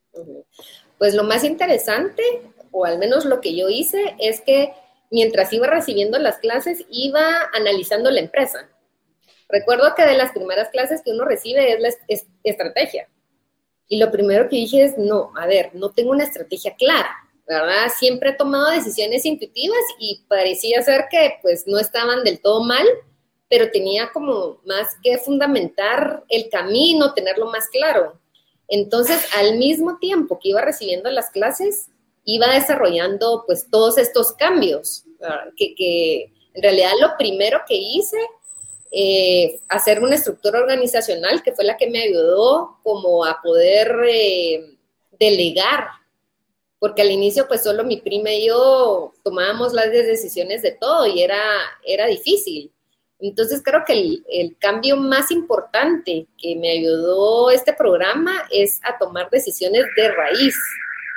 Pues 0.97 1.15
lo 1.15 1.23
más 1.23 1.43
interesante, 1.43 2.23
o 2.71 2.85
al 2.85 2.99
menos 2.99 3.25
lo 3.25 3.41
que 3.41 3.55
yo 3.55 3.69
hice, 3.69 4.15
es 4.19 4.41
que 4.41 4.73
mientras 5.09 5.51
iba 5.53 5.67
recibiendo 5.67 6.19
las 6.19 6.37
clases, 6.37 6.85
iba 6.89 7.49
analizando 7.53 8.11
la 8.11 8.19
empresa. 8.19 8.69
Recuerdo 9.49 9.95
que 9.95 10.05
de 10.05 10.15
las 10.15 10.31
primeras 10.31 10.69
clases 10.69 11.01
que 11.03 11.11
uno 11.11 11.25
recibe 11.25 11.73
es 11.73 11.81
la 11.81 11.89
estrategia. 12.43 13.09
Y 13.87 13.97
lo 13.97 14.09
primero 14.09 14.47
que 14.47 14.55
dije 14.55 14.85
es, 14.85 14.97
no, 14.97 15.33
a 15.35 15.45
ver, 15.45 15.71
no 15.73 15.91
tengo 15.91 16.11
una 16.11 16.23
estrategia 16.23 16.75
clara 16.75 17.13
¿verdad? 17.59 17.91
Siempre 17.97 18.31
he 18.31 18.33
tomado 18.33 18.71
decisiones 18.71 19.25
intuitivas 19.25 19.79
y 19.99 20.23
parecía 20.27 20.81
ser 20.81 21.05
que 21.09 21.35
pues 21.41 21.67
no 21.67 21.77
estaban 21.79 22.23
del 22.23 22.41
todo 22.41 22.63
mal, 22.63 22.85
pero 23.49 23.69
tenía 23.71 24.11
como 24.11 24.59
más 24.65 24.95
que 25.03 25.17
fundamentar 25.17 26.23
el 26.29 26.49
camino, 26.49 27.13
tenerlo 27.13 27.47
más 27.47 27.67
claro. 27.67 28.19
Entonces, 28.67 29.19
al 29.35 29.57
mismo 29.57 29.97
tiempo 29.99 30.39
que 30.39 30.49
iba 30.49 30.61
recibiendo 30.61 31.11
las 31.11 31.29
clases, 31.29 31.87
iba 32.23 32.53
desarrollando 32.53 33.43
pues 33.45 33.67
todos 33.69 33.97
estos 33.97 34.31
cambios, 34.33 35.03
que, 35.57 35.75
que, 35.75 36.31
en 36.53 36.63
realidad 36.63 36.91
lo 36.99 37.17
primero 37.17 37.61
que 37.67 37.75
hice, 37.75 38.17
eh, 38.91 39.61
hacer 39.69 40.01
una 40.01 40.15
estructura 40.15 40.59
organizacional 40.59 41.41
que 41.43 41.53
fue 41.53 41.63
la 41.63 41.77
que 41.77 41.89
me 41.89 42.01
ayudó 42.01 42.77
como 42.83 43.23
a 43.23 43.41
poder 43.41 43.95
eh, 44.05 44.75
delegar 45.17 45.87
porque 46.81 47.03
al 47.03 47.11
inicio 47.11 47.47
pues 47.47 47.61
solo 47.61 47.83
mi 47.83 47.97
prima 47.97 48.31
y 48.31 48.47
yo 48.47 49.13
tomábamos 49.23 49.71
las 49.71 49.91
decisiones 49.91 50.63
de 50.63 50.71
todo 50.71 51.05
y 51.05 51.21
era, 51.21 51.39
era 51.85 52.07
difícil. 52.07 52.71
Entonces 53.19 53.61
creo 53.63 53.83
que 53.85 53.93
el, 53.93 54.57
cambio 54.57 54.97
más 54.97 55.29
importante 55.29 56.25
que 56.39 56.55
me 56.55 56.71
ayudó 56.71 57.51
este 57.51 57.71
programa 57.73 58.47
es 58.49 58.79
a 58.81 58.97
tomar 58.97 59.29
decisiones 59.29 59.85
de 59.95 60.11
raíz, 60.11 60.55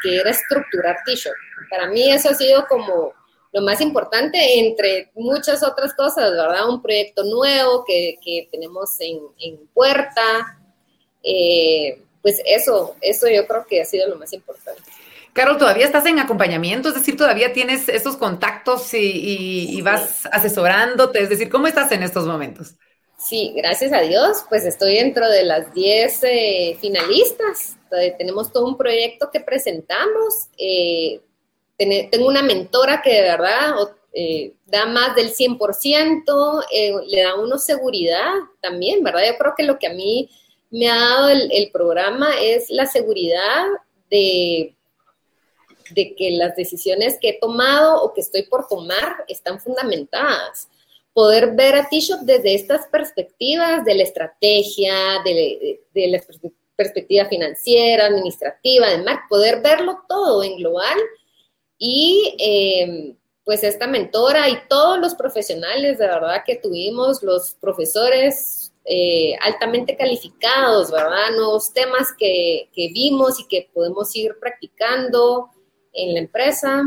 que 0.02 0.18
era 0.18 0.32
estructurar 0.32 0.98
T-shirt. 1.06 1.34
Para 1.70 1.88
mí 1.88 2.12
eso 2.12 2.28
ha 2.28 2.34
sido 2.34 2.66
como 2.68 3.14
lo 3.50 3.62
más 3.62 3.80
importante 3.80 4.58
entre 4.58 5.12
muchas 5.14 5.62
otras 5.62 5.94
cosas, 5.94 6.30
¿verdad? 6.30 6.68
Un 6.68 6.82
proyecto 6.82 7.24
nuevo 7.24 7.86
que, 7.86 8.18
tenemos 8.52 9.00
en, 9.00 9.66
puerta. 9.72 10.58
Eh, 11.22 12.02
pues 12.20 12.42
eso, 12.44 12.96
eso 13.00 13.28
yo 13.30 13.46
creo 13.46 13.64
que 13.66 13.80
ha 13.80 13.86
sido 13.86 14.10
lo 14.10 14.16
más 14.16 14.30
importante. 14.34 14.82
Carol, 15.34 15.58
¿todavía 15.58 15.84
estás 15.84 16.06
en 16.06 16.20
acompañamiento? 16.20 16.88
Es 16.88 16.94
decir, 16.94 17.16
¿todavía 17.16 17.52
tienes 17.52 17.88
esos 17.88 18.16
contactos 18.16 18.94
y, 18.94 19.82
vas 19.82 20.26
asesorándote? 20.30 21.20
Es 21.20 21.28
decir, 21.28 21.50
¿cómo 21.50 21.66
estás 21.66 21.90
en 21.90 22.04
estos 22.04 22.24
momentos? 22.24 22.76
Sí, 23.18 23.52
gracias 23.56 23.92
a 23.92 24.00
Dios, 24.00 24.44
pues 24.48 24.64
estoy 24.64 24.94
dentro 24.94 25.28
de 25.28 25.42
las 25.42 25.74
10 25.74 26.20
eh, 26.22 26.78
finalistas. 26.80 27.76
tenemos 28.16 28.52
todo 28.52 28.64
un 28.64 28.76
proyecto 28.76 29.30
que 29.32 29.40
presentamos. 29.40 30.50
Eh, 30.56 31.20
tengo 31.76 32.28
una 32.28 32.42
mentora 32.42 33.02
que 33.02 33.14
de 33.14 33.22
verdad 33.22 33.74
eh, 34.12 34.52
da 34.66 34.86
más 34.86 35.16
del 35.16 35.34
100%, 35.34 36.64
le 37.08 37.22
da 37.22 37.34
uno 37.34 37.58
seguridad 37.58 38.34
también, 38.60 39.02
¿verdad? 39.02 39.22
Yo 39.26 39.36
creo 39.36 39.54
que 39.56 39.64
lo 39.64 39.80
que 39.80 39.88
a 39.88 39.94
mí 39.94 40.30
me 40.70 40.88
ha 40.88 40.96
dado 40.96 41.28
el 41.28 41.70
programa 41.72 42.28
es 42.40 42.70
la 42.70 42.86
seguridad 42.86 43.64
de 44.10 44.76
de 45.90 46.14
que 46.14 46.30
las 46.32 46.56
decisiones 46.56 47.18
que 47.20 47.30
he 47.30 47.38
tomado 47.38 48.02
o 48.02 48.12
que 48.12 48.20
estoy 48.20 48.44
por 48.44 48.66
tomar 48.68 49.24
están 49.28 49.60
fundamentadas. 49.60 50.68
Poder 51.12 51.54
ver 51.54 51.76
a 51.76 51.88
T-Shop 51.88 52.20
desde 52.22 52.54
estas 52.54 52.86
perspectivas 52.86 53.84
de 53.84 53.94
la 53.94 54.02
estrategia, 54.02 54.94
de, 55.24 55.80
la 55.94 56.20
perspectiva 56.76 57.26
financiera, 57.26 58.06
administrativa, 58.06 58.86
además, 58.86 59.20
poder 59.28 59.60
verlo 59.62 60.02
todo 60.08 60.42
en 60.42 60.56
global 60.56 60.98
y 61.78 62.34
em, 62.38 63.16
pues 63.44 63.62
esta 63.62 63.86
mentora 63.86 64.48
y 64.48 64.58
todos 64.68 64.98
los 64.98 65.14
profesionales 65.14 65.98
de 65.98 66.06
verdad 66.06 66.42
que 66.44 66.56
tuvimos, 66.56 67.22
los 67.22 67.54
profesores 67.60 68.72
eh, 68.86 69.34
altamente 69.40 69.96
calificados, 69.96 70.90
¿verdad? 70.90 71.30
Nuevos 71.36 71.72
temas 71.72 72.08
que, 72.18 72.68
que, 72.74 72.88
vimos 72.88 73.40
y 73.40 73.48
que 73.48 73.70
podemos 73.72 74.14
ir 74.14 74.36
practicando, 74.38 75.50
en 75.94 76.14
la 76.14 76.20
empresa. 76.20 76.82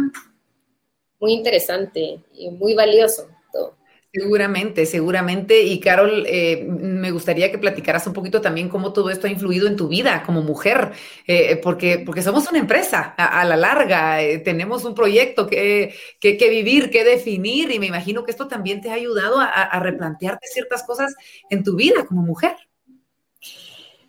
Muy 1.20 1.34
interesante 1.34 2.20
y 2.34 2.52
muy 2.52 2.76
valioso. 2.76 3.28
Todo. 3.52 3.76
Seguramente, 4.14 4.86
seguramente. 4.86 5.62
Y 5.62 5.80
Carol, 5.80 6.26
eh, 6.28 6.66
me 6.68 7.12
gustaría 7.12 7.52
que 7.52 7.58
platicaras 7.58 8.08
un 8.08 8.14
poquito 8.14 8.42
también 8.42 8.70
cómo 8.70 8.94
todo 8.94 9.10
esto 9.10 9.28
ha 9.28 9.30
influido 9.30 9.68
en 9.68 9.76
tu 9.76 9.88
vida 9.88 10.24
como 10.26 10.42
mujer, 10.42 10.92
eh, 11.28 11.60
porque, 11.62 12.02
porque 12.06 12.22
somos 12.22 12.50
una 12.50 12.60
empresa 12.60 13.14
a, 13.18 13.46
la 13.46 13.58
larga, 13.58 14.22
eh, 14.24 14.40
tenemos 14.40 14.86
un 14.86 14.96
proyecto 14.96 15.46
que, 15.46 15.94
que, 16.20 16.50
vivir, 16.50 16.90
que 16.90 17.04
definir, 17.04 17.70
y 17.72 17.80
me 17.80 17.88
imagino 17.88 18.24
que 18.24 18.32
esto 18.32 18.48
también 18.48 18.82
te 18.82 18.90
ha 18.90 18.94
ayudado 18.94 19.40
a, 19.40 19.46
a 19.46 19.80
replantearte 19.80 20.48
ciertas 20.48 20.84
cosas 20.84 21.14
en 21.50 21.64
tu 21.64 21.76
vida 21.76 22.06
como 22.06 22.22
mujer. 22.22 22.56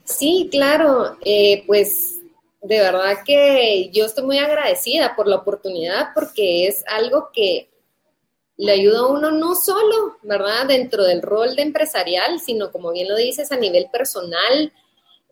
Sí, 0.05 0.49
claro, 0.51 1.19
pues 1.67 2.18
de 2.61 2.81
verdad 2.81 3.19
que 3.25 3.91
yo 3.93 4.05
estoy 4.05 4.25
muy 4.25 4.39
agradecida 4.39 5.15
por 5.15 5.29
la 5.29 5.37
oportunidad 5.37 6.09
porque 6.15 6.67
es 6.67 6.85
algo 6.87 7.31
que 7.33 7.71
le 8.57 8.73
ayuda 8.73 9.01
a 9.01 9.07
uno 9.07 9.31
no 9.31 9.55
solo, 9.55 10.17
¿verdad? 10.23 10.67
Dentro 10.67 11.05
del 11.05 11.23
rol 11.23 11.55
de 11.55 11.63
empresarial, 11.63 12.41
sino 12.41 12.73
como 12.73 12.91
bien 12.91 13.09
lo 13.09 13.17
dices, 13.17 13.53
a 13.53 13.57
nivel 13.57 13.89
personal, 13.93 14.73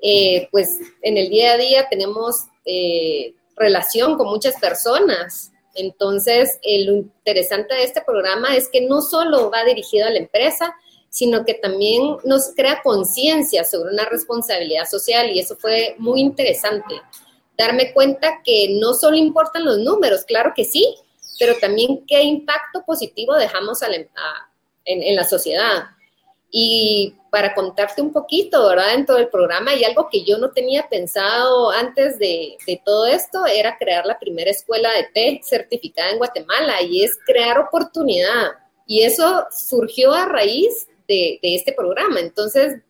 eh, 0.00 0.48
pues 0.52 0.78
en 1.02 1.18
el 1.18 1.28
día 1.28 1.54
a 1.54 1.56
día 1.56 1.88
tenemos 1.88 2.46
eh, 2.64 3.34
relación 3.56 4.16
con 4.16 4.28
muchas 4.28 4.54
personas. 4.60 5.50
Entonces, 5.74 6.60
lo 6.62 6.94
interesante 6.94 7.74
de 7.74 7.82
este 7.82 8.00
programa 8.00 8.56
es 8.56 8.68
que 8.68 8.82
no 8.82 9.02
solo 9.02 9.50
va 9.50 9.64
dirigido 9.64 10.06
a 10.06 10.10
la 10.10 10.18
empresa, 10.18 10.72
sino 11.16 11.46
que 11.46 11.54
también 11.54 12.18
nos 12.24 12.52
crea 12.54 12.82
conciencia 12.82 13.64
sobre 13.64 13.90
una 13.90 14.04
responsabilidad 14.04 14.84
social 14.84 15.30
y 15.30 15.38
eso 15.38 15.56
fue 15.56 15.94
muy 15.96 16.20
interesante. 16.20 17.00
Darme 17.56 17.94
cuenta 17.94 18.42
que 18.44 18.76
no 18.78 18.92
solo 18.92 19.16
importan 19.16 19.64
los 19.64 19.78
números, 19.78 20.26
claro 20.26 20.52
que 20.54 20.66
sí, 20.66 20.94
pero 21.38 21.54
también 21.58 22.04
qué 22.06 22.22
impacto 22.22 22.84
positivo 22.84 23.34
dejamos 23.34 23.80
en, 23.80 25.16
la 25.16 25.24
sociedad. 25.24 25.84
Y 26.50 27.14
para 27.30 27.54
contarte 27.54 28.02
un 28.02 28.12
poquito, 28.12 28.68
¿verdad? 28.68 28.92
Dentro 28.92 29.14
del 29.14 29.28
programa 29.28 29.70
hay 29.70 29.84
algo 29.84 30.10
que 30.10 30.22
yo 30.22 30.36
no 30.36 30.50
tenía 30.50 30.86
pensado 30.86 31.70
antes 31.70 32.18
de, 32.18 32.58
todo 32.84 33.06
esto, 33.06 33.46
era 33.46 33.78
crear 33.78 34.04
la 34.04 34.18
primera 34.18 34.50
escuela 34.50 34.92
de 34.92 35.04
té 35.14 35.40
certificada 35.42 36.10
en 36.10 36.18
Guatemala 36.18 36.82
y 36.82 37.04
es 37.04 37.16
crear 37.24 37.58
oportunidad. 37.58 38.48
Y 38.86 39.00
eso 39.00 39.46
surgió 39.50 40.12
a 40.12 40.26
raíz 40.26 40.88
de, 41.06 41.38
este 41.42 41.72
programa. 41.72 42.20
Entonces, 42.20 42.82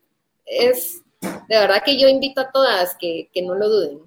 es 0.45 1.01
de 1.21 1.57
verdad 1.57 1.83
que 1.83 1.99
yo 1.99 2.07
invito 2.07 2.41
a 2.41 2.51
todas 2.51 2.95
que, 2.99 3.29
no 3.43 3.55
lo 3.55 3.69
duden. 3.69 3.99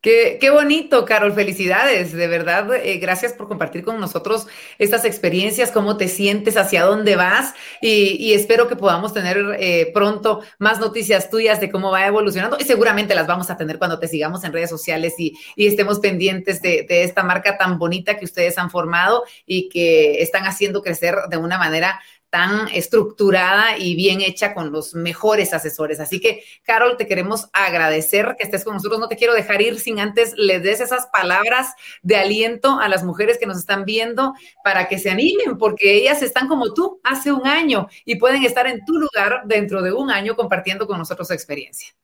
Qué, 0.00 0.38
qué, 0.40 0.48
bonito, 0.48 1.04
Carol. 1.04 1.34
Felicidades, 1.34 2.14
de 2.14 2.26
verdad. 2.26 2.74
Eh, 2.74 2.96
gracias 2.96 3.34
por 3.34 3.48
compartir 3.48 3.84
con 3.84 4.00
nosotros 4.00 4.46
estas 4.78 5.04
experiencias, 5.04 5.70
cómo 5.70 5.98
te 5.98 6.08
sientes, 6.08 6.56
hacia 6.56 6.84
dónde 6.84 7.16
vas 7.16 7.52
y, 7.82 8.16
y 8.16 8.32
espero 8.32 8.66
que 8.66 8.76
podamos 8.76 9.12
tener 9.12 9.36
eh, 9.58 9.90
pronto 9.92 10.40
más 10.58 10.80
noticias 10.80 11.28
tuyas 11.28 11.60
de 11.60 11.70
cómo 11.70 11.90
va 11.90 12.06
evolucionando 12.06 12.56
y 12.58 12.64
seguramente 12.64 13.14
las 13.14 13.26
vamos 13.26 13.50
a 13.50 13.58
tener 13.58 13.76
cuando 13.76 13.98
te 13.98 14.08
sigamos 14.08 14.42
en 14.44 14.54
redes 14.54 14.70
sociales 14.70 15.16
y, 15.18 15.36
y 15.54 15.66
estemos 15.66 15.98
pendientes 16.00 16.62
de, 16.62 16.86
de 16.88 17.02
esta 17.02 17.22
marca 17.22 17.58
tan 17.58 17.78
bonita 17.78 18.16
que 18.16 18.24
ustedes 18.24 18.56
han 18.56 18.70
formado 18.70 19.24
y 19.44 19.68
que 19.68 20.22
están 20.22 20.44
haciendo 20.44 20.80
crecer 20.80 21.14
de 21.28 21.36
una 21.36 21.58
manera 21.58 22.00
tan 22.30 22.68
estructurada 22.68 23.76
y 23.76 23.96
bien 23.96 24.20
hecha 24.20 24.54
con 24.54 24.70
los 24.70 24.94
mejores 24.94 25.52
asesores. 25.52 25.98
Así 25.98 26.20
que, 26.20 26.44
Carol, 26.62 26.96
te 26.96 27.06
queremos 27.06 27.48
agradecer 27.52 28.36
que 28.38 28.44
estés 28.44 28.64
con 28.64 28.74
nosotros. 28.74 29.00
No 29.00 29.08
te 29.08 29.16
quiero 29.16 29.34
dejar 29.34 29.60
ir 29.60 29.80
sin 29.80 29.98
antes 29.98 30.34
le 30.36 30.60
des 30.60 30.80
esas 30.80 31.08
palabras 31.08 31.74
de 32.02 32.16
aliento 32.16 32.78
a 32.80 32.88
las 32.88 33.04
mujeres 33.04 33.36
que 33.36 33.46
nos 33.46 33.58
están 33.58 33.84
viendo 33.84 34.32
para 34.62 34.88
que 34.88 34.98
se 34.98 35.10
animen, 35.10 35.58
porque 35.58 35.94
ellas 35.94 36.22
están 36.22 36.46
como 36.46 36.72
tú 36.72 37.00
hace 37.02 37.32
un 37.32 37.46
año 37.46 37.88
y 38.04 38.16
pueden 38.16 38.44
estar 38.44 38.66
en 38.66 38.84
tu 38.84 38.94
lugar 38.94 39.42
dentro 39.44 39.82
de 39.82 39.92
un 39.92 40.10
año 40.10 40.36
compartiendo 40.36 40.86
con 40.86 40.98
nosotros 40.98 41.28
su 41.28 41.34
experiencia. 41.34 41.94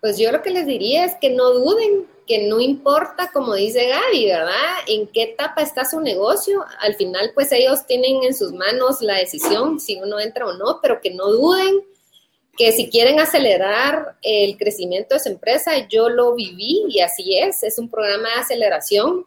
Pues 0.00 0.18
yo 0.18 0.30
lo 0.30 0.42
que 0.42 0.50
les 0.50 0.66
diría 0.66 1.04
es 1.04 1.16
que 1.20 1.30
no 1.30 1.50
duden, 1.50 2.06
que 2.28 2.46
no 2.46 2.60
importa, 2.60 3.30
como 3.32 3.54
dice 3.54 3.88
Gaby, 3.88 4.26
¿verdad? 4.26 4.76
En 4.86 5.06
qué 5.06 5.22
etapa 5.22 5.62
está 5.62 5.86
su 5.86 6.00
negocio. 6.00 6.62
Al 6.80 6.94
final, 6.94 7.32
pues 7.34 7.50
ellos 7.52 7.86
tienen 7.86 8.22
en 8.22 8.34
sus 8.34 8.52
manos 8.52 9.00
la 9.00 9.16
decisión 9.16 9.80
si 9.80 9.96
uno 9.96 10.20
entra 10.20 10.46
o 10.46 10.52
no, 10.52 10.78
pero 10.82 11.00
que 11.00 11.10
no 11.10 11.26
duden, 11.32 11.80
que 12.54 12.72
si 12.72 12.90
quieren 12.90 13.18
acelerar 13.18 14.18
el 14.20 14.58
crecimiento 14.58 15.14
de 15.14 15.20
su 15.20 15.30
empresa, 15.30 15.88
yo 15.88 16.10
lo 16.10 16.34
viví 16.34 16.84
y 16.90 17.00
así 17.00 17.38
es, 17.38 17.62
es 17.62 17.78
un 17.78 17.88
programa 17.88 18.28
de 18.28 18.40
aceleración 18.40 19.24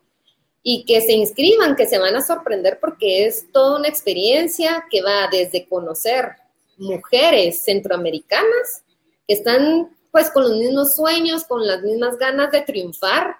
y 0.61 0.85
que 0.85 1.01
se 1.01 1.13
inscriban, 1.13 1.75
que 1.75 1.87
se 1.87 1.97
van 1.97 2.15
a 2.15 2.21
sorprender 2.21 2.77
porque 2.79 3.25
es 3.25 3.51
toda 3.51 3.79
una 3.79 3.87
experiencia 3.87 4.85
que 4.91 5.01
va 5.01 5.27
desde 5.31 5.67
conocer 5.67 6.33
mujeres 6.77 7.63
centroamericanas 7.63 8.83
que 9.27 9.33
están 9.33 9.89
pues 10.11 10.29
con 10.29 10.43
los 10.43 10.57
mismos 10.57 10.95
sueños, 10.95 11.45
con 11.45 11.65
las 11.65 11.81
mismas 11.81 12.17
ganas 12.17 12.51
de 12.51 12.61
triunfar, 12.61 13.37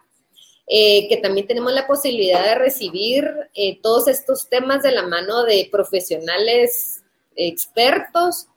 eh, 0.68 1.08
que 1.10 1.18
también 1.18 1.48
tenemos 1.48 1.74
la 1.74 1.86
posibilidad 1.86 2.44
de 2.44 2.56
recibir 2.56 3.30
eh, 3.54 3.80
todos 3.82 4.08
estos 4.08 4.48
temas 4.48 4.84
de 4.84 4.92
la 4.92 5.04
mano 5.04 5.44
de 5.44 5.68
profesionales 5.70 7.04
expertos 7.36 8.48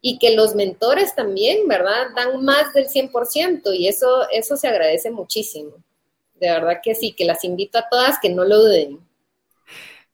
y 0.00 0.18
que 0.18 0.34
los 0.34 0.56
mentores 0.56 1.14
también, 1.14 1.68
¿verdad? 1.68 2.08
Dan 2.16 2.44
más 2.44 2.72
del 2.74 2.88
100% 2.88 3.72
y 3.76 3.86
eso, 3.86 4.28
eso 4.30 4.56
se 4.56 4.66
agradece 4.66 5.10
muchísimo. 5.12 5.76
De 6.40 6.48
verdad 6.48 6.80
que 6.82 6.96
sí, 6.96 7.12
que 7.12 7.24
las 7.24 7.44
invito 7.44 7.78
a 7.78 7.88
todas 7.88 8.18
que 8.20 8.28
no 8.28 8.44
lo 8.44 8.58
duden. 8.58 8.98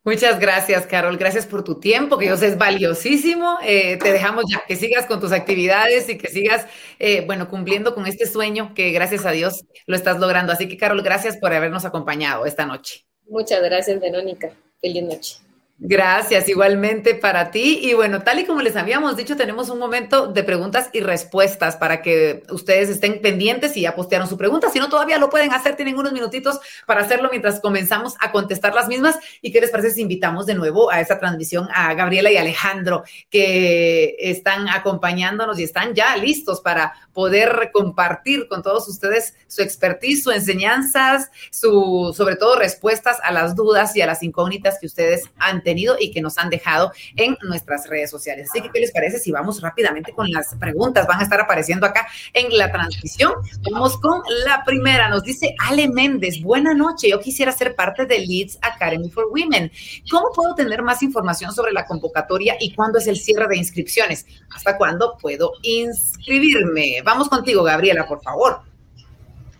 Muchas 0.08 0.40
gracias, 0.40 0.86
Carol. 0.86 1.18
Gracias 1.18 1.44
por 1.44 1.62
tu 1.62 1.80
tiempo, 1.80 2.16
que 2.16 2.28
yo 2.28 2.36
sé 2.38 2.46
es 2.46 2.56
valiosísimo. 2.56 3.58
Eh, 3.62 3.98
te 3.98 4.10
dejamos 4.10 4.46
ya 4.48 4.64
que 4.66 4.74
sigas 4.74 5.04
con 5.04 5.20
tus 5.20 5.32
actividades 5.32 6.08
y 6.08 6.16
que 6.16 6.28
sigas, 6.28 6.66
eh, 6.98 7.24
bueno, 7.26 7.50
cumpliendo 7.50 7.94
con 7.94 8.06
este 8.06 8.26
sueño 8.26 8.72
que 8.74 8.90
gracias 8.90 9.26
a 9.26 9.32
Dios 9.32 9.66
lo 9.86 9.94
estás 9.94 10.18
logrando. 10.18 10.50
Así 10.50 10.66
que, 10.66 10.78
Carol, 10.78 11.02
gracias 11.02 11.36
por 11.36 11.52
habernos 11.52 11.84
acompañado 11.84 12.46
esta 12.46 12.64
noche. 12.64 13.04
Muchas 13.28 13.62
gracias, 13.62 14.00
Verónica. 14.00 14.50
Feliz 14.80 15.02
noche. 15.02 15.47
Gracias, 15.80 16.48
igualmente 16.48 17.14
para 17.14 17.52
ti. 17.52 17.78
Y 17.80 17.94
bueno, 17.94 18.22
tal 18.22 18.40
y 18.40 18.44
como 18.44 18.62
les 18.62 18.74
habíamos 18.74 19.16
dicho, 19.16 19.36
tenemos 19.36 19.70
un 19.70 19.78
momento 19.78 20.26
de 20.26 20.42
preguntas 20.42 20.90
y 20.92 20.98
respuestas 20.98 21.76
para 21.76 22.02
que 22.02 22.42
ustedes 22.50 22.88
estén 22.88 23.22
pendientes 23.22 23.76
y 23.76 23.82
ya 23.82 23.94
postearon 23.94 24.28
su 24.28 24.36
pregunta. 24.36 24.70
Si 24.70 24.80
no, 24.80 24.88
todavía 24.88 25.18
lo 25.18 25.30
pueden 25.30 25.52
hacer, 25.52 25.76
tienen 25.76 25.96
unos 25.96 26.12
minutitos 26.12 26.58
para 26.84 27.02
hacerlo 27.02 27.28
mientras 27.30 27.60
comenzamos 27.60 28.16
a 28.18 28.32
contestar 28.32 28.74
las 28.74 28.88
mismas. 28.88 29.20
¿Y 29.40 29.52
qué 29.52 29.60
les 29.60 29.70
parece 29.70 29.92
si 29.92 30.00
invitamos 30.00 30.46
de 30.46 30.56
nuevo 30.56 30.90
a 30.90 31.00
esta 31.00 31.20
transmisión 31.20 31.68
a 31.72 31.94
Gabriela 31.94 32.32
y 32.32 32.38
Alejandro, 32.38 33.04
que 33.30 34.16
están 34.18 34.68
acompañándonos 34.68 35.60
y 35.60 35.62
están 35.62 35.94
ya 35.94 36.16
listos 36.16 36.60
para 36.60 36.92
poder 37.12 37.70
compartir 37.72 38.48
con 38.48 38.64
todos 38.64 38.88
ustedes 38.88 39.34
su 39.46 39.62
expertise, 39.62 40.24
sus 40.24 40.34
enseñanzas, 40.34 41.30
su, 41.52 42.12
sobre 42.16 42.34
todo 42.34 42.58
respuestas 42.58 43.18
a 43.22 43.30
las 43.30 43.54
dudas 43.54 43.94
y 43.94 44.00
a 44.00 44.06
las 44.06 44.24
incógnitas 44.24 44.78
que 44.80 44.86
ustedes 44.86 45.22
han 45.38 45.62
y 45.98 46.10
que 46.10 46.20
nos 46.20 46.38
han 46.38 46.50
dejado 46.50 46.92
en 47.16 47.36
nuestras 47.42 47.88
redes 47.88 48.10
sociales. 48.10 48.48
Así 48.50 48.62
que, 48.62 48.70
¿qué 48.70 48.80
les 48.80 48.92
parece 48.92 49.18
si 49.18 49.30
vamos 49.30 49.60
rápidamente 49.60 50.12
con 50.12 50.30
las 50.30 50.54
preguntas? 50.54 51.06
Van 51.06 51.20
a 51.20 51.22
estar 51.22 51.40
apareciendo 51.40 51.86
acá 51.86 52.06
en 52.32 52.56
la 52.56 52.70
transmisión. 52.70 53.32
Vamos 53.70 53.98
con 53.98 54.22
la 54.44 54.64
primera. 54.64 55.08
Nos 55.08 55.24
dice 55.24 55.54
Ale 55.66 55.88
Méndez, 55.88 56.40
buena 56.40 56.74
noche. 56.74 57.10
Yo 57.10 57.20
quisiera 57.20 57.52
ser 57.52 57.74
parte 57.74 58.06
de 58.06 58.18
Leeds 58.18 58.58
Academy 58.62 59.10
for 59.10 59.26
Women. 59.30 59.70
¿Cómo 60.10 60.28
puedo 60.34 60.54
tener 60.54 60.82
más 60.82 61.02
información 61.02 61.52
sobre 61.52 61.72
la 61.72 61.84
convocatoria 61.84 62.56
y 62.60 62.74
cuándo 62.74 62.98
es 62.98 63.06
el 63.06 63.16
cierre 63.16 63.48
de 63.48 63.56
inscripciones? 63.56 64.26
¿Hasta 64.54 64.76
cuándo 64.76 65.16
puedo 65.20 65.52
inscribirme? 65.62 67.02
Vamos 67.04 67.28
contigo, 67.28 67.62
Gabriela, 67.62 68.06
por 68.06 68.22
favor. 68.22 68.62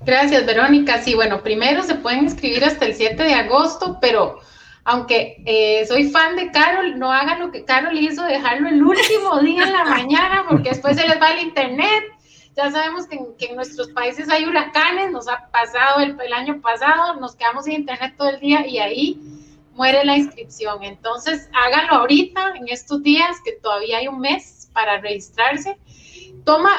Gracias, 0.00 0.46
Verónica. 0.46 1.02
Sí, 1.02 1.14
bueno, 1.14 1.42
primero 1.42 1.82
se 1.82 1.96
pueden 1.96 2.24
inscribir 2.24 2.64
hasta 2.64 2.86
el 2.86 2.94
7 2.94 3.22
de 3.22 3.34
agosto, 3.34 3.98
pero 4.00 4.40
aunque 4.89 5.43
eh, 5.45 5.84
soy 5.86 6.09
fan 6.09 6.34
de 6.34 6.51
Carol, 6.51 6.99
no 6.99 7.12
hagan 7.12 7.41
lo 7.41 7.53
que 7.53 7.62
Carol 7.62 7.99
hizo, 7.99 8.22
dejarlo 8.22 8.70
el 8.70 8.82
último 8.82 9.39
día 9.41 9.64
en 9.64 9.74
la 9.74 9.84
mañana, 9.97 10.47
porque 10.49 10.70
después 10.70 10.97
se 10.97 11.07
les 11.07 11.20
va 11.20 11.32
el 11.32 11.47
internet. 11.47 12.05
Ya 12.57 12.70
sabemos 12.70 13.07
que, 13.07 13.18
en 13.49 13.57
nuestros 13.57 13.89
países 13.89 14.30
hay 14.30 14.47
huracanes, 14.47 15.11
nos 15.12 15.28
ha 15.28 15.47
pasado 15.51 16.01
el, 16.01 16.18
el, 16.18 16.32
año 16.32 16.62
pasado, 16.62 17.20
nos 17.20 17.36
quedamos 17.36 17.66
sin 17.66 17.74
internet 17.74 18.14
todo 18.16 18.30
el 18.30 18.41
día 18.41 18.66
y 18.66 18.78
ahí 18.78 19.20
muere 19.74 20.07
la 20.07 20.16
inscripción. 20.16 20.82
Entonces, 20.82 21.51
háganlo 21.53 21.97
ahorita, 21.97 22.55
en 22.57 22.68
estos 22.68 23.03
días, 23.03 23.36
que 23.45 23.53
todavía 23.53 23.99
hay 23.99 24.09
un 24.09 24.20
mes 24.20 24.70
para 24.72 25.03
registrarse. 25.03 25.76
Toma 26.47 26.70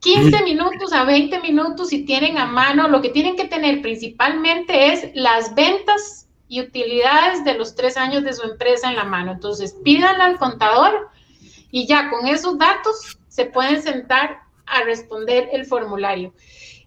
15 0.00 0.42
minutos 0.42 0.94
a 0.94 1.04
20 1.04 1.38
minutos 1.40 1.90
si 1.90 2.06
tienen 2.06 2.38
a 2.38 2.46
mano. 2.46 2.88
Lo 2.88 3.02
que 3.02 3.10
tienen 3.10 3.36
que 3.36 3.44
tener 3.44 3.82
principalmente 3.82 4.90
es 4.90 5.10
las 5.12 5.54
ventas 5.54 6.21
y 6.52 6.60
utilidades 6.60 7.46
de 7.46 7.54
los 7.54 7.74
tres 7.74 7.96
años 7.96 8.24
de 8.24 8.34
su 8.34 8.42
empresa 8.42 8.90
en 8.90 8.96
la 8.96 9.04
mano. 9.04 9.32
Entonces, 9.32 9.74
pídanle 9.82 10.22
al 10.22 10.38
contador 10.38 11.08
y 11.70 11.86
ya 11.86 12.10
con 12.10 12.26
esos 12.26 12.58
datos 12.58 13.16
se 13.28 13.46
pueden 13.46 13.80
sentar 13.80 14.40
a 14.66 14.82
responder 14.82 15.48
el 15.52 15.64
formulario. 15.64 16.34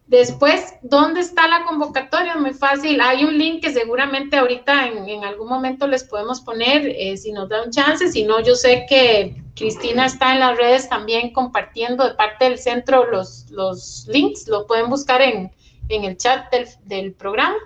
Después, 0.05 0.75
¿dónde 0.83 1.21
está 1.21 1.47
la 1.47 1.63
convocatoria? 1.63 2.35
Muy 2.35 2.53
fácil. 2.53 3.01
Hay 3.01 3.25
un 3.25 3.39
link 3.39 3.63
que 3.63 3.73
seguramente 3.73 4.37
ahorita 4.37 4.85
en, 4.85 5.23
algún 5.23 5.49
momento 5.49 5.87
les 5.87 6.03
podemos 6.03 6.41
poner, 6.41 6.85
eh, 6.85 7.17
si 7.17 7.31
nos 7.31 7.49
da 7.49 7.63
un 7.63 7.71
chance. 7.71 8.11
Si 8.11 8.23
no, 8.23 8.41
yo 8.41 8.53
sé 8.53 8.85
que 8.87 9.35
Cristina 9.55 10.05
está 10.05 10.33
en 10.33 10.41
las 10.41 10.59
redes 10.59 10.87
también 10.89 11.33
compartiendo 11.33 12.07
de 12.07 12.13
parte 12.13 12.45
del 12.45 12.59
centro 12.59 13.09
los, 13.09 13.49
los 13.49 14.05
links. 14.09 14.47
Lo 14.47 14.67
pueden 14.67 14.91
buscar 14.91 15.23
en, 15.23 15.51
en 15.89 16.03
el 16.03 16.17
chat 16.17 16.51
del, 16.51 16.67
del 16.83 17.13
programa. 17.13 17.57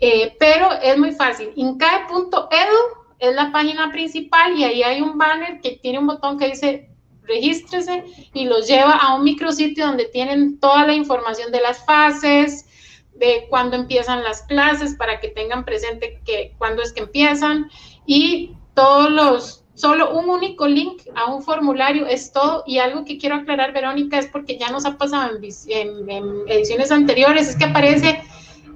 Eh, 0.00 0.36
pero 0.38 0.70
es 0.82 0.98
muy 0.98 1.12
fácil. 1.12 1.52
Incae.edu 1.54 3.04
es 3.18 3.34
la 3.34 3.52
página 3.52 3.90
principal 3.90 4.56
y 4.56 4.64
ahí 4.64 4.82
hay 4.82 5.00
un 5.00 5.16
banner 5.16 5.60
que 5.60 5.78
tiene 5.82 5.98
un 5.98 6.06
botón 6.06 6.38
que 6.38 6.48
dice 6.48 6.90
regístrese 7.22 8.04
y 8.34 8.44
los 8.44 8.66
lleva 8.68 8.92
a 8.92 9.14
un 9.14 9.24
micrositio 9.24 9.86
donde 9.86 10.06
tienen 10.06 10.58
toda 10.60 10.86
la 10.86 10.92
información 10.92 11.50
de 11.52 11.60
las 11.60 11.84
fases, 11.86 12.66
de 13.14 13.46
cuándo 13.48 13.76
empiezan 13.76 14.24
las 14.24 14.42
clases 14.42 14.94
para 14.96 15.20
que 15.20 15.28
tengan 15.28 15.64
presente 15.64 16.20
que 16.24 16.54
cuándo 16.58 16.82
es 16.82 16.92
que 16.92 17.00
empiezan 17.00 17.70
y 18.06 18.52
todos 18.74 19.10
los 19.10 19.64
solo 19.74 20.16
un 20.16 20.28
único 20.28 20.66
link 20.66 21.02
a 21.16 21.32
un 21.32 21.42
formulario 21.42 22.06
es 22.06 22.32
todo 22.32 22.62
y 22.66 22.78
algo 22.78 23.04
que 23.04 23.18
quiero 23.18 23.36
aclarar 23.36 23.72
Verónica 23.72 24.18
es 24.18 24.26
porque 24.26 24.56
ya 24.56 24.70
nos 24.70 24.84
ha 24.84 24.96
pasado 24.98 25.32
en, 25.36 26.10
en 26.10 26.48
ediciones 26.48 26.92
anteriores 26.92 27.48
es 27.48 27.56
que 27.56 27.64
aparece 27.64 28.22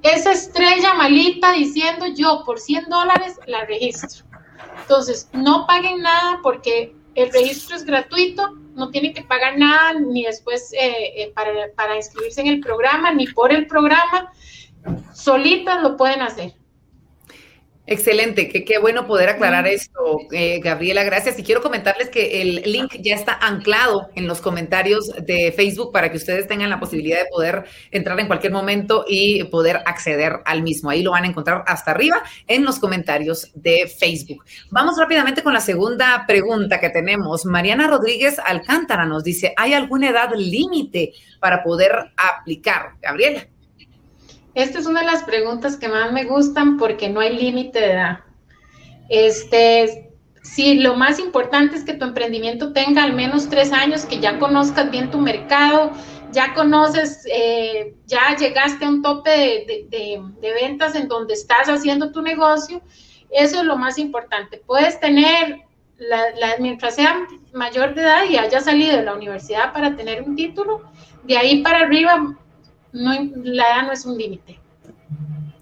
esa 0.03 0.31
estrella 0.31 0.93
malita 0.93 1.53
diciendo 1.53 2.05
yo 2.07 2.43
por 2.45 2.59
100 2.59 2.85
dólares 2.89 3.39
la 3.47 3.65
registro. 3.65 4.25
Entonces, 4.81 5.29
no 5.33 5.67
paguen 5.67 6.01
nada 6.01 6.39
porque 6.41 6.95
el 7.15 7.31
registro 7.31 7.75
es 7.75 7.85
gratuito, 7.85 8.55
no 8.75 8.89
tienen 8.89 9.13
que 9.13 9.23
pagar 9.23 9.57
nada 9.57 9.93
ni 9.93 10.23
después 10.23 10.73
eh, 10.73 11.23
eh, 11.23 11.31
para, 11.35 11.51
para 11.75 11.95
inscribirse 11.95 12.41
en 12.41 12.47
el 12.47 12.59
programa, 12.59 13.13
ni 13.13 13.27
por 13.27 13.51
el 13.51 13.67
programa, 13.67 14.31
solitas 15.13 15.81
lo 15.81 15.97
pueden 15.97 16.21
hacer. 16.21 16.58
Excelente, 17.91 18.49
qué, 18.49 18.77
bueno 18.77 19.07
poder 19.07 19.29
aclarar 19.29 19.65
esto, 19.65 20.19
eh, 20.31 20.59
Gabriela, 20.63 21.03
gracias. 21.03 21.39
Y 21.39 21.43
quiero 21.43 21.63
comentarles 21.63 22.09
que 22.09 22.39
el 22.39 22.61
link 22.71 22.95
ya 23.01 23.15
está 23.15 23.33
anclado 23.41 24.09
en 24.13 24.27
los 24.27 24.41
comentarios 24.41 25.11
de 25.25 25.51
Facebook 25.51 25.91
para 25.91 26.11
que 26.11 26.17
ustedes 26.17 26.47
tengan 26.47 26.69
la 26.69 26.79
posibilidad 26.79 27.17
de 27.17 27.25
poder 27.31 27.63
entrar 27.89 28.19
en 28.19 28.27
cualquier 28.27 28.53
momento 28.53 29.05
y 29.07 29.43
poder 29.45 29.77
acceder 29.87 30.33
al 30.45 30.61
mismo. 30.61 30.91
Ahí 30.91 31.01
lo 31.01 31.11
van 31.11 31.23
a 31.23 31.29
encontrar 31.29 31.63
hasta 31.65 31.89
arriba 31.89 32.21
en 32.45 32.63
los 32.63 32.77
comentarios 32.77 33.49
de 33.55 33.87
Facebook. 33.87 34.45
Vamos 34.69 34.95
rápidamente 34.99 35.41
con 35.41 35.55
la 35.55 35.59
segunda 35.59 36.25
pregunta 36.27 36.79
que 36.79 36.91
tenemos. 36.91 37.43
Mariana 37.45 37.87
Rodríguez 37.87 38.37
Alcántara 38.37 39.07
nos 39.07 39.23
dice, 39.23 39.55
¿hay 39.57 39.73
alguna 39.73 40.09
edad 40.09 40.29
límite 40.35 41.13
para 41.39 41.63
poder 41.63 42.11
aplicar? 42.15 42.91
Gabriela. 43.01 43.47
Esta 44.59 44.77
es 44.77 44.87
una 44.87 44.99
de 44.99 45.05
las 45.05 45.23
preguntas 45.23 45.77
que 45.77 45.87
más 45.87 46.11
me 46.11 46.25
gustan 46.25 46.75
porque 46.75 47.07
no 47.07 47.21
hay 47.21 47.33
límite 47.33 47.79
de 47.79 47.93
edad. 47.93 48.19
Este, 49.07 50.11
si 50.43 50.73
lo 50.73 50.95
más 50.95 51.17
importante 51.17 51.77
es 51.77 51.85
que 51.85 51.93
tu 51.93 52.03
emprendimiento 52.03 52.73
tenga 52.73 53.03
al 53.03 53.13
menos 53.13 53.47
tres 53.47 53.71
años, 53.71 54.05
que 54.05 54.19
ya 54.19 54.37
conozcas 54.37 54.91
bien 54.91 55.11
tu 55.11 55.17
mercado, 55.17 55.91
ya 56.33 56.53
conoces, 56.55 57.25
eh, 57.33 57.95
ya 58.05 58.35
llegaste 58.35 58.83
a 58.83 58.89
un 58.89 59.01
tope 59.01 59.29
de, 59.89 60.21
ventas 60.61 60.93
en 60.93 61.07
donde 61.07 61.35
estás 61.35 61.69
haciendo 61.69 62.11
tu 62.11 62.21
negocio, 62.21 62.81
eso 63.31 63.61
es 63.61 63.63
lo 63.63 63.77
más 63.77 63.97
importante. 63.97 64.61
Puedes 64.67 64.99
tener, 64.99 65.61
la, 65.99 66.57
mientras 66.59 66.95
sea 66.95 67.25
mayor 67.53 67.95
de 67.95 68.01
edad 68.01 68.23
y 68.29 68.35
haya 68.35 68.59
salido 68.59 68.97
de 68.97 69.03
la 69.03 69.13
universidad 69.13 69.71
para 69.71 69.95
tener 69.95 70.21
un 70.21 70.35
título, 70.35 70.81
de 71.23 71.37
ahí 71.37 71.63
para 71.63 71.79
arriba 71.85 72.35
no, 72.91 73.11
la 73.43 73.67
edad 73.67 73.87
no 73.87 73.91
es 73.93 74.05
un 74.05 74.17
límite. 74.17 74.59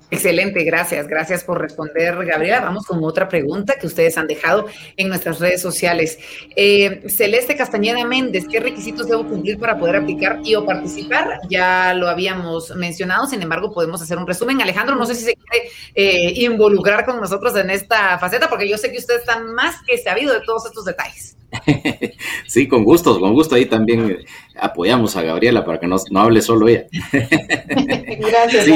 Excelente, 0.10 0.64
gracias. 0.64 1.08
Gracias 1.08 1.44
por 1.44 1.60
responder, 1.60 2.16
Gabriela. 2.26 2.62
Vamos 2.62 2.86
con 2.86 3.04
otra 3.04 3.28
pregunta 3.28 3.76
que 3.80 3.88
ustedes 3.88 4.18
han 4.18 4.28
dejado 4.28 4.68
en 4.96 5.10
nuestras 5.10 5.40
redes 5.40 5.62
sociales. 5.62 6.18
Eh, 6.56 7.04
Celeste 7.10 7.58
Castañeda 7.58 8.06
Méndez, 8.06 8.46
¿qué 8.50 8.62
requisitos 8.62 9.08
debo 9.08 9.28
cumplir 9.28 9.60
para 9.60 9.78
poder 9.78 9.98
aplicar 9.98 10.40
y 10.46 10.56
o 10.56 10.66
participar? 10.66 11.42
Ya 11.50 11.94
lo 11.94 12.08
habíamos 12.08 12.74
mencionado, 12.76 13.28
sin 13.28 13.42
embargo, 13.42 13.74
podemos 13.74 14.02
hacer 14.02 14.18
un 14.18 14.28
resumen. 14.28 14.62
Alejandro, 14.62 14.96
no 14.96 15.06
sé 15.06 15.16
si 15.16 15.26
se 15.26 15.36
quiere 15.36 15.70
eh, 15.94 16.34
involucrar 16.46 17.06
con 17.06 17.20
nosotros 17.20 17.56
en 17.58 17.70
esta 17.70 18.18
faceta, 18.18 18.48
porque 18.48 18.70
yo 18.70 18.78
sé 18.78 18.92
que 18.92 19.00
usted 19.00 19.18
está 19.18 19.40
más 19.40 19.76
que 19.86 19.98
sabido 19.98 20.34
de 20.34 20.42
todos 20.46 20.66
estos 20.66 20.86
detalles. 20.86 21.38
Sí, 22.48 22.68
con 22.68 22.84
gusto, 22.84 23.20
con 23.20 23.34
gusto. 23.34 23.56
Ahí 23.56 23.66
también 23.66 24.20
apoyamos 24.60 25.16
a 25.16 25.22
Gabriela 25.22 25.66
para 25.66 25.80
que 25.80 25.88
no, 25.88 25.98
hable 26.16 26.42
solo 26.42 26.68
ella. 26.68 26.86
Gracias, 28.20 28.68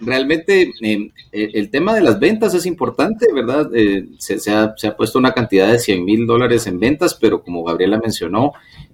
Realmente 0.00 0.33
eh, 0.34 1.10
el 1.32 1.70
tema 1.70 1.94
de 1.94 2.00
las 2.00 2.18
ventas 2.18 2.54
es 2.54 2.66
importante, 2.66 3.32
¿verdad? 3.32 3.70
Eh, 3.74 4.08
se, 4.18 4.50
ha, 4.52 4.74
puesto 4.96 5.18
una 5.18 5.32
cantidad 5.32 5.70
de 5.70 5.78
100 5.78 6.04
mil 6.04 6.26
dólares 6.26 6.66
en 6.66 6.78
ventas, 6.78 7.14
pero 7.14 7.42
como 7.42 7.64
Gabriela 7.64 7.98
mencionó, 7.98 8.52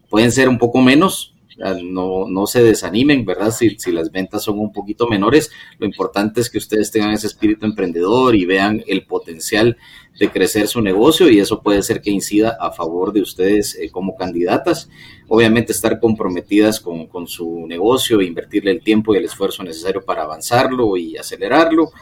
pueden 0.08 0.32
ser 0.32 0.48
un 0.48 0.58
poco 0.58 0.80
menos, 0.80 1.34
no, 1.82 2.26
no 2.26 2.46
se 2.46 2.62
desanimen, 2.62 3.24
¿verdad? 3.26 3.50
Si, 3.50 3.76
si, 3.78 3.92
las 3.92 4.10
ventas 4.10 4.42
son 4.44 4.58
un 4.58 4.72
poquito 4.72 5.08
menores, 5.08 5.50
lo 5.78 5.86
importante 5.86 6.40
es 6.40 6.48
que 6.48 6.58
ustedes 6.58 6.90
tengan 6.90 7.12
ese 7.12 7.26
espíritu 7.26 7.66
emprendedor 7.66 8.34
y 8.34 8.46
vean 8.46 8.82
el 8.86 9.04
potencial 9.04 9.76
de 10.20 10.30
crecer 10.30 10.68
su 10.68 10.82
negocio 10.82 11.30
y 11.30 11.40
eso 11.40 11.62
puede 11.62 11.82
ser 11.82 12.02
que 12.02 12.10
incida 12.10 12.56
a 12.60 12.72
favor 12.72 13.12
de 13.12 13.22
ustedes 13.22 13.74
eh, 13.76 13.90
como 13.90 14.16
candidatas. 14.16 14.90
Obviamente 15.32 15.70
estar 15.72 16.00
comprometidas 16.00 16.80
con, 16.80 17.06
con, 17.06 17.28
su 17.28 17.64
negocio, 17.66 18.20
invertirle 18.20 18.72
el 18.72 18.82
tiempo 18.82 19.14
y 19.14 19.18
el 19.18 19.26
esfuerzo 19.26 19.62
necesario 19.62 20.02
para 20.02 20.24
avanzarlo 20.24 20.96
y 20.96 21.16
acelerarlo, 21.16 21.92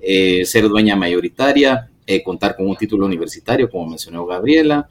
eh, 0.00 0.44
ser 0.46 0.68
dueña 0.68 0.94
mayoritaria, 0.94 1.90
eh, 2.06 2.22
contar 2.22 2.54
con 2.56 2.68
un 2.68 2.76
título 2.76 3.04
universitario, 3.04 3.68
como 3.68 3.88
mencionó 3.88 4.24
Gabriela, 4.24 4.88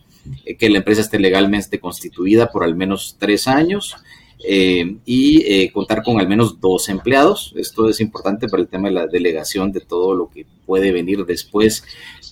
que 0.59 0.69
la 0.69 0.79
empresa 0.79 1.01
esté 1.01 1.19
legalmente 1.19 1.79
constituida 1.79 2.51
por 2.51 2.63
al 2.63 2.75
menos 2.75 3.15
tres 3.17 3.47
años 3.47 3.95
eh, 4.43 4.97
y 5.05 5.41
eh, 5.47 5.71
contar 5.71 6.03
con 6.03 6.19
al 6.19 6.27
menos 6.27 6.59
dos 6.59 6.89
empleados. 6.89 7.53
Esto 7.55 7.89
es 7.89 7.99
importante 8.01 8.47
para 8.47 8.61
el 8.61 8.67
tema 8.67 8.89
de 8.89 8.93
la 8.93 9.07
delegación 9.07 9.71
de 9.71 9.79
todo 9.79 10.13
lo 10.13 10.29
que 10.29 10.45
puede 10.65 10.91
venir 10.91 11.25
después 11.25 11.83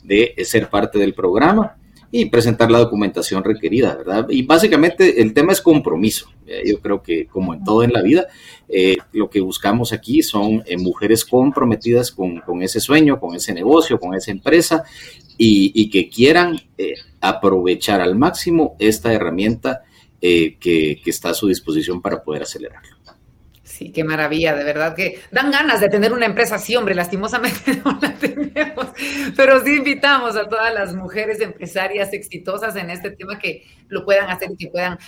de 0.04 0.36
ser 0.44 0.70
parte 0.70 1.00
del 1.00 1.14
programa 1.14 1.78
y 2.16 2.26
presentar 2.26 2.70
la 2.70 2.78
documentación 2.78 3.44
requerida, 3.44 3.96
¿verdad? 3.96 4.28
Y 4.30 4.44
básicamente 4.44 5.20
el 5.20 5.34
tema 5.34 5.52
es 5.52 5.62
compromiso. 5.62 6.30
Yo 6.64 6.80
creo 6.80 7.02
que 7.02 7.26
como 7.26 7.56
en 7.56 7.64
todo 7.64 7.82
en 7.82 7.92
la 7.92 8.04
vida, 8.04 8.28
eh, 8.70 8.98
lo 9.14 9.32
que 9.32 9.40
buscamos 9.40 9.92
aquí 9.94 10.22
son 10.22 10.64
mujeres 10.78 11.26
comprometidas 11.26 12.12
con, 12.12 12.44
ese 12.62 12.80
sueño, 12.80 13.20
con 13.20 13.34
ese 13.36 13.52
negocio, 13.52 14.00
con 14.00 14.14
esa 14.14 14.30
empresa 14.30 14.84
y, 15.40 15.90
que 15.90 16.08
quieran 16.08 16.60
aprovechar 17.20 18.00
al 18.00 18.16
máximo 18.16 18.76
esta 18.78 19.12
herramienta 19.12 19.82
eh, 20.26 20.56
que, 20.58 21.02
está 21.06 21.32
a 21.32 21.34
su 21.34 21.50
disposición 21.50 22.02
para 22.02 22.24
poder 22.24 22.44
acelerarlo. 22.44 22.96
Sí, 23.74 23.92
qué 23.92 24.04
maravilla, 24.04 24.54
de 24.54 24.64
verdad 24.64 24.96
que 24.96 25.20
dan 25.32 25.50
ganas 25.50 25.82
de 25.82 25.90
tener 25.90 26.14
una 26.14 26.28
empresa 26.28 26.56
así, 26.56 26.76
hombre, 26.76 26.94
lastimosamente 26.94 27.82
no 27.84 27.98
la 28.00 28.14
tenemos, 28.14 28.90
pero 29.36 29.60
sí 29.62 29.78
invitamos 29.78 30.36
a 30.36 30.48
todas 30.48 30.72
las 30.72 30.94
mujeres 30.94 31.42
empresarias 31.42 32.14
exitosas 32.14 32.76
en 32.76 32.92
este 32.92 33.10
tema 33.10 33.40
que 33.40 33.66
lo 33.88 34.06
puedan 34.06 34.30
hacer 34.30 34.52
y 34.52 34.58
que 34.58 34.68
puedan 34.68 35.00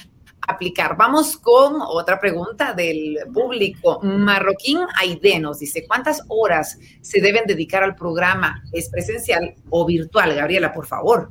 aplicar. 0.47 0.97
Vamos 0.97 1.37
con 1.37 1.75
otra 1.79 2.19
pregunta 2.19 2.73
del 2.73 3.19
público. 3.31 3.99
Marroquín 4.01 4.79
Aide 4.99 5.39
nos 5.39 5.59
dice, 5.59 5.85
¿cuántas 5.85 6.23
horas 6.27 6.79
se 7.01 7.21
deben 7.21 7.45
dedicar 7.45 7.83
al 7.83 7.93
programa? 7.93 8.63
¿Es 8.73 8.89
presencial 8.89 9.53
o 9.69 9.85
virtual? 9.85 10.33
Gabriela, 10.33 10.73
por 10.73 10.87
favor. 10.87 11.29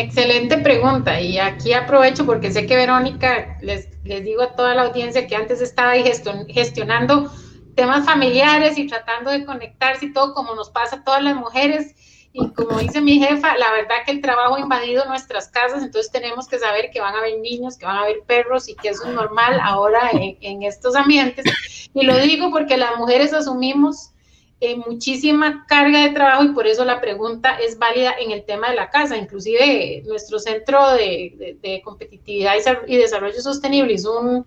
Excelente 0.00 0.58
pregunta 0.58 1.20
y 1.20 1.38
aquí 1.38 1.72
aprovecho 1.72 2.24
porque 2.24 2.52
sé 2.52 2.66
que 2.66 2.76
Verónica, 2.76 3.58
les, 3.60 3.88
les 4.04 4.22
digo 4.22 4.42
a 4.42 4.54
toda 4.54 4.72
la 4.76 4.82
audiencia 4.82 5.26
que 5.26 5.34
antes 5.34 5.60
estaba 5.60 5.90
ahí 5.90 6.04
gestionando 6.48 7.32
temas 7.74 8.04
familiares 8.06 8.78
y 8.78 8.86
tratando 8.86 9.32
de 9.32 9.44
conectarse 9.44 10.06
y 10.06 10.12
todo 10.12 10.34
como 10.34 10.54
nos 10.54 10.70
pasa 10.70 10.96
a 10.96 11.04
todas 11.04 11.22
las 11.22 11.34
mujeres 11.34 11.96
y 12.32 12.48
como 12.50 12.78
dice 12.78 13.00
mi 13.00 13.18
jefa, 13.18 13.56
la 13.56 13.72
verdad 13.72 13.96
que 14.06 14.12
el 14.12 14.20
trabajo 14.20 14.54
ha 14.54 14.60
invadido 14.60 15.04
nuestras 15.06 15.48
casas, 15.48 15.82
entonces 15.82 16.12
tenemos 16.12 16.46
que 16.46 16.60
saber 16.60 16.90
que 16.92 17.00
van 17.00 17.16
a 17.16 17.18
haber 17.18 17.40
niños, 17.40 17.76
que 17.76 17.86
van 17.86 17.96
a 17.96 18.02
haber 18.02 18.20
perros 18.24 18.68
y 18.68 18.76
que 18.76 18.90
eso 18.90 19.04
es 19.04 19.14
normal 19.14 19.58
ahora 19.60 20.10
en, 20.12 20.36
en 20.40 20.62
estos 20.62 20.94
ambientes. 20.94 21.44
Y 21.92 22.04
lo 22.04 22.16
digo 22.18 22.50
porque 22.52 22.76
las 22.76 22.96
mujeres 22.98 23.32
asumimos 23.32 24.12
eh, 24.60 24.76
muchísima 24.76 25.64
carga 25.68 26.02
de 26.02 26.10
trabajo 26.10 26.42
y 26.42 26.48
por 26.48 26.66
eso 26.66 26.84
la 26.84 27.00
pregunta 27.00 27.56
es 27.58 27.78
válida 27.78 28.14
en 28.18 28.32
el 28.32 28.44
tema 28.44 28.70
de 28.70 28.76
la 28.76 28.90
casa. 28.90 29.16
Inclusive 29.16 30.02
nuestro 30.06 30.40
centro 30.40 30.94
de, 30.94 31.80
competitividad 31.84 32.54
y 32.88 32.96
desarrollo 32.96 33.40
sostenible 33.40 33.92
hizo 33.92 34.44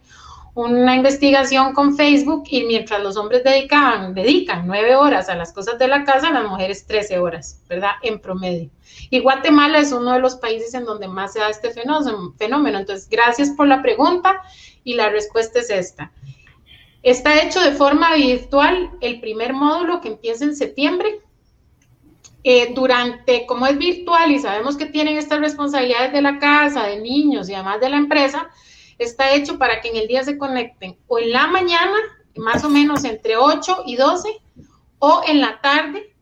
una 0.54 0.96
investigación 0.98 1.74
con 1.74 1.96
Facebook 1.96 2.44
y 2.50 2.64
mientras 2.66 3.02
los 3.02 3.16
hombres 3.16 3.44
dedicaban, 3.46 4.14
dedican 4.14 4.68
nueve 4.68 4.96
horas 4.96 5.30
a 5.30 5.36
las 5.36 5.54
cosas 5.54 5.80
de 5.80 5.88
la 5.88 6.04
casa, 6.04 6.30
las 6.32 6.44
mujeres 6.44 6.86
13 6.86 7.20
horas, 7.20 7.62
¿verdad? 7.70 7.92
En 8.02 8.20
promedio. 8.20 8.70
Y 9.10 9.20
Guatemala 9.20 9.80
es 9.80 9.94
uno 9.94 10.12
de 10.12 10.20
los 10.20 10.36
países 10.36 10.74
en 10.74 10.84
donde 10.84 11.08
más 11.08 11.32
se 11.32 11.40
da 11.40 11.50
este 11.50 11.72
fenómeno. 11.72 12.80
Entonces, 12.80 13.08
gracias 13.10 13.52
por 13.52 13.68
la 13.68 13.82
pregunta 13.82 14.42
y 14.84 14.96
la 14.96 15.10
respuesta 15.10 15.60
es 15.60 15.70
esta. 15.70 16.12
Está 17.04 17.42
hecho 17.42 17.60
de 17.62 17.72
forma 17.72 18.14
virtual 18.14 18.92
el 19.02 19.20
primer 19.20 19.54
módulo 19.54 20.02
que 20.02 20.10
empieza 20.10 20.46
en 20.46 20.56
septiembre. 20.56 21.20
Eh, 22.44 22.74
durante, 22.74 23.46
como 23.46 23.68
es 23.68 23.78
virtual 23.78 24.32
y 24.32 24.40
sabemos 24.40 24.76
que 24.76 24.88
tienen 24.88 25.18
estas 25.18 25.40
responsabilidades 25.40 26.12
de 26.12 26.24
la 26.24 26.40
casa, 26.40 26.88
de 26.88 27.00
niños 27.00 27.48
y 27.48 27.54
además 27.54 27.80
de 27.80 27.90
la 27.90 27.98
empresa, 27.98 28.50
está 28.98 29.34
hecho 29.34 29.60
para 29.60 29.80
que 29.80 29.90
en 29.90 29.98
el 29.98 30.08
día 30.08 30.24
se 30.24 30.40
conecten 30.40 30.98
o 31.08 31.20
en 31.20 31.32
la 31.32 31.46
mañana, 31.48 31.98
más 32.36 32.64
o 32.64 32.70
menos 32.70 33.04
entre 33.04 33.38
8 33.38 33.84
y 33.86 33.96
12, 33.96 34.30
o 34.98 35.22
en 35.28 35.40
la 35.40 35.62
tarde, 35.62 36.16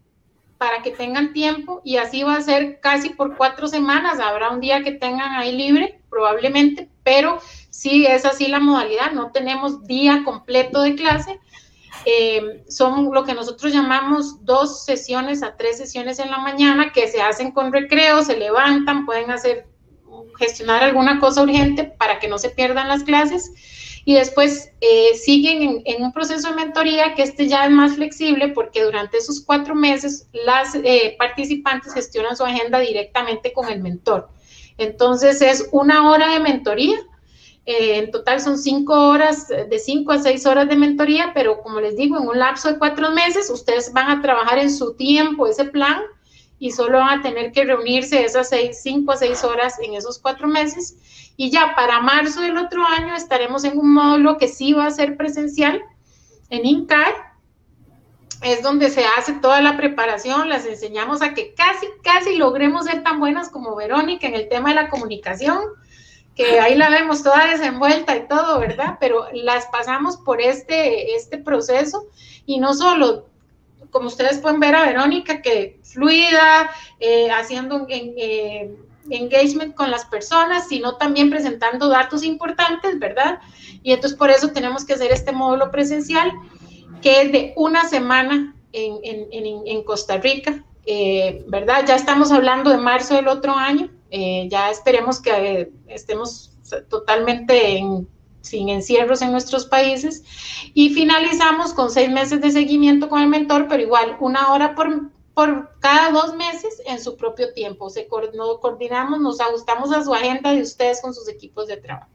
para 0.58 0.82
que 0.82 0.92
tengan 0.92 1.32
tiempo 1.32 1.82
y 1.86 1.98
así 1.98 2.24
va 2.24 2.36
a 2.36 2.42
ser 2.42 2.82
casi 2.82 3.12
por 3.12 3.38
cuatro 3.38 3.68
semanas. 3.68 4.20
Habrá 4.20 4.50
un 4.50 4.60
día 4.60 4.84
que 4.84 4.92
tengan 4.92 5.34
ahí 5.36 5.56
libre, 5.56 6.02
probablemente, 6.10 6.90
pero 7.02 7.40
sí 7.70 8.06
es 8.06 8.26
así 8.26 8.48
la 8.48 8.60
modalidad, 8.60 9.12
no 9.12 9.32
tenemos 9.32 9.84
día 9.84 10.22
completo 10.26 10.82
de 10.82 10.96
clase. 10.96 11.40
Eh, 12.06 12.64
son 12.70 13.14
lo 13.14 13.26
que 13.26 13.34
nosotros 13.34 13.74
llamamos 13.74 14.46
dos 14.46 14.86
sesiones 14.86 15.44
a 15.44 15.58
tres 15.58 15.78
sesiones 15.78 16.20
en 16.20 16.32
la 16.32 16.38
mañana 16.38 16.94
que 16.94 17.08
se 17.08 17.22
hacen 17.22 17.52
con 17.52 17.74
recreo, 17.74 18.24
se 18.24 18.38
levantan, 18.38 19.06
pueden 19.06 19.32
hacer, 19.32 19.68
gestionar 20.38 20.84
alguna 20.84 21.20
cosa 21.20 21.42
urgente 21.44 21.84
para 21.84 22.20
que 22.20 22.28
no 22.28 22.38
se 22.38 22.52
pierdan 22.52 22.88
las 22.88 23.04
clases 23.04 23.52
y 24.06 24.14
después 24.14 24.72
eh, 24.82 25.14
siguen 25.16 25.84
en, 25.86 26.02
un 26.02 26.12
proceso 26.12 26.50
de 26.50 26.56
mentoría 26.56 27.14
que 27.16 27.24
este 27.24 27.48
ya 27.48 27.66
es 27.66 27.72
más 27.72 27.96
flexible 27.96 28.48
porque 28.50 28.84
durante 28.84 29.18
esos 29.18 29.42
cuatro 29.42 29.76
meses 29.76 30.28
las 30.32 30.74
eh, 30.76 31.16
participantes 31.20 31.94
gestionan 31.94 32.36
su 32.36 32.44
agenda 32.44 32.80
directamente 32.80 33.54
con 33.54 33.70
el 33.70 33.82
mentor. 33.82 34.30
Entonces 34.78 35.42
es 35.42 35.68
una 35.72 36.10
hora 36.10 36.34
de 36.34 36.40
mentoría 36.40 36.98
Eh, 37.72 38.00
en 38.00 38.10
total 38.10 38.42
son 38.42 38.58
cinco 38.58 38.96
horas, 39.10 39.48
de 39.48 39.78
cinco 39.78 40.12
a 40.12 40.18
seis 40.18 40.48
horas 40.48 40.68
de 40.68 40.76
mentoría, 40.76 41.34
pero 41.36 41.62
como 41.62 41.80
les 41.80 41.96
digo, 41.96 42.18
en 42.18 42.28
un 42.28 42.40
lapso 42.40 42.68
de 42.68 42.80
cuatro 42.80 43.12
meses, 43.12 43.48
ustedes 43.52 43.94
van 43.94 44.10
a 44.10 44.24
trabajar 44.24 44.58
en 44.58 44.72
su 44.72 44.96
tiempo 44.96 45.46
ese 45.46 45.66
plan 45.66 46.02
y 46.58 46.72
solo 46.72 46.98
van 46.98 47.20
a 47.20 47.22
tener 47.22 47.52
que 47.52 47.66
reunirse 47.66 48.26
esas 48.26 48.50
seis, 48.50 48.80
cinco 48.82 49.12
a 49.12 49.18
seis 49.18 49.44
horas 49.44 49.78
en 49.84 49.94
esos 49.94 50.18
cuatro 50.18 50.48
meses. 50.48 50.98
Y 51.38 51.52
ya 51.52 51.76
para 51.76 52.02
marzo 52.02 52.42
del 52.42 52.58
otro 52.58 52.84
año 52.84 53.16
estaremos 53.16 53.64
en 53.64 53.78
un 53.78 53.94
módulo 53.94 54.40
que 54.40 54.48
sí 54.48 54.74
va 54.74 54.88
a 54.88 54.92
ser 54.92 55.16
presencial 55.16 55.80
en 56.50 56.66
INCAR, 56.66 57.14
es 58.42 58.64
donde 58.64 58.90
se 58.90 59.06
hace 59.06 59.34
toda 59.34 59.62
la 59.62 59.78
preparación, 59.78 60.50
las 60.50 60.66
enseñamos 60.66 61.22
a 61.22 61.36
que 61.36 61.54
casi, 61.54 61.86
casi 62.02 62.36
logremos 62.36 62.86
ser 62.86 63.04
tan 63.04 63.20
buenas 63.20 63.50
como 63.50 63.76
Verónica 63.76 64.26
en 64.26 64.34
el 64.34 64.50
tema 64.50 64.70
de 64.70 64.76
la 64.76 64.90
comunicación, 64.90 65.60
que 66.40 66.58
ahí 66.58 66.76
la 66.76 66.90
vemos 66.90 67.22
toda 67.22 67.48
desenvuelta 67.48 68.16
y 68.16 68.26
todo, 68.30 68.62
¿verdad? 68.62 68.96
Pero 69.02 69.26
las 69.34 69.66
pasamos 69.66 70.16
por 70.16 70.40
este, 70.40 71.14
este 71.14 71.38
proceso 71.38 72.06
y 72.46 72.60
no 72.60 72.74
solo, 72.74 73.26
como 73.92 74.08
ustedes 74.08 74.38
pueden 74.38 74.62
ver 74.62 74.74
a 74.74 74.86
Verónica, 74.86 75.42
que 75.42 75.82
fluida, 75.84 76.72
eh, 77.02 77.30
haciendo 77.30 77.86
eh, 77.90 78.74
engagement 79.10 79.76
con 79.76 79.92
las 79.92 80.06
personas, 80.06 80.70
sino 80.70 80.96
también 80.96 81.30
presentando 81.30 81.90
datos 81.90 82.24
importantes, 82.24 82.98
¿verdad? 83.00 83.40
Y 83.84 83.92
entonces 83.92 84.18
por 84.18 84.30
eso 84.30 84.52
tenemos 84.52 84.86
que 84.86 84.94
hacer 84.94 85.12
este 85.12 85.34
módulo 85.34 85.72
presencial 85.72 86.32
que 87.02 87.22
es 87.24 87.32
de 87.34 87.54
una 87.58 87.84
semana 87.90 88.56
en, 88.72 89.84
Costa 89.84 90.16
Rica, 90.16 90.64
eh, 90.86 91.44
¿verdad? 91.50 91.84
Ya 91.86 91.96
estamos 91.96 92.32
hablando 92.32 92.70
de 92.70 92.78
marzo 92.78 93.16
del 93.16 93.28
otro 93.28 93.56
año, 93.56 93.90
eh, 94.12 94.48
ya 94.50 94.72
esperemos 94.72 95.22
que 95.22 95.32
eh, 95.32 95.72
estemos 95.88 96.58
totalmente 96.90 97.84
sin 98.42 98.70
encierros 98.70 99.22
en 99.22 99.32
nuestros 99.32 99.66
países 99.66 100.24
y 100.74 100.94
finalizamos 100.94 101.74
con 101.74 101.92
seis 101.92 102.10
meses 102.10 102.42
de 102.42 102.52
seguimiento 102.52 103.10
con 103.10 103.22
el 103.22 103.28
mentor, 103.28 103.68
pero 103.68 103.84
igual 103.84 104.18
una 104.20 104.54
hora 104.54 104.76
por, 104.76 105.12
por 105.34 105.78
cada 105.80 106.12
dos 106.12 106.36
meses 106.36 106.82
en 106.86 107.02
su 107.02 107.18
propio 107.18 107.54
tiempo. 107.54 107.90
Se, 107.90 108.08
nos 108.34 108.60
coordinamos, 108.60 109.20
nos 109.20 109.42
ajustamos 109.42 109.92
a 109.92 110.04
su 110.04 110.14
agenda 110.14 110.54
de 110.54 110.62
ustedes 110.62 111.02
con 111.02 111.14
sus 111.14 111.28
equipos 111.28 111.68
de 111.68 111.78
trabajo. 111.78 112.12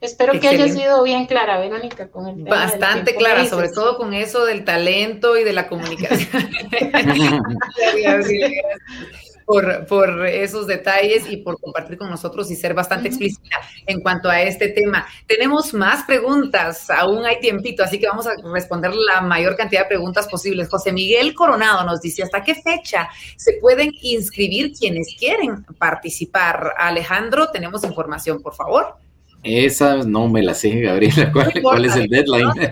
Espero 0.00 0.38
que 0.40 0.48
haya 0.48 0.68
sido 0.68 1.04
bien 1.04 1.26
clara, 1.26 1.60
Verónica, 1.60 2.10
con 2.10 2.26
el 2.26 2.42
tema 2.42 2.56
Bastante 2.56 3.14
clara, 3.14 3.46
sobre 3.46 3.68
todo 3.68 3.96
con 3.96 4.14
eso 4.14 4.44
del 4.44 4.64
talento 4.64 5.38
y 5.38 5.44
de 5.44 5.52
la 5.52 5.68
comunicación. 5.68 6.50
por, 9.44 9.86
por 9.86 10.26
esos 10.26 10.66
detalles 10.66 11.30
y 11.30 11.38
por 11.38 11.60
compartir 11.60 11.98
con 11.98 12.10
nosotros 12.10 12.50
y 12.50 12.56
ser 12.56 12.74
bastante 12.74 13.08
explícita 13.08 13.56
en 13.86 14.00
cuanto 14.00 14.28
a 14.28 14.42
este 14.42 14.68
tema. 14.68 15.06
Tenemos 15.26 15.74
más 15.74 16.04
preguntas, 16.04 16.88
aún 16.90 17.24
hay 17.24 17.40
tiempito, 17.40 17.82
así 17.82 17.98
que 17.98 18.06
vamos 18.06 18.26
a 18.26 18.34
responder 18.52 18.94
la 18.94 19.20
mayor 19.20 19.56
cantidad 19.56 19.82
de 19.82 19.88
preguntas 19.88 20.28
posibles. 20.28 20.68
José 20.68 20.92
Miguel 20.92 21.34
Coronado 21.34 21.84
nos 21.84 22.00
dice, 22.00 22.22
¿hasta 22.22 22.42
qué 22.42 22.54
fecha 22.54 23.08
se 23.36 23.54
pueden 23.60 23.90
inscribir 24.02 24.72
quienes 24.72 25.14
quieren 25.18 25.64
participar? 25.78 26.74
Alejandro, 26.78 27.50
tenemos 27.50 27.84
información, 27.84 28.42
por 28.42 28.54
favor. 28.54 28.96
Esa 29.42 29.96
no 30.04 30.28
me 30.28 30.42
la 30.42 30.54
sé, 30.54 30.80
Gabriela. 30.80 31.32
¿Cuál, 31.32 31.84
es 31.84 31.96
el 31.96 32.08
deadline? 32.08 32.52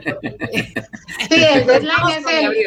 Sí, 1.29 1.43
el 1.43 1.67
deadline 1.67 2.09
es 2.19 2.25
el, 2.27 2.67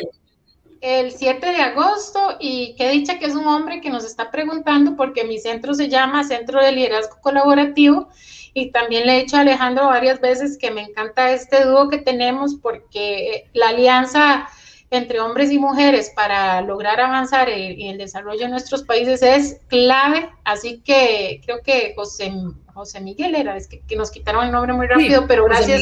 7 0.84 1.46
de 1.46 1.62
agosto 1.62 2.36
y 2.42 2.76
qué 2.78 2.90
dicha 2.90 3.18
que 3.18 3.26
es 3.26 3.36
un 3.36 3.48
hombre 3.48 3.80
que 3.80 3.90
nos 3.90 4.04
está 4.04 4.30
preguntando 4.32 4.98
porque 4.98 5.24
mi 5.24 5.40
centro 5.40 5.74
se 5.74 5.88
llama 5.88 6.26
Centro 6.26 6.62
de 6.62 6.74
Liderazgo 6.74 7.22
Colaborativo 7.22 8.10
y 8.54 8.70
también 8.72 9.06
le 9.06 9.16
he 9.16 9.22
dicho 9.22 9.38
a 9.38 9.42
Alejandro 9.42 9.86
varias 9.86 10.20
veces 10.20 10.58
que 10.58 10.72
me 10.72 10.82
encanta 10.82 11.32
este 11.32 11.64
dúo 11.64 11.88
que 11.88 12.00
tenemos 12.00 12.56
porque 12.56 13.50
la 13.54 13.70
alianza 13.70 14.50
entre 14.90 15.22
hombres 15.22 15.52
y 15.52 15.58
mujeres 15.58 16.12
para 16.14 16.62
lograr 16.62 17.00
avanzar 17.00 17.48
en, 17.48 17.80
el 17.80 17.98
desarrollo 17.98 18.42
de 18.42 18.50
nuestros 18.50 18.84
países 18.84 19.24
es 19.24 19.62
clave, 19.68 20.30
así 20.44 20.82
que 20.84 21.40
creo 21.46 21.62
que 21.64 21.94
José, 21.96 22.32
José 22.74 23.00
Miguel 23.00 23.36
era, 23.36 23.56
es 23.56 23.68
que, 23.68 23.82
nos 23.96 24.12
quitaron 24.12 24.46
el 24.46 24.52
nombre 24.52 24.74
muy 24.74 24.88
rápido, 24.88 25.26
pero 25.28 25.46
gracias. 25.46 25.82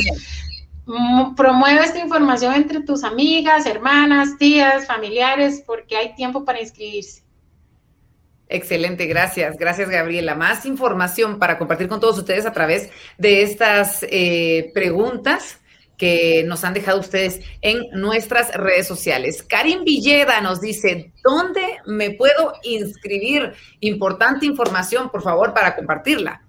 Promueve 0.85 1.83
esta 1.83 1.99
información 1.99 2.53
entre 2.55 2.81
tus 2.81 3.03
amigas, 3.03 3.65
hermanas, 3.65 4.37
tías, 4.37 4.87
familiares, 4.87 5.63
porque 5.65 5.95
hay 5.95 6.15
tiempo 6.15 6.43
para 6.43 6.59
inscribirse. 6.59 7.23
Excelente, 8.47 9.05
gracias, 9.05 9.55
gracias 9.57 9.89
Gabriela. 9.89 10.35
Más 10.35 10.65
información 10.65 11.39
para 11.39 11.57
compartir 11.57 11.87
con 11.87 12.01
todos 12.01 12.17
ustedes 12.17 12.45
a 12.45 12.51
través 12.51 12.89
de 13.17 13.43
estas 13.43 14.05
eh, 14.09 14.71
preguntas 14.73 15.61
que 15.97 16.43
nos 16.45 16.63
han 16.63 16.73
dejado 16.73 16.99
ustedes 16.99 17.41
en 17.61 17.83
nuestras 17.93 18.53
redes 18.53 18.87
sociales. 18.87 19.43
Karin 19.43 19.85
Villeda 19.85 20.41
nos 20.41 20.59
dice, 20.59 21.13
¿dónde 21.23 21.77
me 21.85 22.11
puedo 22.11 22.53
inscribir? 22.63 23.53
Importante 23.81 24.47
información, 24.47 25.09
por 25.11 25.21
favor, 25.21 25.53
para 25.53 25.75
compartirla. 25.75 26.41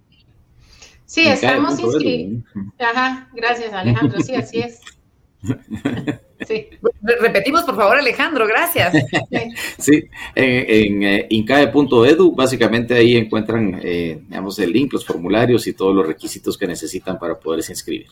Sí, 1.12 1.28
estamos 1.28 1.78
inscritos. 1.78 2.42
Ajá, 2.78 3.28
gracias 3.34 3.70
Alejandro, 3.74 4.18
sí, 4.22 4.34
así 4.34 4.60
es. 4.60 4.80
Sí. 6.44 6.70
Repetimos, 7.20 7.62
por 7.62 7.76
favor, 7.76 7.96
Alejandro, 7.98 8.48
gracias. 8.48 8.92
Sí, 9.78 10.02
en, 10.34 11.02
eh, 11.04 11.26
incae.edu, 11.30 12.34
básicamente 12.34 12.94
ahí 12.94 13.16
encuentran, 13.16 13.80
eh, 13.80 14.22
digamos, 14.26 14.58
el 14.58 14.72
link, 14.72 14.92
los 14.92 15.06
formularios 15.06 15.68
y 15.68 15.72
todos 15.72 15.94
los 15.94 16.04
requisitos 16.04 16.58
que 16.58 16.66
necesitan 16.66 17.16
para 17.16 17.38
poderse 17.38 17.70
inscribir. 17.70 18.08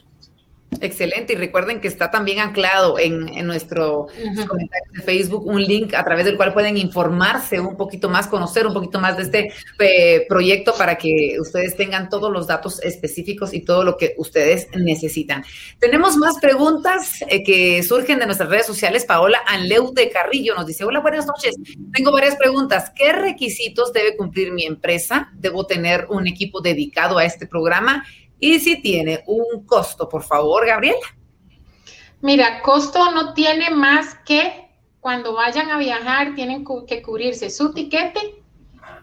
Excelente, 0.81 1.35
y 1.35 1.37
recuerden 1.37 1.81
que 1.81 1.89
está 1.89 2.11
también 2.11 2.39
anclado 2.39 2.99
en, 2.99 3.47
nuestro 3.47 4.07
comentario 4.49 4.93
de 4.93 5.03
Facebook 5.03 5.47
un 5.47 5.63
link 5.63 5.95
a 5.95 6.05
través 6.05 6.25
del 6.25 6.37
cual 6.37 6.53
pueden 6.53 6.77
informarse 6.77 7.61
un 7.61 7.77
poquito 7.77 8.09
más, 8.09 8.27
conocer 8.27 8.67
un 8.67 8.73
poquito 8.73 9.01
más 9.01 9.17
de 9.17 9.23
este 9.23 9.53
eh, 9.79 10.27
proyecto 10.29 10.75
para 10.77 10.97
que 10.97 11.37
ustedes 11.41 11.77
tengan 11.77 12.09
todos 12.09 12.31
los 12.33 12.47
datos 12.47 12.83
específicos 12.83 13.53
y 13.53 13.61
todo 13.61 13.85
lo 13.85 13.97
que 13.97 14.15
ustedes 14.19 14.69
necesitan. 14.75 15.45
Tenemos 15.79 16.17
más 16.17 16.39
preguntas 16.41 17.23
eh, 17.29 17.43
que 17.43 17.83
surgen 17.83 18.19
de 18.19 18.27
nuestras 18.27 18.49
redes 18.49 18.67
sociales. 18.67 19.05
Paola 19.05 19.41
Anleu 19.47 19.93
de 19.93 20.11
Carrillo 20.11 20.55
nos 20.55 20.67
dice, 20.67 20.85
hola, 20.85 21.01
buenas 21.01 21.27
noches. 21.27 21.57
Tengo 21.93 22.13
varias 22.13 22.37
preguntas. 22.37 22.91
¿Qué 22.95 23.13
requisitos 23.13 23.93
debe 23.93 24.17
cumplir 24.17 24.53
mi 24.53 24.65
empresa? 24.65 25.31
¿Debo 25.35 25.67
tener 25.67 26.07
un 26.09 26.27
equipo 26.27 26.61
dedicado 26.61 27.19
a 27.19 27.25
este 27.25 27.47
programa? 27.47 28.05
Y 28.41 28.59
si 28.59 28.81
tiene 28.81 29.23
un 29.27 29.65
costo, 29.67 30.09
por 30.09 30.23
favor, 30.23 30.67
Gabriela. 30.67 30.99
Mira, 32.23 32.63
costo 32.63 33.13
no 33.13 33.35
tiene 33.35 33.71
más 33.71 34.15
que 34.27 34.69
cuando 35.01 35.35
vayan 35.35 35.71
a 35.71 35.79
viajar 35.79 36.35
tienen 36.35 36.65
que 36.87 37.03
cubrirse 37.03 37.49
su 37.51 37.73
tiquete 37.73 38.43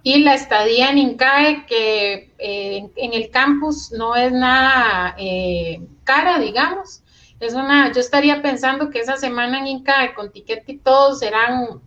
y 0.04 0.20
la 0.24 0.36
estadía 0.36 0.90
en 0.90 1.00
INCAE, 1.00 1.66
que 1.66 2.34
eh, 2.38 2.90
en 2.96 3.14
el 3.14 3.30
campus 3.30 3.92
no 3.92 4.16
es 4.16 4.32
nada 4.32 5.16
eh, 5.18 5.82
cara, 6.04 6.40
digamos. 6.40 7.04
Es 7.40 7.54
una, 7.54 7.92
yo 7.92 8.00
estaría 8.00 8.42
pensando 8.42 8.90
que 8.90 9.00
esa 9.00 9.18
semana 9.18 9.60
en 9.60 9.68
INCAE 9.68 10.14
con 10.14 10.32
tiquete 10.32 10.72
y 10.74 10.78
todo 10.78 11.16
serán, 11.16 11.82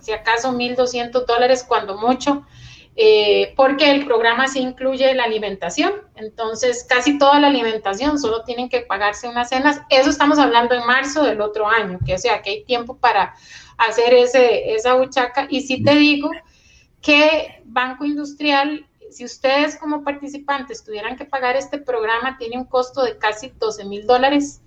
si 0.00 0.12
acaso, 0.12 0.52
1.200 0.52 1.26
dólares 1.26 1.64
cuando 1.66 1.96
mucho 1.96 2.46
eh, 3.00 3.54
porque 3.54 3.92
el 3.92 4.04
programa 4.04 4.48
sí 4.48 4.58
incluye 4.58 5.14
la 5.14 5.22
alimentación, 5.22 5.92
entonces 6.16 6.84
casi 6.88 7.16
toda 7.16 7.38
la 7.38 7.46
alimentación, 7.46 8.18
solo 8.18 8.42
tienen 8.42 8.68
que 8.68 8.80
pagarse 8.80 9.28
unas 9.28 9.50
cenas, 9.50 9.82
eso 9.88 10.10
estamos 10.10 10.36
hablando 10.40 10.74
en 10.74 10.84
marzo 10.84 11.22
del 11.22 11.40
otro 11.40 11.68
año, 11.68 12.00
que 12.04 12.14
o 12.14 12.18
sea 12.18 12.42
que 12.42 12.50
hay 12.50 12.64
tiempo 12.64 12.96
para 12.96 13.36
hacer 13.76 14.14
ese, 14.14 14.74
esa 14.74 14.96
huchaca, 14.96 15.46
y 15.48 15.60
sí 15.60 15.80
te 15.84 15.94
digo 15.94 16.28
que 17.00 17.62
Banco 17.66 18.04
Industrial, 18.04 18.84
si 19.12 19.24
ustedes 19.24 19.76
como 19.76 20.02
participantes 20.02 20.82
tuvieran 20.82 21.16
que 21.16 21.24
pagar 21.24 21.54
este 21.54 21.78
programa, 21.78 22.36
tiene 22.36 22.58
un 22.58 22.64
costo 22.64 23.04
de 23.04 23.16
casi 23.16 23.52
12 23.60 23.84
mil 23.84 24.08
dólares 24.08 24.60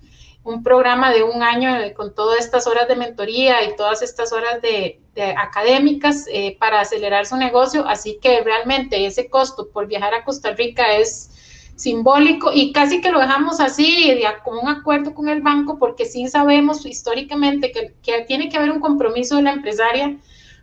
un 0.44 0.62
programa 0.62 1.12
de 1.12 1.22
un 1.22 1.42
año 1.42 1.76
eh, 1.76 1.92
con 1.92 2.14
todas 2.14 2.40
estas 2.40 2.66
horas 2.66 2.88
de 2.88 2.96
mentoría 2.96 3.64
y 3.64 3.76
todas 3.76 4.02
estas 4.02 4.32
horas 4.32 4.60
de, 4.60 4.98
académicas 5.36 6.26
eh, 6.32 6.56
para 6.58 6.80
acelerar 6.80 7.26
su 7.26 7.36
negocio. 7.36 7.86
Así 7.86 8.18
que 8.20 8.42
realmente 8.42 9.04
ese 9.06 9.28
costo 9.28 9.68
por 9.68 9.86
viajar 9.86 10.14
a 10.14 10.24
Costa 10.24 10.52
Rica 10.52 10.96
es 10.96 11.30
simbólico 11.76 12.50
y 12.52 12.72
casi 12.72 13.00
que 13.00 13.10
lo 13.10 13.20
dejamos 13.20 13.60
así, 13.60 14.20
con 14.44 14.58
un 14.58 14.68
acuerdo 14.68 15.14
con 15.14 15.28
el 15.28 15.42
banco, 15.42 15.78
porque 15.78 16.06
sí 16.06 16.28
sabemos 16.28 16.86
históricamente 16.86 17.72
que, 17.72 17.94
que 18.02 18.22
tiene 18.22 18.48
que 18.48 18.56
haber 18.56 18.70
un 18.70 18.80
compromiso 18.80 19.36
de 19.36 19.42
la 19.42 19.52
empresaria 19.52 20.16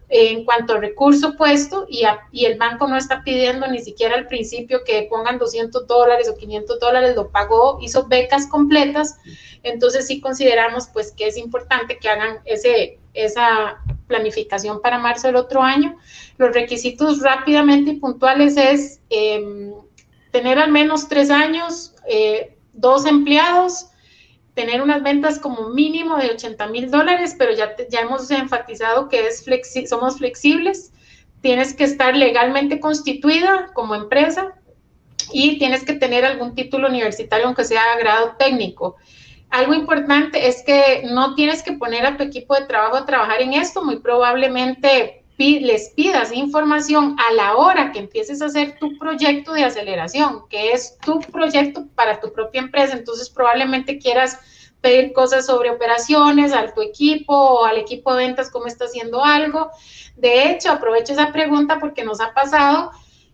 en 0.10 0.43
cuanto 0.43 0.74
al 0.74 0.82
recurso 0.82 1.38
puesto 1.38 1.86
y, 1.88 2.03
y, 2.32 2.45
el 2.45 2.57
banco 2.57 2.88
no 2.88 2.97
está 2.97 3.24
pidiendo 3.24 3.68
ni 3.68 3.80
siquiera 3.80 4.16
al 4.16 4.26
principio 4.28 4.84
que 4.84 5.07
pongan 5.10 5.38
200 5.38 5.86
dólares 5.86 6.28
o 6.28 6.36
500 6.36 6.80
dólares, 6.80 7.16
lo 7.16 7.30
pagó, 7.30 7.78
hizo 7.82 8.07
becas 8.07 8.47
completas, 8.47 9.20
entonces 9.62 10.07
sí 10.07 10.20
consideramos 10.20 10.88
pues 10.88 11.12
que 11.12 11.28
es 11.28 11.38
importante 11.38 11.99
que 11.99 12.10
hagan 12.10 12.39
ese, 12.45 12.97
esa 13.14 13.82
planificación 14.07 14.82
para 14.82 14.97
marzo 14.97 15.28
del 15.28 15.36
otro 15.36 15.62
año. 15.62 15.95
Los 16.38 16.53
requisitos 16.53 17.22
rápidamente 17.22 17.91
y 17.91 17.99
puntuales 17.99 18.57
es 18.57 19.01
em, 19.12 19.74
tener 20.32 20.57
al 20.57 20.72
menos 20.72 21.07
tres 21.07 21.30
años, 21.30 21.93
eh, 22.07 22.57
dos 22.74 23.05
empleados, 23.05 23.88
tener 24.53 24.81
unas 24.81 25.03
ventas 25.03 25.39
como 25.39 25.69
mínimo 25.69 26.17
de 26.17 26.31
80 26.31 26.67
mil 26.67 26.91
dólares, 26.91 27.35
pero 27.37 27.53
ya, 27.53 27.75
ya 27.89 28.01
hemos 28.01 28.29
enfatizado 28.31 29.09
que 29.09 29.27
es 29.27 29.43
flexi 29.43 29.87
somos 29.87 30.17
flexibles. 30.17 30.91
Tienes 31.41 31.73
que 31.73 31.85
estar 31.85 32.15
legalmente 32.15 32.79
constituida 32.79 33.71
como 33.73 33.95
empresa 33.95 34.53
y 35.31 35.57
tienes 35.57 35.85
que 35.85 35.93
tener 35.93 36.25
algún 36.25 36.55
título 36.55 36.87
universitario, 36.87 37.45
aunque 37.45 37.63
sea 37.63 37.97
grado 37.97 38.35
técnico. 38.37 38.97
Algo 39.49 39.73
importante 39.73 40.47
es 40.47 40.63
que 40.63 41.03
no 41.05 41.35
tienes 41.35 41.63
que 41.63 41.73
poner 41.73 42.05
a 42.05 42.17
tu 42.17 42.23
equipo 42.23 42.55
de 42.55 42.65
trabajo 42.65 42.97
a 42.97 43.05
trabajar 43.05 43.41
en 43.41 43.53
esto, 43.53 43.83
muy 43.83 43.99
probablemente 43.99 45.18
les 45.39 45.91
pidas 45.91 46.33
información 46.33 47.15
a 47.17 47.33
la 47.33 47.55
hora 47.55 47.93
que 47.93 47.99
empieces 47.99 48.41
a 48.41 48.47
hacer 48.47 48.77
tu 48.77 48.97
proyecto 48.97 49.53
de 49.53 49.63
aceleración, 49.63 50.43
que 50.49 50.73
es 50.73 50.97
tu 50.97 51.21
proyecto 51.21 51.87
para 51.95 52.19
tu 52.19 52.33
propia 52.33 52.59
empresa. 52.59 52.97
Entonces 52.97 53.29
probablemente 53.29 53.99
quieras 53.99 54.37
pedir 54.81 55.13
cosas 55.13 55.45
sobre 55.45 55.69
operaciones 55.69 56.51
a 56.51 56.73
tu 56.73 56.81
equipo 56.81 57.33
o 57.33 57.63
al 57.63 57.77
equipo 57.77 58.13
de 58.13 58.25
ventas, 58.25 58.51
cómo 58.51 58.67
está 58.67 58.83
haciendo 58.85 59.23
algo. 59.23 59.71
De 60.17 60.51
hecho, 60.51 60.71
aprovecho 60.71 61.13
esa 61.13 61.31
pregunta 61.31 61.79
porque 61.79 62.03
nos 62.03 62.19
ha 62.19 62.33
pasado 62.33 62.91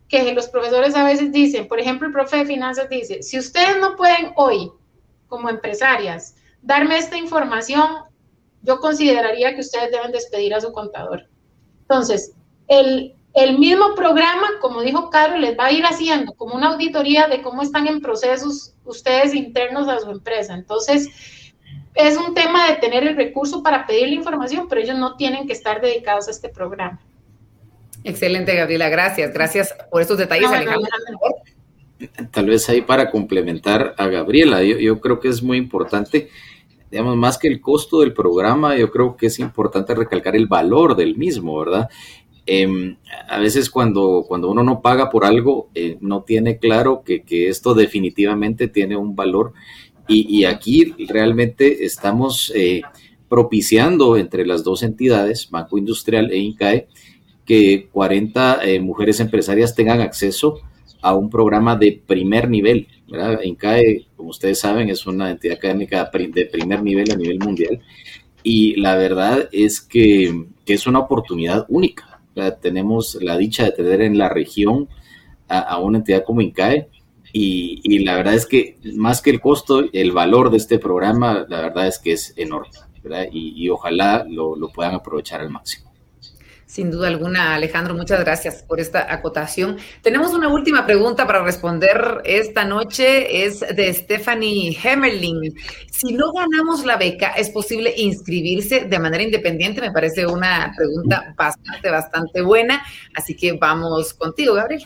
que 0.08 0.32
los 0.34 0.48
profesores 0.48 0.96
a 0.96 1.04
veces 1.04 1.32
dicen, 1.32 1.68
por 1.68 1.80
ejemplo, 1.80 2.06
el 2.06 2.14
profe 2.14 2.38
de 2.38 2.46
finanzas 2.46 2.88
dice, 2.88 3.24
si 3.24 3.40
ustedes 3.40 3.78
no 3.80 3.96
pueden 3.96 4.32
hoy, 4.36 4.72
como 5.28 5.50
empresarias, 5.50 6.36
darme 6.62 6.98
esta 6.98 7.18
información, 7.18 8.04
yo 8.62 8.80
consideraría 8.80 9.56
que 9.56 9.62
ustedes 9.62 9.90
deben 9.90 10.12
despedir 10.12 10.54
a 10.54 10.62
su 10.62 10.72
contador. 10.72 11.28
Entonces, 11.88 12.34
el, 12.68 13.14
mismo 13.60 13.96
programa, 13.96 14.48
como 14.62 14.82
dijo 14.82 15.10
Carlos, 15.10 15.40
les 15.40 15.58
va 15.58 15.66
a 15.66 15.72
ir 15.72 15.86
haciendo 15.86 16.34
como 16.34 16.56
una 16.56 16.74
auditoría 16.74 17.28
de 17.28 17.42
cómo 17.42 17.62
están 17.62 17.88
en 17.88 18.02
procesos 18.02 18.74
ustedes 18.84 19.34
internos 19.36 19.88
a 19.88 20.00
su 20.00 20.10
empresa. 20.10 20.54
Entonces, 20.54 21.10
es 21.94 22.18
un 22.18 22.34
tema 22.34 22.68
de 22.68 22.76
tener 22.78 23.06
el 23.06 23.16
recurso 23.16 23.62
para 23.62 23.86
pedir 23.86 24.10
la 24.10 24.16
información, 24.16 24.68
pero 24.68 24.82
ellos 24.82 24.98
no 24.98 25.16
tienen 25.16 25.46
que 25.48 25.54
estar 25.54 25.80
dedicados 25.80 26.28
a 26.28 26.32
este 26.32 26.50
programa. 26.50 27.00
Excelente, 28.04 28.56
Gabriela. 28.56 28.90
Gracias. 28.90 29.34
Gracias 29.34 29.76
por 29.92 30.02
estos 30.02 30.18
detalles, 30.18 30.50
Alejandro. 30.50 30.90
Tal 32.32 32.48
vez 32.48 32.68
ahí 32.68 32.82
para 32.82 33.10
complementar 33.10 33.96
a 33.98 34.08
Gabriela, 34.08 34.64
yo, 34.64 34.78
yo 34.78 35.00
creo 35.00 35.20
que 35.20 35.30
es 35.30 35.42
muy 35.42 35.58
importante 35.58 36.30
digamos, 36.96 37.18
más 37.18 37.38
que 37.38 37.50
el 37.50 37.60
costo 37.60 38.00
del 38.00 38.14
programa, 38.14 38.78
yo 38.78 38.90
creo 38.90 39.18
que 39.18 39.26
es 39.26 39.40
importante 39.40 39.94
recalcar 39.94 40.34
el 40.34 40.48
valor 40.48 40.96
del 40.96 41.18
mismo, 41.18 41.60
¿verdad? 41.60 41.90
Em, 42.46 42.96
a 43.28 43.38
veces 43.38 43.70
cuando, 43.70 44.24
cuando 44.26 44.50
uno 44.50 44.64
no 44.64 44.82
paga 44.82 45.10
por 45.10 45.26
algo, 45.26 45.68
eh, 45.76 45.98
no 46.00 46.24
tiene 46.24 46.58
claro 46.58 47.04
que, 47.04 47.50
esto 47.50 47.74
definitivamente 47.74 48.70
tiene 48.70 48.96
un 48.96 49.14
valor 49.14 49.52
y, 50.08 50.46
aquí 50.46 50.94
realmente 51.10 51.84
estamos 51.84 52.54
eh, 52.56 52.82
propiciando 53.28 54.16
entre 54.16 54.46
las 54.46 54.64
dos 54.64 54.82
entidades, 54.82 55.50
Banco 55.52 55.78
Industrial 55.78 56.32
e 56.32 56.38
INCAE, 56.38 56.88
que 57.46 57.90
40 57.92 58.64
eh, 58.64 58.80
mujeres 58.80 59.20
empresarias 59.20 59.76
tengan 59.76 60.00
acceso 60.00 60.62
a 61.02 61.14
un 61.14 61.30
programa 61.30 61.76
de 61.76 62.02
primer 62.08 62.50
nivel. 62.50 62.88
¿verdad? 63.10 63.42
INCAE, 63.44 64.08
como 64.26 64.32
ustedes 64.32 64.60
saben, 64.60 64.90
es 64.90 65.06
una 65.06 65.30
entidad 65.30 65.58
académica 65.58 66.10
de 66.12 66.46
primer 66.48 66.82
nivel 66.82 67.12
a 67.12 67.16
nivel 67.16 67.38
mundial 67.38 67.80
y 68.42 68.76
la 68.82 68.96
verdad 68.96 69.48
es 69.52 69.82
que, 69.82 70.48
es 70.66 70.88
una 70.88 70.98
oportunidad 70.98 71.68
única. 71.70 72.22
Tenemos 72.60 73.20
la 73.22 73.38
dicha 73.38 73.66
de 73.66 73.72
tener 73.72 74.02
en 74.02 74.18
la 74.18 74.28
región 74.28 74.90
a, 75.48 75.78
una 75.78 76.00
entidad 76.00 76.24
como 76.24 76.42
INCAE 76.42 76.90
y, 77.34 78.00
la 78.00 78.16
verdad 78.16 78.34
es 78.34 78.48
que 78.48 78.80
más 78.96 79.22
que 79.22 79.30
el 79.30 79.40
costo, 79.40 79.84
el 79.94 80.12
valor 80.12 80.50
de 80.50 80.58
este 80.58 80.80
programa, 80.80 81.46
la 81.48 81.62
verdad 81.62 81.86
es 81.86 82.00
que 82.00 82.14
es 82.14 82.34
enorme 82.36 82.72
y, 83.32 83.70
ojalá 83.70 84.26
lo 84.28 84.72
puedan 84.74 84.96
aprovechar 84.96 85.40
al 85.42 85.52
máximo. 85.52 85.85
Sin 86.66 86.90
duda 86.90 87.10
alguna, 87.10 87.54
Alejandro, 87.54 87.94
muchas 87.94 88.20
gracias 88.22 88.64
por 88.64 88.80
esta 88.80 89.14
acotación. 89.14 89.78
Tenemos 90.02 90.34
una 90.34 90.48
última 90.48 90.86
pregunta 90.86 91.28
para 91.28 91.44
responder 91.44 92.22
esta 92.26 92.66
noche, 92.66 93.46
es 93.46 93.60
de 93.60 93.94
Stephanie 93.94 94.76
Hemmerling. 94.84 95.56
Si 95.92 96.14
no 96.14 96.32
ganamos 96.34 96.84
la 96.84 96.98
beca, 96.98 97.30
¿es 97.38 97.52
posible 97.52 97.94
inscribirse 97.96 98.82
de 98.82 99.00
manera 99.00 99.24
independiente? 99.24 99.80
Me 99.80 99.92
parece 99.92 100.26
una 100.26 100.74
pregunta 100.76 101.36
bastante, 101.38 101.92
bastante 101.92 102.42
buena, 102.42 102.84
así 103.14 103.36
que 103.36 103.54
vamos 103.54 104.16
contigo, 104.16 104.56
Gabriel. 104.56 104.84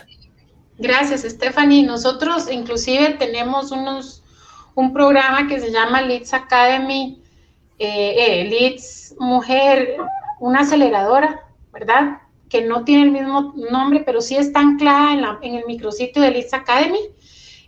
Gracias, 0.78 1.22
Stephanie. 1.22 1.84
Nosotros 1.84 2.52
inclusive 2.52 3.16
tenemos 3.18 3.72
unos, 3.72 4.22
un 4.76 4.92
programa 4.92 5.48
que 5.48 5.62
se 5.62 5.72
llama 5.72 6.02
Leads 6.02 6.34
Academy, 6.34 7.22
eh, 7.80 8.16
eh, 8.18 8.50
Leads 8.50 9.16
Mujer, 9.18 9.96
una 10.42 10.62
aceleradora 10.62 11.46
¿verdad? 11.72 12.22
Que 12.50 12.62
no 12.62 12.84
tiene 12.84 13.04
el 13.04 13.12
mismo 13.12 13.54
nombre, 13.70 14.04
pero 14.06 14.22
sí 14.22 14.36
está 14.36 14.60
anclada 14.60 15.14
en, 15.14 15.22
la, 15.22 15.40
en 15.42 15.56
el 15.56 15.66
micrositio 15.66 16.22
de 16.22 16.32
Liz 16.32 16.54
Academy, 16.54 17.00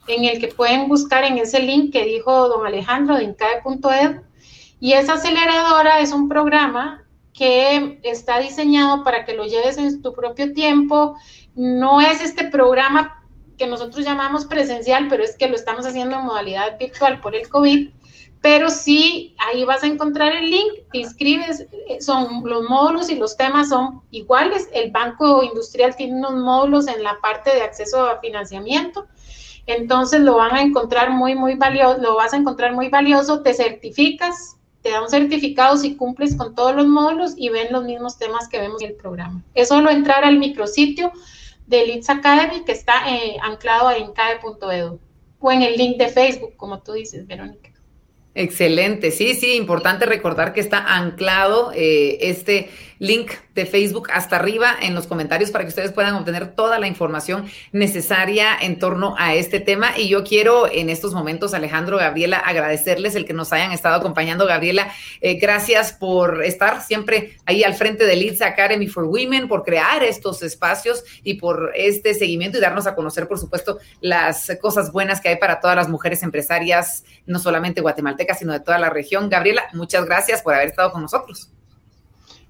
en 0.07 0.25
el 0.25 0.39
que 0.39 0.47
pueden 0.47 0.87
buscar 0.87 1.23
en 1.23 1.37
ese 1.37 1.59
link 1.59 1.91
que 1.91 2.05
dijo 2.05 2.49
don 2.49 2.65
Alejandro 2.65 3.15
de 3.15 3.23
incae.edu. 3.23 4.21
Y 4.79 4.93
esa 4.93 5.13
aceleradora 5.13 5.99
es 5.99 6.11
un 6.11 6.27
programa 6.27 7.03
que 7.33 7.99
está 8.03 8.39
diseñado 8.39 9.03
para 9.03 9.25
que 9.25 9.33
lo 9.33 9.45
lleves 9.45 9.77
en 9.77 10.01
tu 10.01 10.13
propio 10.13 10.53
tiempo. 10.53 11.15
No 11.55 12.01
es 12.01 12.21
este 12.21 12.45
programa 12.47 13.23
que 13.57 13.67
nosotros 13.67 14.03
llamamos 14.03 14.45
presencial, 14.45 15.07
pero 15.07 15.23
es 15.23 15.37
que 15.37 15.47
lo 15.47 15.55
estamos 15.55 15.85
haciendo 15.85 16.17
en 16.17 16.25
modalidad 16.25 16.79
virtual 16.79 17.21
por 17.21 17.35
el 17.35 17.47
COVID 17.47 17.91
pero 18.41 18.71
sí, 18.71 19.35
ahí 19.37 19.63
vas 19.65 19.83
a 19.83 19.87
encontrar 19.87 20.35
el 20.35 20.49
link, 20.49 20.71
te 20.91 20.97
inscribes, 20.97 21.67
eh, 21.87 22.01
son 22.01 22.41
los 22.43 22.63
módulos 22.67 23.09
y 23.11 23.15
los 23.15 23.37
temas 23.37 23.69
son 23.69 24.01
iguales. 24.09 24.67
El 24.73 24.91
Banco 24.91 25.43
Industrial 25.43 25.95
tiene 25.95 26.17
unos 26.17 26.33
módulos 26.33 26.87
en 26.87 27.03
la 27.03 27.19
parte 27.21 27.53
de 27.53 27.61
acceso 27.61 28.03
a 28.03 28.19
financiamiento, 28.19 29.07
entonces 29.67 30.21
lo 30.21 30.37
van 30.37 30.55
a 30.55 30.61
encontrar 30.61 31.11
muy, 31.11 31.35
muy 31.35 31.55
valioso, 31.55 32.01
lo 32.01 32.15
vas 32.15 32.33
a 32.33 32.37
encontrar 32.37 32.73
muy 32.73 32.89
valioso, 32.89 33.43
te 33.43 33.53
certificas, 33.53 34.57
te 34.81 34.89
da 34.89 35.03
un 35.03 35.09
certificado 35.09 35.77
si 35.77 35.95
cumples 35.95 36.35
con 36.35 36.55
todos 36.55 36.75
los 36.75 36.87
módulos 36.87 37.33
y 37.37 37.49
ven 37.49 37.67
los 37.71 37.83
mismos 37.83 38.17
temas 38.17 38.47
que 38.47 38.59
vemos 38.59 38.81
en 38.81 38.89
el 38.89 38.95
programa. 38.95 39.43
Es 39.53 39.67
solo 39.67 39.91
entrar 39.91 40.23
al 40.23 40.39
micrositio 40.39 41.11
de 41.67 41.85
Leads 41.85 42.09
Academy 42.09 42.63
que 42.65 42.71
está 42.71 43.07
eh, 43.07 43.37
anclado 43.43 43.91
en 43.91 44.11
CAE.edu 44.13 44.99
o 45.39 45.51
en 45.51 45.61
el 45.61 45.77
link 45.77 45.97
de 45.97 46.07
Facebook, 46.07 46.55
como 46.57 46.81
tú 46.81 46.93
dices, 46.93 47.27
Verónica. 47.27 47.70
Excelente, 48.33 49.11
sí, 49.11 49.33
sí, 49.35 49.55
importante 49.57 50.05
recordar 50.05 50.53
que 50.53 50.61
está 50.61 50.95
anclado 50.95 51.73
eh, 51.75 52.17
este 52.21 52.69
link 53.01 53.31
de 53.55 53.65
Facebook 53.65 54.09
hasta 54.13 54.35
arriba 54.35 54.75
en 54.79 54.93
los 54.93 55.07
comentarios 55.07 55.49
para 55.49 55.63
que 55.63 55.69
ustedes 55.69 55.91
puedan 55.91 56.13
obtener 56.13 56.53
toda 56.53 56.77
la 56.77 56.87
información 56.87 57.47
necesaria 57.71 58.55
en 58.61 58.77
torno 58.77 59.15
a 59.17 59.33
este 59.33 59.59
tema. 59.59 59.97
Y 59.97 60.07
yo 60.07 60.23
quiero 60.23 60.71
en 60.71 60.87
estos 60.87 61.11
momentos, 61.11 61.55
Alejandro, 61.55 61.97
Gabriela, 61.97 62.37
agradecerles 62.37 63.15
el 63.15 63.25
que 63.25 63.33
nos 63.33 63.51
hayan 63.53 63.71
estado 63.71 63.95
acompañando. 63.95 64.45
Gabriela, 64.45 64.93
eh, 65.19 65.39
gracias 65.39 65.93
por 65.93 66.43
estar 66.43 66.83
siempre 66.83 67.37
ahí 67.47 67.63
al 67.63 67.73
frente 67.73 68.05
de 68.05 68.15
Leeds 68.15 68.43
Academy 68.43 68.87
for 68.87 69.05
Women, 69.05 69.47
por 69.47 69.63
crear 69.63 70.03
estos 70.03 70.43
espacios 70.43 71.03
y 71.23 71.33
por 71.35 71.71
este 71.73 72.13
seguimiento 72.13 72.59
y 72.59 72.61
darnos 72.61 72.85
a 72.85 72.93
conocer, 72.93 73.27
por 73.27 73.39
supuesto, 73.39 73.79
las 73.99 74.55
cosas 74.61 74.91
buenas 74.91 75.21
que 75.21 75.29
hay 75.29 75.37
para 75.37 75.59
todas 75.59 75.75
las 75.75 75.89
mujeres 75.89 76.21
empresarias, 76.21 77.03
no 77.25 77.39
solamente 77.39 77.81
guatemaltecas, 77.81 78.37
sino 78.37 78.53
de 78.53 78.59
toda 78.59 78.77
la 78.77 78.91
región. 78.91 79.27
Gabriela, 79.27 79.63
muchas 79.73 80.05
gracias 80.05 80.43
por 80.43 80.53
haber 80.53 80.67
estado 80.67 80.91
con 80.91 81.01
nosotros. 81.01 81.49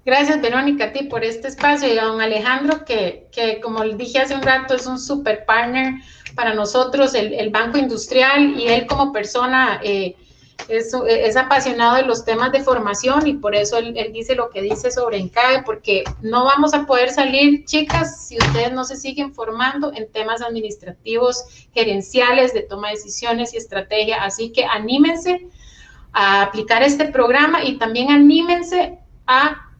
Gracias, 0.04 0.40
Verónica, 0.40 0.86
a 0.86 0.92
ti 0.92 1.04
por 1.04 1.22
este 1.24 1.46
espacio 1.46 1.92
y 1.92 1.96
a 1.96 2.04
don 2.04 2.20
Alejandro, 2.20 2.84
que, 2.84 3.28
que 3.30 3.60
como 3.60 3.84
dije 3.84 4.18
hace 4.18 4.34
un 4.34 4.42
rato, 4.42 4.74
es 4.74 4.86
un 4.86 4.98
super 4.98 5.44
partner 5.44 5.94
para 6.34 6.54
nosotros, 6.54 7.14
el, 7.14 7.50
Banco 7.50 7.78
Industrial, 7.78 8.58
y 8.58 8.66
él 8.66 8.86
como 8.86 9.12
persona 9.12 9.80
eh, 9.84 10.16
es, 10.68 11.36
apasionado 11.36 11.96
de 11.96 12.02
los 12.02 12.24
temas 12.24 12.50
de 12.52 12.62
formación 12.62 13.26
y 13.26 13.34
por 13.34 13.54
eso 13.54 13.78
él, 13.78 13.94
dice 14.12 14.34
lo 14.34 14.50
que 14.50 14.62
dice 14.62 14.90
sobre 14.90 15.18
ENCAE, 15.18 15.62
porque 15.64 16.04
no 16.20 16.44
vamos 16.44 16.74
a 16.74 16.84
poder 16.86 17.10
salir, 17.10 17.64
chicas, 17.64 18.26
si 18.26 18.38
ustedes 18.38 18.72
no 18.72 18.84
se 18.84 18.96
siguen 18.96 19.34
formando 19.34 19.92
en 19.94 20.10
temas 20.10 20.42
administrativos, 20.42 21.44
gerenciales, 21.74 22.54
de 22.54 22.62
toma 22.62 22.88
de 22.88 22.94
decisiones 22.94 23.54
y 23.54 23.58
estrategia. 23.58 24.22
Así 24.24 24.50
que 24.50 24.64
anímense 24.64 25.46
a 26.12 26.42
aplicar 26.42 26.82
este 26.82 27.06
programa 27.06 27.64
y 27.64 27.78
también 27.78 28.10
anímense 28.10 28.98
a 29.26 29.71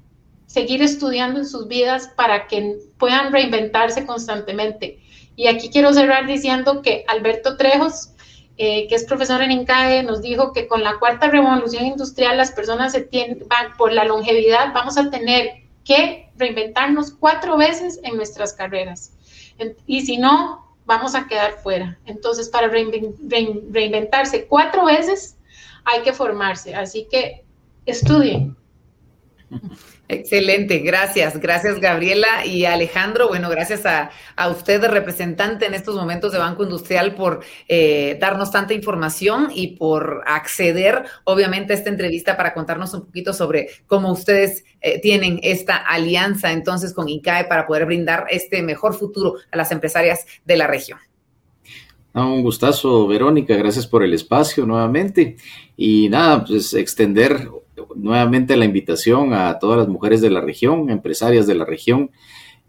seguir 0.53 0.83
estudiando 0.83 1.41
en 1.41 1.47
sus 1.47 1.67
vidas 1.67 2.11
para 2.15 2.47
que 2.47 2.77
puedan 2.99 3.33
reinventarse 3.33 4.05
constantemente. 4.05 4.99
Y 5.35 5.47
aquí 5.47 5.71
quiero 5.71 5.95
cerrar 5.95 6.27
diciendo 6.27 6.83
que 6.83 7.07
Alberto 7.09 7.57
Trejos, 7.57 8.11
eh, 8.59 8.87
que 8.87 8.95
es 8.95 9.05
profesor 9.05 9.41
en 9.41 9.51
INCAE, 9.51 10.03
nos 10.03 10.21
dijo 10.21 10.53
que 10.53 10.67
con 10.67 10.85
la 10.85 10.99
cuarta 10.99 11.29
revolución 11.29 11.87
industrial 11.87 12.37
las 12.37 12.53
personas 12.53 12.93
se 12.93 13.01
tienen, 13.01 13.43
van, 13.49 13.75
por 13.79 13.95
la 13.95 14.05
longevidad 14.05 14.75
vamos 14.75 14.99
a 14.99 15.09
tener 15.09 15.63
que 15.85 16.31
reinventarnos 16.37 17.13
cuatro 17.13 17.57
veces 17.57 17.99
en 18.03 18.17
nuestras 18.17 18.53
carreras. 18.53 19.15
Y 19.87 20.03
si 20.03 20.19
no, 20.19 20.77
vamos 20.85 21.15
a 21.15 21.29
quedar 21.29 21.53
fuera. 21.63 21.99
Entonces, 22.05 22.51
para 22.51 22.69
reinventarse 22.69 24.47
cuatro 24.49 24.85
veces, 24.85 25.39
hay 25.85 26.03
que 26.03 26.13
formarse. 26.13 26.75
Así 26.75 27.09
que 27.11 27.47
estudien. 27.87 28.55
Excelente, 30.13 30.81
gracias, 30.81 31.41
gracias 31.41 31.81
Gabriela 31.81 32.45
y 32.45 32.67
Alejandro. 32.67 33.29
Bueno, 33.29 33.49
gracias 33.49 33.87
a, 33.87 34.11
usted, 34.51 34.85
representante 34.85 35.65
en 35.65 35.73
estos 35.73 35.95
momentos 35.95 36.33
de 36.33 36.39
Banco 36.39 36.65
Industrial, 36.65 37.15
por 37.15 37.41
eh, 37.67 38.19
darnos 38.21 38.51
tanta 38.51 38.75
información 38.75 39.49
y 39.55 39.69
por 39.77 40.23
acceder, 40.27 41.05
obviamente, 41.25 41.73
a 41.73 41.77
esta 41.77 41.89
entrevista 41.89 42.37
para 42.37 42.53
contarnos 42.53 42.93
un 42.93 43.07
poquito 43.07 43.33
sobre 43.33 43.69
cómo 43.87 44.13
ustedes 44.13 44.65
eh, 44.83 45.01
tienen 45.01 45.41
esta 45.43 45.77
alianza 45.77 46.53
entonces 46.53 46.93
con 46.93 47.09
INCAE 47.09 47.45
para 47.45 47.67
poder 47.67 47.87
brindar 47.87 48.27
este 48.29 48.63
mejor 48.63 48.95
futuro 48.95 49.37
a 49.51 49.57
las 49.57 49.73
empresarias 49.73 50.27
de 50.45 50.57
la 50.59 50.67
región. 50.67 50.99
un 52.13 52.43
gustazo, 52.43 53.07
Verónica, 53.07 53.57
gracias 53.57 53.87
por 53.87 54.03
el 54.03 54.13
espacio 54.13 54.67
nuevamente. 54.67 55.37
Y 55.75 56.11
nada, 56.11 56.45
pues 56.45 56.75
extender 56.75 57.49
nuevamente 57.97 58.57
la 58.57 58.65
invitación 58.65 59.35
a 59.35 59.59
todas 59.59 59.79
las 59.79 59.89
mujeres 59.89 60.21
de 60.21 60.31
la 60.31 60.41
región, 60.41 60.91
empresarias 60.91 61.47
de 61.47 61.55
la 61.55 61.65
región, 61.65 62.11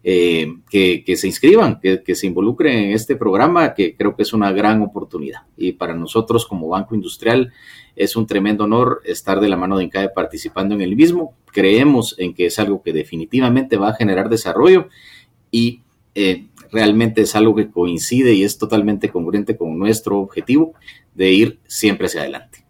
eh, 0.06 0.56
que, 0.70 1.16
se 1.16 1.26
inscriban, 1.26 1.80
que, 1.80 2.14
se 2.14 2.26
involucren 2.26 2.76
en 2.76 2.90
este 2.92 3.16
programa, 3.16 3.72
que 3.72 3.96
creo 3.96 4.14
que 4.14 4.22
es 4.22 4.34
una 4.34 4.52
gran 4.52 4.82
oportunidad. 4.82 5.44
Y 5.56 5.72
para 5.72 5.94
nosotros 5.94 6.44
como 6.44 6.68
Banco 6.68 6.94
Industrial 6.94 7.52
es 7.96 8.14
un 8.14 8.26
tremendo 8.26 8.64
honor 8.64 9.00
estar 9.06 9.40
de 9.40 9.48
la 9.48 9.56
mano 9.56 9.78
de 9.78 9.84
INCAE 9.84 10.10
participando 10.10 10.74
en 10.74 10.82
el 10.82 10.94
mismo. 10.94 11.34
Creemos 11.52 12.16
en 12.18 12.34
que 12.34 12.46
es 12.46 12.58
algo 12.58 12.82
que 12.82 12.92
definitivamente 12.92 13.78
va 13.78 13.90
a 13.90 13.94
generar 13.94 14.28
desarrollo 14.28 14.88
y 15.50 15.80
eh, 16.14 16.48
realmente 16.70 17.22
es 17.22 17.34
algo 17.34 17.54
que 17.54 17.70
coincide 17.70 18.34
y 18.34 18.44
es 18.44 18.58
totalmente 18.58 19.08
congruente 19.08 19.56
con 19.56 19.78
nuestro 19.78 20.18
objetivo 20.18 20.74
de 21.14 21.32
ir 21.32 21.60
siempre 21.66 22.08
hacia 22.08 22.20
adelante. 22.20 22.63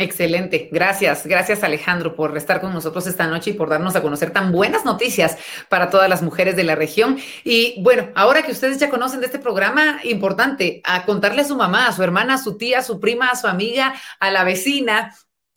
Excelente, 0.00 0.68
gracias, 0.70 1.26
gracias 1.26 1.64
Alejandro 1.64 2.14
por 2.14 2.36
estar 2.36 2.60
con 2.60 2.72
nosotros 2.72 3.08
esta 3.08 3.26
noche 3.26 3.50
y 3.50 3.54
por 3.54 3.68
darnos 3.68 3.96
a 3.96 4.00
conocer 4.00 4.30
tan 4.30 4.52
buenas 4.52 4.84
noticias 4.84 5.36
para 5.68 5.90
todas 5.90 6.08
las 6.08 6.22
mujeres 6.22 6.54
de 6.54 6.62
la 6.62 6.76
región. 6.76 7.18
Y 7.42 7.82
bueno, 7.82 8.10
ahora 8.14 8.42
que 8.42 8.52
ustedes 8.52 8.78
ya 8.78 8.90
conocen 8.90 9.18
de 9.18 9.26
este 9.26 9.40
programa, 9.40 9.98
importante, 10.04 10.80
a 10.84 11.04
contarle 11.04 11.42
a 11.42 11.44
su 11.44 11.56
mamá, 11.56 11.88
a 11.88 11.92
su 11.92 12.04
hermana, 12.04 12.34
a 12.34 12.38
su 12.38 12.56
tía, 12.56 12.78
a 12.78 12.82
su 12.82 13.00
prima, 13.00 13.30
a 13.30 13.36
su 13.36 13.48
amiga, 13.48 13.92
a 14.20 14.30
la 14.30 14.44
vecina, 14.44 15.12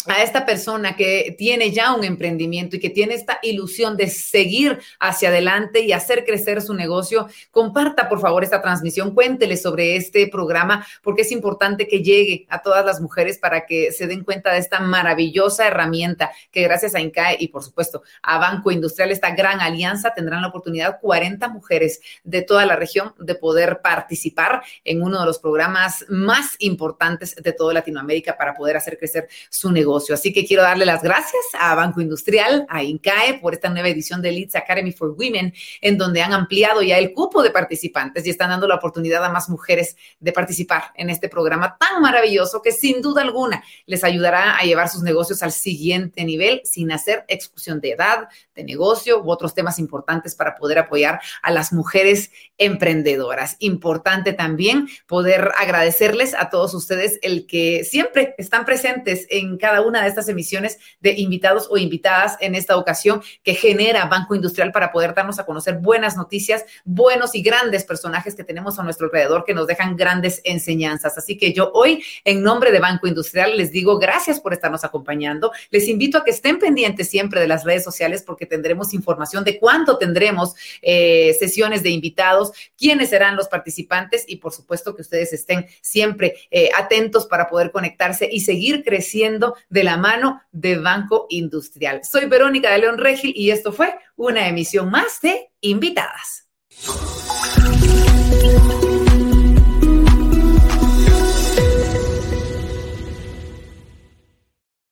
a 0.08 0.24
esta 0.24 0.46
persona 0.46 0.96
que 0.96 1.36
tiene 1.38 1.72
ya 1.72 1.94
un 1.94 2.04
emprendimiento 2.04 2.76
y 2.76 2.80
que 2.80 2.90
tiene 2.90 3.14
esta 3.14 3.40
ilusión 3.44 3.98
de 3.98 4.10
seguir 4.10 4.80
hacia 5.00 5.30
adelante 5.30 5.82
y 5.82 5.92
hacer 5.92 6.26
crecer 6.26 6.62
su 6.62 6.74
negocio, 6.74 7.28
comparta 7.52 8.10
por 8.10 8.20
favor 8.20 8.44
esta 8.44 8.62
transmisión, 8.62 9.14
cuéntele 9.14 9.58
sobre 9.58 9.96
este 9.96 10.28
programa 10.28 10.86
porque 11.04 11.22
es 11.22 11.32
importante 11.32 11.88
que 11.88 12.02
llegue 12.02 12.48
a 12.50 12.62
todas 12.62 12.86
las 12.86 13.00
mujeres 13.00 13.38
para 13.38 13.66
que 13.66 13.92
se 13.92 14.08
den 14.08 14.24
cuenta 14.24 14.52
de 14.52 14.60
esta 14.60 14.80
maravillosa 14.80 15.68
herramienta 15.68 16.32
que 16.52 16.64
gracias 16.64 16.96
a 16.96 17.02
INCAE 17.02 17.38
y 17.40 17.50
por 17.50 17.64
supuesto 17.64 18.02
a 18.24 18.40
Banco 18.40 18.72
Industrial, 18.72 19.12
esta 19.12 19.36
gran 19.36 19.62
alianza, 19.62 20.14
tendrán 20.14 20.42
la 20.42 20.48
oportunidad 20.48 21.00
40 21.00 21.48
mujeres 21.50 22.02
de 22.24 22.42
toda 22.42 22.66
la 22.66 22.76
región 22.76 23.14
de 23.20 23.36
poder 23.36 23.82
participar 23.82 24.64
en 24.84 25.04
uno 25.04 25.20
de 25.20 25.26
los 25.26 25.38
programas 25.38 26.06
más 26.10 26.56
importantes 26.60 27.36
de 27.36 27.54
toda 27.54 27.74
Latinoamérica 27.74 28.36
para 28.36 28.56
poder 28.56 28.78
hacer 28.78 28.98
crecer 28.98 29.28
su 29.50 29.72
negocio 29.72 29.91
Así 29.98 30.32
que 30.32 30.46
quiero 30.46 30.64
darle 30.64 30.86
las 30.86 31.02
gracias 31.02 31.44
a 31.60 31.76
Banco 31.76 32.02
Industrial, 32.02 32.66
a 32.70 32.84
INCAE, 32.84 33.40
por 33.42 33.54
esta 33.54 33.70
nueva 33.70 33.90
edición 33.90 34.22
de 34.22 34.32
Leeds 34.32 34.56
Academy 34.56 34.92
for 34.92 35.10
Women, 35.10 35.54
en 35.82 35.98
donde 35.98 36.22
han 36.22 36.34
ampliado 36.34 36.82
ya 36.82 36.98
el 36.98 37.14
cupo 37.14 37.44
de 37.44 37.52
participantes 37.52 38.26
y 38.26 38.30
están 38.30 38.50
dando 38.50 38.68
la 38.68 38.76
oportunidad 38.76 39.24
a 39.26 39.30
más 39.30 39.50
mujeres 39.50 39.98
de 40.20 40.32
participar 40.32 40.86
en 40.96 41.10
este 41.10 41.28
programa 41.28 41.78
tan 41.78 42.02
maravilloso 42.02 42.62
que 42.62 42.72
sin 42.72 43.02
duda 43.02 43.22
alguna 43.22 43.64
les 43.86 44.04
ayudará 44.04 44.58
a 44.58 44.64
llevar 44.64 44.90
sus 44.90 45.04
negocios 45.04 45.44
al 45.44 45.52
siguiente 45.52 46.24
nivel 46.24 46.62
sin 46.64 46.92
hacer 46.92 47.26
exclusión 47.28 47.82
de 47.82 47.92
edad, 47.92 48.30
de 48.56 48.64
negocio 48.64 49.22
u 49.22 49.32
otros 49.32 49.54
temas 49.54 49.80
importantes 49.80 50.36
para 50.36 50.56
poder 50.56 50.80
apoyar 50.80 51.20
a 51.42 51.52
las 51.52 51.74
mujeres 51.74 52.32
emprendedoras. 52.58 53.58
Importante 53.60 54.34
también 54.34 54.88
poder 55.08 55.52
agradecerles 55.58 56.34
a 56.34 56.50
todos 56.50 56.74
ustedes 56.74 57.20
el 57.22 57.48
que 57.48 57.84
siempre 57.84 58.36
están 58.38 58.66
presentes 58.66 59.28
en 59.30 59.58
una 59.82 60.02
de 60.02 60.10
estas 60.10 60.30
emisiones 60.30 60.80
de 61.00 61.14
invitados 61.14 61.68
o 61.70 61.78
invitadas 61.78 62.38
en 62.40 62.56
esta 62.56 62.78
ocasión 62.78 63.22
que 63.44 63.54
genera 63.54 64.06
Banco 64.06 64.36
Industrial 64.36 64.72
para 64.72 64.92
poder 64.92 65.14
darnos 65.14 65.40
a 65.40 65.46
conocer 65.46 65.76
buenas 65.80 66.16
noticias, 66.18 66.66
buenos 66.86 67.36
y 67.36 67.42
grandes 67.42 67.84
personajes 67.84 68.36
que 68.36 68.44
tenemos 68.44 68.80
a 68.80 68.84
nuestro 68.84 69.08
alrededor 69.08 69.44
que 69.46 69.54
nos 69.54 69.68
dejan 69.68 69.96
grandes 69.96 70.42
enseñanzas. 70.44 71.18
Así 71.18 71.38
que 71.38 71.54
yo 71.54 71.72
hoy, 71.74 72.04
en 72.24 72.44
nombre 72.44 72.72
de 72.72 72.80
Banco 72.80 73.08
Industrial, 73.08 73.58
les 73.58 73.72
digo 73.72 73.98
gracias 73.98 74.40
por 74.40 74.54
estarnos 74.54 74.84
acompañando. 74.84 75.52
Les 75.70 75.88
invito 75.88 76.18
a 76.18 76.24
que 76.24 76.32
estén 76.32 76.60
pendientes 76.60 77.10
siempre 77.10 77.40
de 77.40 77.48
las 77.48 77.64
redes 77.64 77.84
sociales 77.84 78.24
porque 78.26 78.46
tendremos 78.46 78.94
información 78.94 79.44
de 79.44 79.60
cuándo 79.60 79.98
tendremos 79.98 80.56
eh, 80.82 81.36
sesiones 81.40 81.84
de 81.84 81.90
invitados, 81.90 82.52
quiénes 82.78 83.10
serán 83.10 83.36
los 83.36 83.48
participantes 83.48 84.26
y 84.28 84.38
por 84.38 84.54
supuesto 84.54 84.96
que 84.96 85.02
ustedes 85.02 85.34
estén 85.34 85.68
siempre 85.82 86.36
eh, 86.50 86.70
atentos 86.78 87.26
para 87.26 87.48
poder 87.48 87.72
conectarse 87.72 88.28
y 88.32 88.42
seguir 88.42 88.84
creciendo 88.84 89.56
de 89.72 89.84
la 89.84 89.98
mano 89.98 90.42
de 90.52 90.78
Banco 90.78 91.26
Industrial. 91.30 92.02
Soy 92.04 92.26
Verónica 92.26 92.70
de 92.72 92.80
León 92.80 92.98
Regil 93.00 93.34
y 93.36 93.50
esto 93.50 93.72
fue 93.72 93.96
una 94.16 94.48
emisión 94.48 94.92
más 94.92 95.20
de 95.22 95.50
Invitadas. 95.62 96.48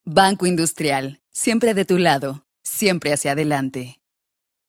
Banco 0.05 0.47
Industrial, 0.47 1.21
siempre 1.29 1.73
de 1.73 1.85
tu 1.85 1.97
lado, 1.97 2.45
siempre 2.63 3.13
hacia 3.13 3.33
adelante. 3.33 3.98